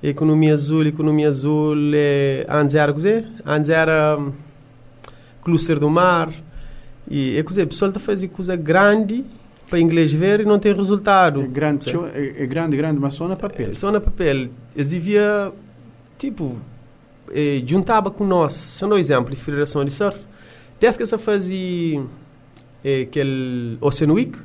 economia 0.03 0.53
azul, 0.53 0.85
economia 0.85 1.29
azul. 1.29 1.77
É, 1.95 2.45
antes 2.49 2.75
era 2.75 2.93
coisa? 2.93 3.25
Antes 3.47 3.71
era 3.71 4.17
hum, 4.19 4.33
cluster 5.45 5.79
do 5.79 5.89
mar. 5.89 6.33
E 7.09 7.37
é 7.39 7.43
coisa, 7.43 7.63
a 7.63 7.67
pessoa 7.67 7.93
tá 7.93 8.01
fazendo 8.01 8.31
coisa 8.31 8.57
grande 8.57 9.25
para 9.71 9.79
inglês 9.79 10.13
ver 10.13 10.41
e 10.41 10.45
não 10.45 10.59
tem 10.59 10.75
resultado. 10.75 11.41
É 11.43 11.47
grande, 11.47 11.89
é, 12.15 12.43
é 12.43 12.47
grande, 12.47 12.77
grande, 12.77 12.99
mas 12.99 13.15
só 13.15 13.29
na 13.29 13.37
papel. 13.37 13.75
Só 13.75 13.93
na 13.93 14.01
papel. 14.01 14.49
Eles 14.75 14.89
deviam, 14.89 15.53
tipo, 16.19 16.57
eh, 17.31 17.63
juntava 17.67 18.11
com 18.11 18.25
nós. 18.25 18.53
Só 18.53 18.87
um 18.87 18.97
exemplo, 18.97 19.31
de 19.31 19.37
Federação 19.37 19.85
de 19.85 19.91
Surf. 19.93 20.19
Desde 20.81 20.99
que 20.99 21.07
se 21.07 21.19
fazia 21.19 22.03
eh, 22.85 23.03
aquele 23.03 23.79
Ocean 23.81 24.13
Week, 24.13 24.39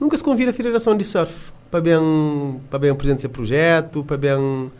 nunca 0.00 0.16
se 0.16 0.24
convida 0.24 0.50
a 0.50 0.54
Federação 0.54 0.96
de 0.96 1.04
Surf 1.04 1.52
para 1.70 1.80
bem, 1.80 2.60
para 2.70 2.78
bem 2.78 2.90
apresentar 2.90 3.28
projeto, 3.28 4.04
para 4.04 4.16
bem, 4.16 4.70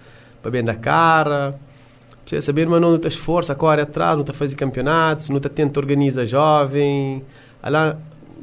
para 0.41 0.51
bem 0.51 0.65
dar 0.65 0.77
cara. 0.77 1.59
Você 2.25 2.41
saber, 2.41 2.67
mas 2.67 2.81
não 2.81 2.95
está 2.95 3.09
esforço, 3.09 3.53
a 3.53 3.55
corre 3.55 3.83
atrás, 3.83 4.15
não 4.15 4.23
está 4.23 4.33
fazendo 4.33 4.57
campeonatos, 4.59 5.29
não 5.29 5.37
está 5.37 5.49
tentando 5.49 5.79
organizar 5.79 6.25
jovem. 6.25 7.23
Lá 7.63 7.97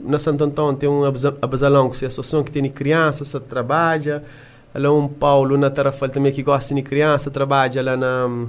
na 0.04 0.20
Santo 0.20 0.44
Antônio 0.44 0.76
tem 0.76 0.90
um 0.90 1.04
abasalão, 1.42 1.90
que 1.90 2.04
é 2.04 2.06
a 2.06 2.10
associação 2.10 2.44
que 2.44 2.52
tem 2.52 2.70
crianças, 2.70 3.32
que 3.32 3.40
trabalha. 3.40 4.24
Lá 4.74 4.92
um 4.92 5.08
Paulo 5.08 5.58
na 5.58 5.70
Tarafal 5.70 6.10
também 6.10 6.32
que 6.32 6.44
gosta 6.44 6.76
de 6.76 6.82
criança, 6.82 7.32
trabalha 7.32 7.82
lá 7.82 7.98
na 7.98 8.48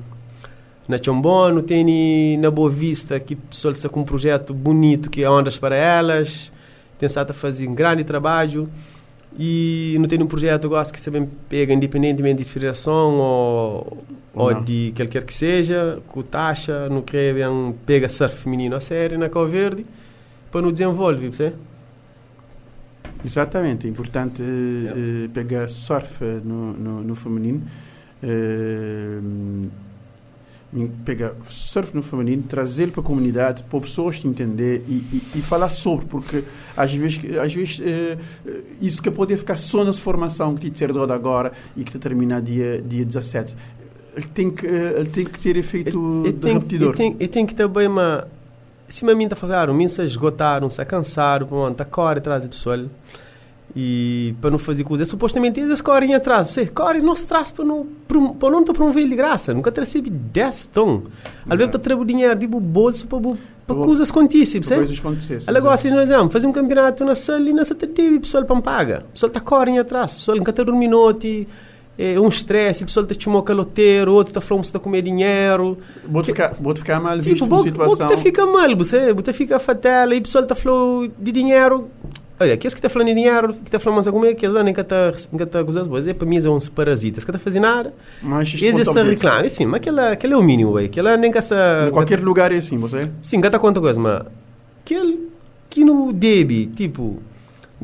na 0.88 0.98
Chombono, 1.02 1.62
tem 1.62 2.36
na 2.38 2.50
Boa 2.50 2.70
Vista 2.70 3.18
que 3.20 3.36
pessoal 3.36 3.72
está 3.72 3.88
com 3.88 4.00
um 4.00 4.04
projeto 4.04 4.52
bonito 4.52 5.08
que 5.10 5.22
é 5.22 5.30
Ondas 5.30 5.58
para 5.58 5.76
Elas. 5.76 6.50
Tem 6.98 7.08
a 7.08 7.32
fazer 7.32 7.68
um 7.68 7.74
grande 7.74 8.04
trabalho. 8.04 8.68
E 9.38 9.96
não 9.98 10.06
tem 10.06 10.22
um 10.22 10.26
projeto 10.26 10.62
que 10.62 10.68
gosto 10.68 10.92
que 10.92 11.02
também 11.02 11.28
pega 11.48 11.72
independentemente 11.72 12.42
de 12.42 12.48
federação 12.48 13.18
ou, 13.18 14.04
ou 14.34 14.54
de 14.62 14.92
qualquer 14.94 15.24
que 15.24 15.32
seja, 15.32 16.00
com 16.08 16.22
taxa, 16.22 16.88
não 16.90 17.00
quer 17.00 17.48
um 17.48 17.72
pega 17.72 18.08
surf 18.10 18.36
feminino 18.42 18.76
a 18.76 18.80
sério 18.80 19.18
na 19.18 19.30
Cabo 19.30 19.46
Verde 19.46 19.86
para 20.50 20.60
não 20.60 20.70
desenvolver, 20.70 21.30
você? 21.30 21.54
Exatamente, 23.24 23.86
é 23.86 23.90
importante 23.90 24.42
eh, 24.42 25.24
eh, 25.24 25.28
pegar 25.32 25.68
surf 25.68 26.22
eh, 26.22 26.40
no, 26.44 26.72
no, 26.72 27.02
no 27.02 27.14
feminino, 27.14 27.62
eh, 28.22 29.18
pegar 31.04 31.32
surf 31.50 31.94
no 31.94 32.02
feminino, 32.02 32.42
trazer 32.42 32.90
para 32.90 33.00
a 33.00 33.04
comunidade, 33.04 33.62
para 33.62 33.80
pessoas 33.80 34.18
te 34.18 34.26
entender 34.26 34.82
e, 34.88 34.92
e, 34.92 35.22
e 35.36 35.42
falar 35.42 35.68
sobre, 35.68 36.06
porque 36.06 36.42
às 36.76 36.92
vezes, 36.92 37.20
às 37.38 37.52
vezes 37.52 37.80
eh, 37.84 38.16
isso 38.80 39.02
que 39.02 39.10
pode 39.10 39.36
ficar 39.36 39.56
só 39.56 39.84
na 39.84 39.92
formação 39.92 40.54
que 40.54 40.70
te 40.70 40.78
ser 40.78 40.92
dado 40.92 41.12
agora 41.12 41.52
e 41.76 41.84
que 41.84 41.92
te 41.92 41.98
termina 41.98 42.40
dia, 42.40 42.80
dia 42.80 43.04
17. 43.04 43.54
Ele 44.16 44.26
tem 44.32 44.50
que, 44.50 44.66
eh, 44.66 44.94
ele 44.96 45.08
tem 45.10 45.24
que 45.24 45.38
ter 45.38 45.56
efeito 45.56 46.22
E 46.26 46.32
de 46.32 46.38
tem, 46.38 46.54
repetidor. 46.54 46.94
e 46.94 46.96
tem, 46.96 47.16
e 47.20 47.28
tem 47.28 47.46
que 47.46 47.54
também 47.54 47.86
uma. 47.86 48.26
Se 48.88 49.08
a 49.08 49.14
mim 49.14 49.24
está 49.24 49.36
falando, 49.36 49.72
mim 49.74 49.88
se 49.88 50.02
esgotaram, 50.02 50.68
se 50.68 50.84
cansaram, 50.84 51.46
pronto, 51.46 51.80
a 51.80 51.84
corre 51.84 52.18
atrás 52.18 52.44
do 52.44 52.48
pessoal. 52.50 52.86
E 53.74 54.34
para 54.40 54.50
não 54.50 54.58
fazer 54.58 54.84
coisas, 54.84 55.08
supostamente 55.08 55.58
eles 55.58 55.80
correm 55.80 56.14
atrás. 56.14 56.48
Você 56.48 56.66
corre, 56.66 57.00
não 57.00 57.16
se 57.16 57.26
traz 57.26 57.50
para 57.50 57.64
não, 57.64 57.86
para 58.38 58.50
não 58.50 58.62
te 58.62 58.72
promover 58.72 59.08
de 59.08 59.16
graça. 59.16 59.54
Nunca 59.54 59.72
te 59.72 59.80
recebe 59.80 60.10
10 60.10 60.66
tons. 60.66 61.02
Às 61.48 61.56
vezes 61.56 61.72
te 61.72 61.78
trago 61.78 62.04
dinheiro 62.04 62.38
de 62.38 62.46
bolso 62.46 63.06
para, 63.06 63.18
para 63.66 63.76
coisas 63.76 64.10
acontecem, 64.10 64.60
Para 64.60 64.68
você? 64.68 64.74
coisas 64.76 65.00
gosta 65.60 65.88
de 65.88 65.94
um 65.94 66.00
exemplo, 66.00 66.30
fazer 66.30 66.46
um 66.46 66.52
campeonato 66.52 67.04
na 67.04 67.14
sala 67.14 67.48
e 67.48 67.52
na 67.52 67.64
sala 67.64 67.80
teve 67.80 68.20
pessoal 68.20 68.44
para 68.44 68.56
me 68.56 68.62
pagar. 68.62 69.00
O 69.02 69.12
pessoal 69.12 69.28
está 69.28 69.40
correndo 69.40 69.80
atrás, 69.80 70.12
o 70.12 70.16
pessoal 70.16 70.36
nunca 70.36 70.50
está 70.50 70.62
dormindo, 70.62 70.96
é 71.98 72.18
um 72.18 72.28
estresse, 72.28 72.82
o 72.82 72.86
pessoal 72.86 73.04
está 73.04 73.18
chamando 73.18 73.42
caloteiro, 73.42 74.12
outro 74.12 74.30
está 74.30 74.40
falando 74.40 74.62
que 74.62 74.68
está 74.68 74.78
comer 74.78 75.02
dinheiro. 75.02 75.78
Vou 76.06 76.24
ficar, 76.24 76.54
vou 76.58 76.74
ficar 76.74 77.00
mal 77.00 77.16
visto 77.16 77.34
Tipo, 77.34 77.48
por 77.48 77.56
bom, 77.58 77.62
situação. 77.62 78.08
te 78.08 78.16
fica 78.16 78.46
mal, 78.46 78.76
você, 78.76 79.12
você 79.12 79.32
fica 79.32 79.58
fatela 79.58 80.14
e 80.14 80.18
o 80.18 80.22
pessoal 80.22 80.42
está 80.42 80.54
falando 80.54 81.12
de 81.18 81.32
dinheiro. 81.32 81.88
Olha, 82.42 82.56
que 82.56 82.66
esse 82.66 82.74
que 82.74 82.80
está 82.80 82.88
falando 82.88 83.06
de 83.06 83.14
dinheiro, 83.14 83.54
que 83.54 83.68
está 83.68 83.78
falando 83.78 83.96
mais 83.96 84.06
alguma 84.08 84.24
coisa, 84.24 84.36
que 84.36 84.48
lá 84.48 84.64
nem 84.64 84.74
que 84.74 84.80
está 84.80 85.10
está 85.10 85.62
coisas 85.62 85.86
boas, 85.86 86.08
é 86.08 86.12
para 86.12 86.26
mim 86.26 86.40
são 86.40 86.56
uns 86.56 86.68
parasitas, 86.68 87.22
que 87.24 87.30
está 87.30 87.38
fazendo 87.38 87.62
nada. 87.62 87.94
Mas 88.20 88.52
Eles 88.54 88.72
conta 88.72 88.82
estão 88.82 89.02
um 89.04 89.10
reclamando, 89.10 89.48
sim, 89.48 89.64
mas 89.64 89.74
aquela, 89.76 90.10
aquela 90.10 90.34
é 90.34 90.36
o 90.36 90.42
mínimo, 90.42 90.72
ué, 90.72 90.86
aquela 90.86 91.16
nem 91.16 91.30
que 91.30 91.38
está... 91.38 91.86
Em 91.86 91.92
qualquer 91.92 92.20
lugar 92.20 92.50
é 92.50 92.56
assim, 92.56 92.78
você? 92.78 93.08
Sim, 93.22 93.40
gata 93.40 93.60
quanta 93.60 93.80
coisa, 93.80 94.00
mas 94.00 94.22
aquele 94.84 95.28
que 95.70 95.84
no 95.84 96.12
debe, 96.12 96.66
tipo, 96.66 97.22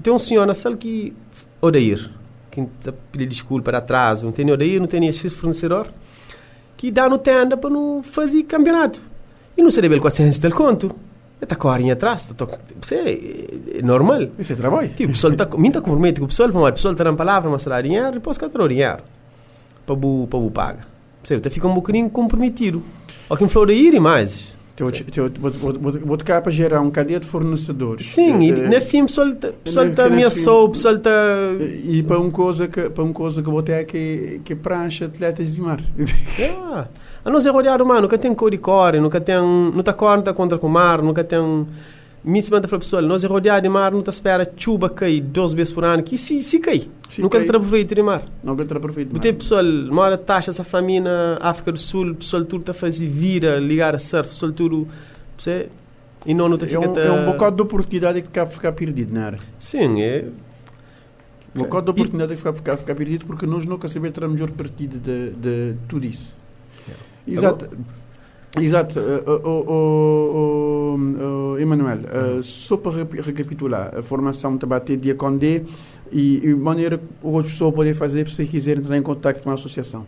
tem 0.02 0.12
um 0.12 0.18
senhor 0.18 0.44
na 0.44 0.54
sala 0.54 0.76
que 0.76 1.14
odeia, 1.60 2.10
que 2.50 2.62
está 2.80 2.92
pedindo 3.12 3.28
desculpa 3.28 3.70
atraso, 3.70 4.24
não 4.24 4.32
tem 4.32 4.50
odeia, 4.50 4.80
não 4.80 4.88
tem 4.88 5.06
esse 5.06 5.30
fornecedor, 5.30 5.86
que 6.76 6.90
dá 6.90 7.08
no 7.08 7.16
tenda 7.16 7.56
para 7.56 7.70
não 7.70 8.02
fazer 8.02 8.42
campeonato. 8.42 9.00
E 9.56 9.62
não 9.62 9.70
seria 9.70 9.88
bem 9.88 10.00
400 10.00 10.38
del 10.38 10.52
conto. 10.52 10.94
Está 11.40 11.54
correndo 11.54 11.92
atrás, 11.92 12.26
tá, 12.26 12.34
to- 12.34 12.58
você 12.82 12.96
é, 12.96 13.78
é 13.78 13.82
normal. 13.82 14.28
Isso 14.38 14.52
é 14.52 14.56
trabalho. 14.56 14.88
Tipo, 14.88 15.04
o 15.04 15.08
pessoal 15.14 15.32
está 15.32 15.48
minta 15.56 15.80
compromete 15.80 16.18
com 16.18 16.26
o 16.26 16.28
pessoal, 16.28 16.48
o 16.48 16.72
pessoal 16.72 16.92
está 16.92 17.04
na 17.04 17.12
palavra, 17.12 17.48
mas 17.50 17.62
será 17.62 17.80
dinheiro, 17.80 18.12
depois 18.12 18.36
que 18.36 18.48
terá 18.48 18.66
dinheiro 18.66 18.98
para 19.86 19.94
o 19.94 20.26
para 20.26 20.50
paga. 20.50 20.80
Você 21.22 21.34
até 21.34 21.48
fica 21.48 21.66
um 21.68 21.74
bocadinho 21.74 22.10
comprometido. 22.10 22.82
Ou 23.28 23.36
quem 23.36 23.48
falou 23.48 23.70
ir 23.70 23.94
e 23.94 24.00
mais. 24.00 24.56
Vou 24.78 25.72
vou 26.04 26.16
tocar 26.16 26.40
para 26.40 26.52
gerar 26.52 26.80
um 26.80 26.90
cadeia 26.90 27.18
de 27.18 27.26
fornecedores. 27.26 28.06
Sim, 28.06 28.40
e 28.40 28.52
na 28.52 28.80
fim 28.80 29.02
o 29.02 29.06
pessoal 29.06 29.28
está 29.28 29.52
tá 29.94 30.06
ameaçou, 30.06 30.66
o 30.66 30.68
pessoal 30.70 30.94
está... 30.94 31.10
E 31.84 32.02
para 32.04 32.20
uma 32.20 32.30
coisa 32.30 32.68
que 32.68 32.88
para 32.88 33.02
uma 33.02 33.12
coisa 33.12 33.42
que 33.42 33.50
vou 33.50 33.62
ter 33.62 33.84
que 33.86 34.40
que 34.44 34.52
é 34.52 34.56
prancha 34.56 35.06
atletas 35.06 35.54
de 35.54 35.60
mar. 35.60 35.82
Ah, 36.62 36.86
a 37.28 37.30
nós 37.30 37.44
é 37.46 37.50
rodeado, 37.50 37.84
mano, 37.84 38.02
nunca 38.02 38.16
tem 38.16 38.34
cor 38.34 38.52
e 38.54 38.58
core, 38.58 39.00
nunca 39.00 39.20
tem... 39.20 39.36
Não 39.36 39.80
está 39.80 39.92
corta 39.92 40.32
contra 40.32 40.58
o 40.58 40.68
mar, 40.68 41.02
nunca 41.02 41.22
tem... 41.22 41.66
Manda 42.24 42.66
para 42.66 42.76
o 42.76 42.80
pessoal, 42.80 43.00
nós 43.02 43.22
é 43.22 43.28
rodeado 43.28 43.62
de 43.62 43.68
mar, 43.68 43.92
não 43.92 44.00
está 44.00 44.10
espera 44.10 44.50
chuva 44.56 44.90
cair 44.90 45.20
duas 45.20 45.52
vezes 45.52 45.72
por 45.72 45.84
ano, 45.84 46.02
que 46.02 46.18
se, 46.18 46.42
se 46.42 46.58
cai, 46.58 46.88
Se 47.08 47.22
nunca 47.22 47.38
está 47.38 47.52
proveito 47.52 47.94
de 47.94 48.02
mar. 48.02 48.24
Não 48.42 48.56
que 48.56 48.62
está 48.62 48.78
perfeito. 48.80 49.12
Botei 49.12 49.32
pessoal, 49.32 49.64
mora 49.64 50.18
taxa 50.18 50.50
essa 50.50 50.64
família 50.64 51.38
África 51.40 51.70
do 51.70 51.78
Sul, 51.78 52.14
pessoal 52.16 52.44
tudo 52.44 52.62
está 52.62 52.74
fazer 52.74 53.06
vira, 53.06 53.58
ligar 53.58 53.94
a 53.94 53.98
surf, 53.98 54.30
pessoal 54.30 54.52
tudo... 54.52 54.88
Você... 55.36 55.68
E 56.26 56.34
não, 56.34 56.48
não 56.48 56.56
está 56.56 56.66
É 56.66 56.68
fica... 56.70 56.80
um, 56.80 56.92
tá- 56.92 57.00
é 57.00 57.10
um 57.10 57.24
bocado 57.26 57.56
de 57.56 57.62
oportunidade 57.62 58.22
que 58.22 58.28
acaba 58.28 58.50
ficar 58.50 58.72
perdido 58.72 59.14
na 59.14 59.26
área. 59.26 59.38
Sim, 59.58 60.02
é... 60.02 60.24
Um 61.54 61.60
bocado 61.60 61.86
de 61.86 61.90
oportunidade 61.92 62.32
que 62.32 62.38
ficar, 62.38 62.52
ficar, 62.52 62.76
ficar 62.76 62.94
perdido 62.94 63.26
porque 63.26 63.46
nós 63.46 63.64
nunca 63.64 63.86
sabemos 63.86 64.14
ter 64.14 64.24
a 64.24 64.28
melhor 64.28 64.50
partida 64.50 64.98
de, 64.98 65.30
de 65.30 65.74
tudo 65.86 66.04
isso. 66.04 66.36
Exato. 67.32 67.68
Exato. 68.60 68.98
Eh, 68.98 69.22
oh, 69.26 69.40
oh, 69.44 69.64
oh, 69.68 70.98
oh, 71.54 71.58
Emanuel, 71.58 72.00
eh, 72.06 72.40
só 72.42 72.76
para 72.76 73.04
recapitular, 73.22 73.94
a 73.96 74.02
formação 74.02 74.54
está 74.54 74.66
bater 74.66 74.96
dia 74.96 75.14
com 75.14 75.36
D 75.36 75.64
e, 76.10 76.40
e 76.44 76.54
maneira 76.54 76.98
que 76.98 77.04
outras 77.22 77.52
pessoas 77.52 77.74
podem 77.74 77.94
fazer 77.94 78.28
se 78.28 78.44
quiserem 78.46 78.82
entrar 78.82 78.96
em 78.96 79.02
contato 79.02 79.42
com 79.42 79.50
a 79.50 79.54
associação. 79.54 80.06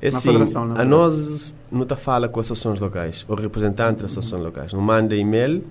É 0.00 0.10
na 0.10 0.80
a 0.80 0.84
nós 0.84 1.54
não 1.72 1.82
está 1.82 1.96
fala 1.96 2.28
com 2.28 2.38
as 2.38 2.46
associações 2.46 2.78
locais, 2.78 3.26
ou 3.28 3.34
representante 3.34 4.02
das 4.02 4.12
associações 4.12 4.44
locais. 4.44 4.72
Não 4.72 4.80
manda 4.80 5.16
e-mail, 5.16 5.64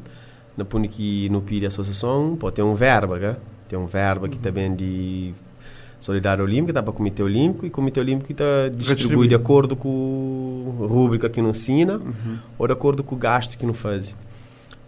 não 0.58 0.66
põe 0.66 0.86
que 0.90 1.30
não 1.30 1.40
pede 1.40 1.66
a 1.66 1.70
associação, 1.70 2.36
pode 2.38 2.56
ter 2.56 2.62
um 2.62 2.76
verba, 2.76 3.18
cá. 3.18 3.38
tem 3.70 3.80
um 3.80 3.88
verba 3.88 4.28
que 4.28 4.38
também 4.38 4.76
de 4.76 5.34
Solidário 6.00 6.44
Olímpico, 6.44 6.70
está 6.70 6.82
para 6.84 6.92
o 6.92 6.94
Comitê 6.94 7.24
Olímpico, 7.24 7.66
e 7.66 7.70
o 7.70 7.72
Comitê 7.72 8.00
Olímpico 8.00 8.32
está 8.32 8.70
distribui 8.74 9.28
de 9.28 9.36
acordo 9.36 9.76
com 9.76 10.76
a 10.84 10.88
rúbrica 10.88 11.28
que 11.30 11.42
não 11.42 11.50
assina, 11.50 12.00
ou 12.58 12.68
de 12.68 12.74
acordo 12.74 13.04
com 13.04 13.16
o 13.16 13.18
gasto 13.18 13.58
que 13.58 13.66
não 13.66 13.74
faz. 13.74 14.16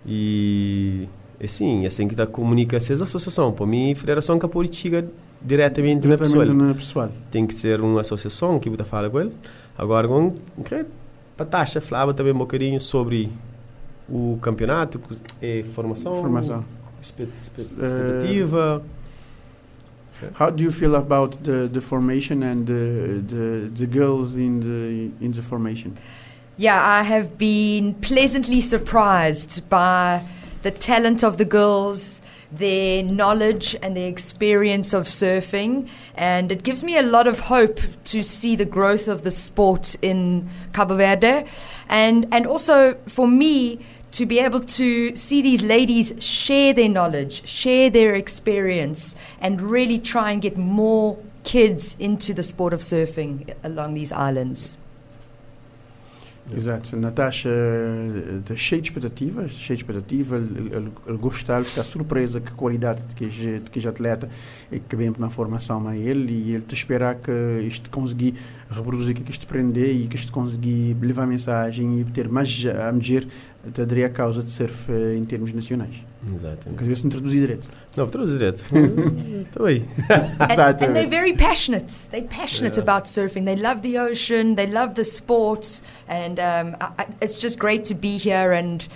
E 0.05 1.07
assim, 1.43 1.85
assim 1.85 2.07
que 2.07 2.13
está 2.13 2.25
comunica 2.25 2.77
essas 2.77 3.01
associações. 3.01 3.55
Para 3.55 3.65
mim, 3.65 3.91
a 3.91 3.95
federação 3.95 4.37
que 4.37 4.45
a 4.45 4.49
política 4.49 5.09
diretamente 5.41 6.07
na 6.07 6.17
pessoa 6.17 6.45
Diretamente 6.45 6.67
na 6.67 6.75
pessoal. 6.75 7.11
tem 7.31 7.47
que 7.47 7.53
ser 7.53 7.79
uma 7.81 8.01
associação 8.01 8.59
que 8.59 8.69
você 8.69 8.83
fala 8.83 9.09
com 9.09 9.19
ele. 9.19 9.31
Agora, 9.77 10.07
com 10.07 10.33
para 11.35 11.45
taxa, 11.45 11.79
falava 11.79 12.13
também 12.13 12.33
um 12.33 12.37
bocadinho 12.37 12.81
sobre 12.81 13.29
o 14.09 14.37
campeonato, 14.41 15.01
e 15.41 15.63
formação. 15.73 16.13
Formação. 16.13 16.65
expectativa. 17.01 18.83
How 20.33 20.49
do 20.49 20.63
you 20.63 20.71
feel 20.71 20.95
about 20.95 21.43
the, 21.43 21.67
the 21.67 21.81
formation 21.81 22.43
and 22.43 22.67
the, 22.67 23.23
the, 23.35 23.69
the 23.69 23.87
girls 23.87 24.35
in 24.35 24.59
the, 24.59 25.25
in 25.25 25.31
the 25.31 25.41
formation? 25.41 25.97
Yeah, 26.57 26.85
I 26.85 27.03
have 27.03 27.37
been 27.37 27.93
pleasantly 27.95 28.59
surprised 28.59 29.69
by 29.69 30.21
the 30.61 30.71
talent 30.71 31.23
of 31.23 31.37
the 31.37 31.45
girls, 31.45 32.21
their 32.51 33.03
knowledge 33.03 33.75
and 33.81 33.95
their 33.95 34.09
experience 34.09 34.93
of 34.93 35.05
surfing, 35.05 35.87
and 36.15 36.51
it 36.51 36.63
gives 36.63 36.83
me 36.83 36.97
a 36.97 37.01
lot 37.01 37.27
of 37.27 37.39
hope 37.39 37.79
to 38.05 38.23
see 38.23 38.55
the 38.55 38.65
growth 38.65 39.07
of 39.07 39.23
the 39.23 39.31
sport 39.31 39.95
in 40.01 40.49
Cabo 40.73 40.97
Verde, 40.97 41.45
and 41.87 42.27
and 42.31 42.45
also 42.45 42.95
for 43.07 43.27
me 43.27 43.79
to 44.11 44.25
be 44.25 44.39
able 44.39 44.59
to 44.59 45.15
see 45.15 45.41
these 45.41 45.61
ladies 45.61 46.13
share 46.23 46.73
their 46.73 46.89
knowledge, 46.89 47.47
share 47.47 47.89
their 47.89 48.15
experience, 48.15 49.15
and 49.41 49.61
really 49.61 49.99
try 49.99 50.31
and 50.31 50.41
get 50.41 50.57
more 50.57 51.17
kids 51.43 51.95
into 51.99 52.33
the 52.33 52.43
sport 52.43 52.73
of 52.73 52.81
surfing 52.81 53.53
along 53.63 53.93
these 53.93 54.11
islands. 54.11 54.75
Exato. 56.51 56.95
Natasha 56.97 57.49
está 58.39 58.55
cheia 58.55 58.81
de 58.81 58.87
expectativas, 58.87 59.51
cheia 59.51 59.77
de 59.77 59.83
expectativa, 59.83 60.35
ele, 60.37 60.71
ele 61.07 61.17
gostar, 61.17 61.63
surpresa 61.63 62.41
com 62.41 62.47
a 62.47 62.51
qualidade 62.51 63.03
de 63.03 63.15
que 63.15 63.27
de 63.27 63.69
que 63.69 63.87
atleta 63.87 64.27
e 64.71 64.79
que 64.79 64.95
vem 64.95 65.13
na 65.19 65.29
formação 65.29 65.87
a 65.87 65.95
ele 65.95 66.31
e 66.31 66.55
ele 66.55 66.63
te 66.63 66.73
esperar 66.73 67.15
que 67.15 67.31
isto 67.67 67.91
conseguir 67.91 68.33
reproduzir 68.67 69.13
que 69.13 69.31
isto 69.31 69.45
aprender 69.45 69.93
e 69.93 70.07
que 70.07 70.15
isto 70.15 70.31
conseguir 70.31 70.97
levar 70.99 71.23
a 71.23 71.27
mensagem 71.27 71.99
e 71.99 72.03
ter 72.05 72.27
mais 72.27 72.65
a 72.65 72.91
medir 72.91 73.27
até 73.67 74.03
a 74.03 74.09
causa 74.09 74.41
de 74.41 74.51
surf 74.51 74.89
em 75.17 75.23
termos 75.23 75.51
nacionais. 75.51 76.03
Exato. 76.35 76.69
Quer 76.69 76.85
dizer, 76.85 77.05
introduzir 77.05 77.41
direito. 77.41 77.69
Não, 77.95 78.07
traduz 78.07 78.31
direto. 78.31 78.65
Estou 79.45 79.65
aí. 79.65 79.85
and, 80.39 80.83
and, 80.83 80.93
they're 80.93 81.09
very 81.09 81.33
passionate. 81.33 81.93
They're 82.11 82.27
passionate 82.27 82.77
yeah. 82.77 82.83
about 82.83 83.07
surfing. 83.07 83.45
They 83.45 83.55
love 83.55 83.81
the 83.81 83.97
ocean. 83.99 84.55
They 84.55 84.67
love 84.67 84.95
the 84.95 85.03
sports, 85.03 85.83
and 86.07 86.39
um, 86.39 86.75
I, 86.79 87.07
it's 87.21 87.37
just 87.37 87.59
great 87.59 87.83
to 87.85 87.95
be 87.95 88.17
here. 88.17 88.53
And 88.53 88.87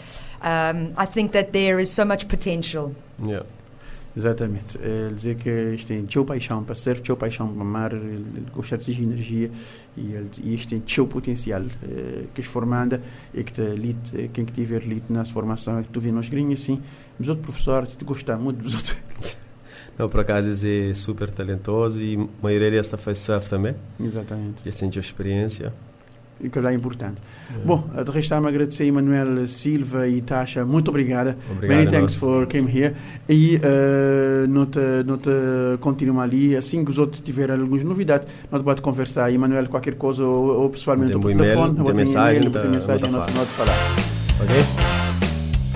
um, 0.41 0.93
I 0.97 1.05
think 1.05 1.31
that 1.33 1.51
there 1.51 1.79
is 1.79 1.91
so 1.91 2.05
much 2.05 2.27
potential. 2.27 2.95
Yeah. 3.21 3.43
Exatamente. 4.15 4.77
Ele 4.77 5.15
dizer 5.15 5.35
que 5.35 5.49
isto 5.73 5.87
tem 5.87 6.05
teu 6.05 6.23
paixão 6.23 6.63
para 6.63 6.75
surf, 6.75 7.01
teu 7.01 7.17
paixão 7.17 7.51
para 7.51 7.63
mar, 7.63 7.91
ele 7.93 8.45
gosta 8.53 8.77
de 8.77 9.03
energia 9.03 9.49
e 9.95 10.13
ele 10.13 10.29
e 10.43 10.55
isto 10.55 10.69
tem 10.69 10.79
teu 10.79 11.07
potencial 11.07 11.61
uh, 11.61 12.27
que 12.33 12.41
es 12.41 12.47
formanda 12.47 13.01
e 13.33 13.43
que 13.43 13.51
te 13.51 13.75
lite, 13.75 14.29
quem 14.33 14.45
que 14.45 14.51
tiver 14.51 14.83
lite 14.83 15.11
na 15.11 15.25
formação 15.25 15.79
é 15.79 15.83
que 15.83 15.89
tu 15.89 15.99
vê 15.99 16.11
nos 16.11 16.29
grinhos 16.29 16.61
assim, 16.61 16.81
mas 17.19 17.29
outro 17.29 17.43
professor 17.43 17.85
te 17.85 18.03
gosta 18.03 18.35
muito 18.37 18.61
dos 18.63 18.75
outros. 18.75 19.37
Não, 19.97 20.09
por 20.09 20.21
acaso 20.21 20.49
é 20.67 20.93
super 20.95 21.29
talentoso 21.29 22.01
e 22.01 22.15
a 22.15 22.27
maioria 22.43 22.71
desta 22.71 22.97
faz 22.97 23.19
surf 23.19 23.47
também. 23.47 23.75
Exatamente. 23.99 24.63
Já 24.65 24.71
sentiu 24.71 24.99
experiência 24.99 25.71
e 26.41 26.49
que 26.49 26.59
é 26.59 26.73
importante. 26.73 27.21
É. 27.53 27.65
Bom, 27.65 27.87
de 28.03 28.11
restar-me 28.11 28.47
agradecer 28.47 28.83
a 28.83 28.85
Emanuel 28.87 29.47
Silva 29.47 30.07
e 30.07 30.21
Tasha, 30.21 30.65
muito 30.65 30.89
obrigada. 30.89 31.37
Obrigado 31.49 31.77
Many 31.77 31.91
thanks 31.91 32.15
for 32.15 32.45
came 32.47 32.69
here. 32.69 32.95
E 33.29 33.57
uh, 33.57 34.47
nota, 34.47 35.03
nota 35.03 35.31
continua 35.79 36.23
ali, 36.23 36.55
assim 36.55 36.83
que 36.83 36.91
os 36.91 36.97
outros 36.97 37.21
tiverem 37.21 37.55
algumas 37.55 37.83
novidades, 37.83 38.27
nós 38.51 38.61
podemos 38.61 38.81
conversar. 38.81 39.31
Emanuel, 39.31 39.67
qualquer 39.67 39.95
coisa, 39.95 40.23
ou, 40.23 40.61
ou 40.61 40.69
pessoalmente, 40.69 41.13
por 41.13 41.31
telefone, 41.31 41.75
tem 41.75 41.93
mensagem, 41.93 42.41
tem 42.41 42.69
mensagem, 42.69 43.11
nós 43.11 43.49
falar. 43.49 43.77
Ok? 44.41 44.82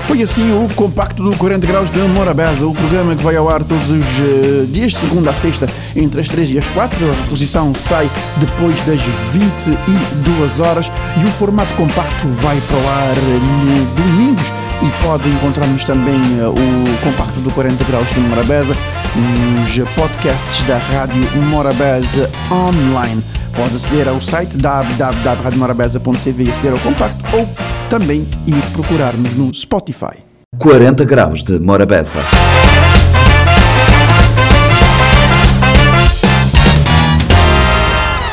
Foi 0.08 0.24
assim 0.24 0.54
o 0.54 0.74
compacto 0.74 1.22
do 1.22 1.36
40 1.36 1.68
Graus 1.68 1.90
de 1.90 2.00
Morabeza, 2.00 2.66
o 2.66 2.74
programa 2.74 3.14
que 3.14 3.22
vai 3.22 3.36
ao 3.36 3.50
ar 3.50 3.62
todos 3.62 3.90
os 3.90 4.20
uh, 4.20 4.66
dias, 4.68 4.94
de 4.94 5.00
segunda 5.00 5.32
a 5.32 5.34
sexta, 5.34 5.68
entre 5.94 6.22
as 6.22 6.30
3 6.30 6.52
e 6.52 6.60
as 6.60 6.66
4. 6.68 6.98
A 7.10 7.14
reposição 7.14 7.76
sai 7.76 8.10
depois 8.38 8.74
das 8.86 9.02
22 9.34 10.60
horas 10.62 10.90
e 11.20 11.24
o 11.26 11.28
formato 11.34 11.74
compacto 11.74 12.26
vai 12.42 12.58
para 12.62 12.78
o 12.78 12.88
ar 12.88 13.16
no 13.16 13.86
domingos. 14.02 14.48
E 14.82 15.04
pode 15.04 15.28
encontrar-nos 15.28 15.84
também 15.84 16.22
uh, 16.40 16.52
o 16.52 16.98
compacto 17.04 17.42
do 17.42 17.54
40 17.54 17.84
Graus 17.84 18.08
de 18.10 18.22
Morabeza 18.22 18.78
nos 19.18 19.90
podcasts 19.96 20.62
da 20.68 20.78
Rádio 20.78 21.24
Morabeza 21.50 22.30
online. 22.52 23.24
Pode 23.56 23.76
aceder 23.76 24.08
ao 24.08 24.22
site 24.22 24.56
www.radiomorabeza.cv 24.58 26.44
e 26.44 26.50
aceder 26.50 26.74
ao 26.74 26.80
compacto 26.80 27.24
ou 27.36 27.48
também 27.90 28.28
ir 28.46 28.62
procurar-nos 28.74 29.34
no 29.34 29.54
Spotify. 29.54 30.18
40 30.60 31.04
graus 31.06 31.44
de 31.44 31.60
Morabeza. 31.60 32.20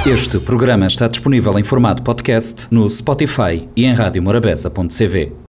Este 0.07 0.39
programa 0.39 0.87
está 0.87 1.09
disponível 1.09 1.59
em 1.59 1.63
formato 1.63 2.03
podcast 2.03 2.67
no 2.71 2.91
Spotify 2.91 3.67
e 3.75 3.87
em 3.87 3.95
radiomorabeza.cv. 3.95 5.33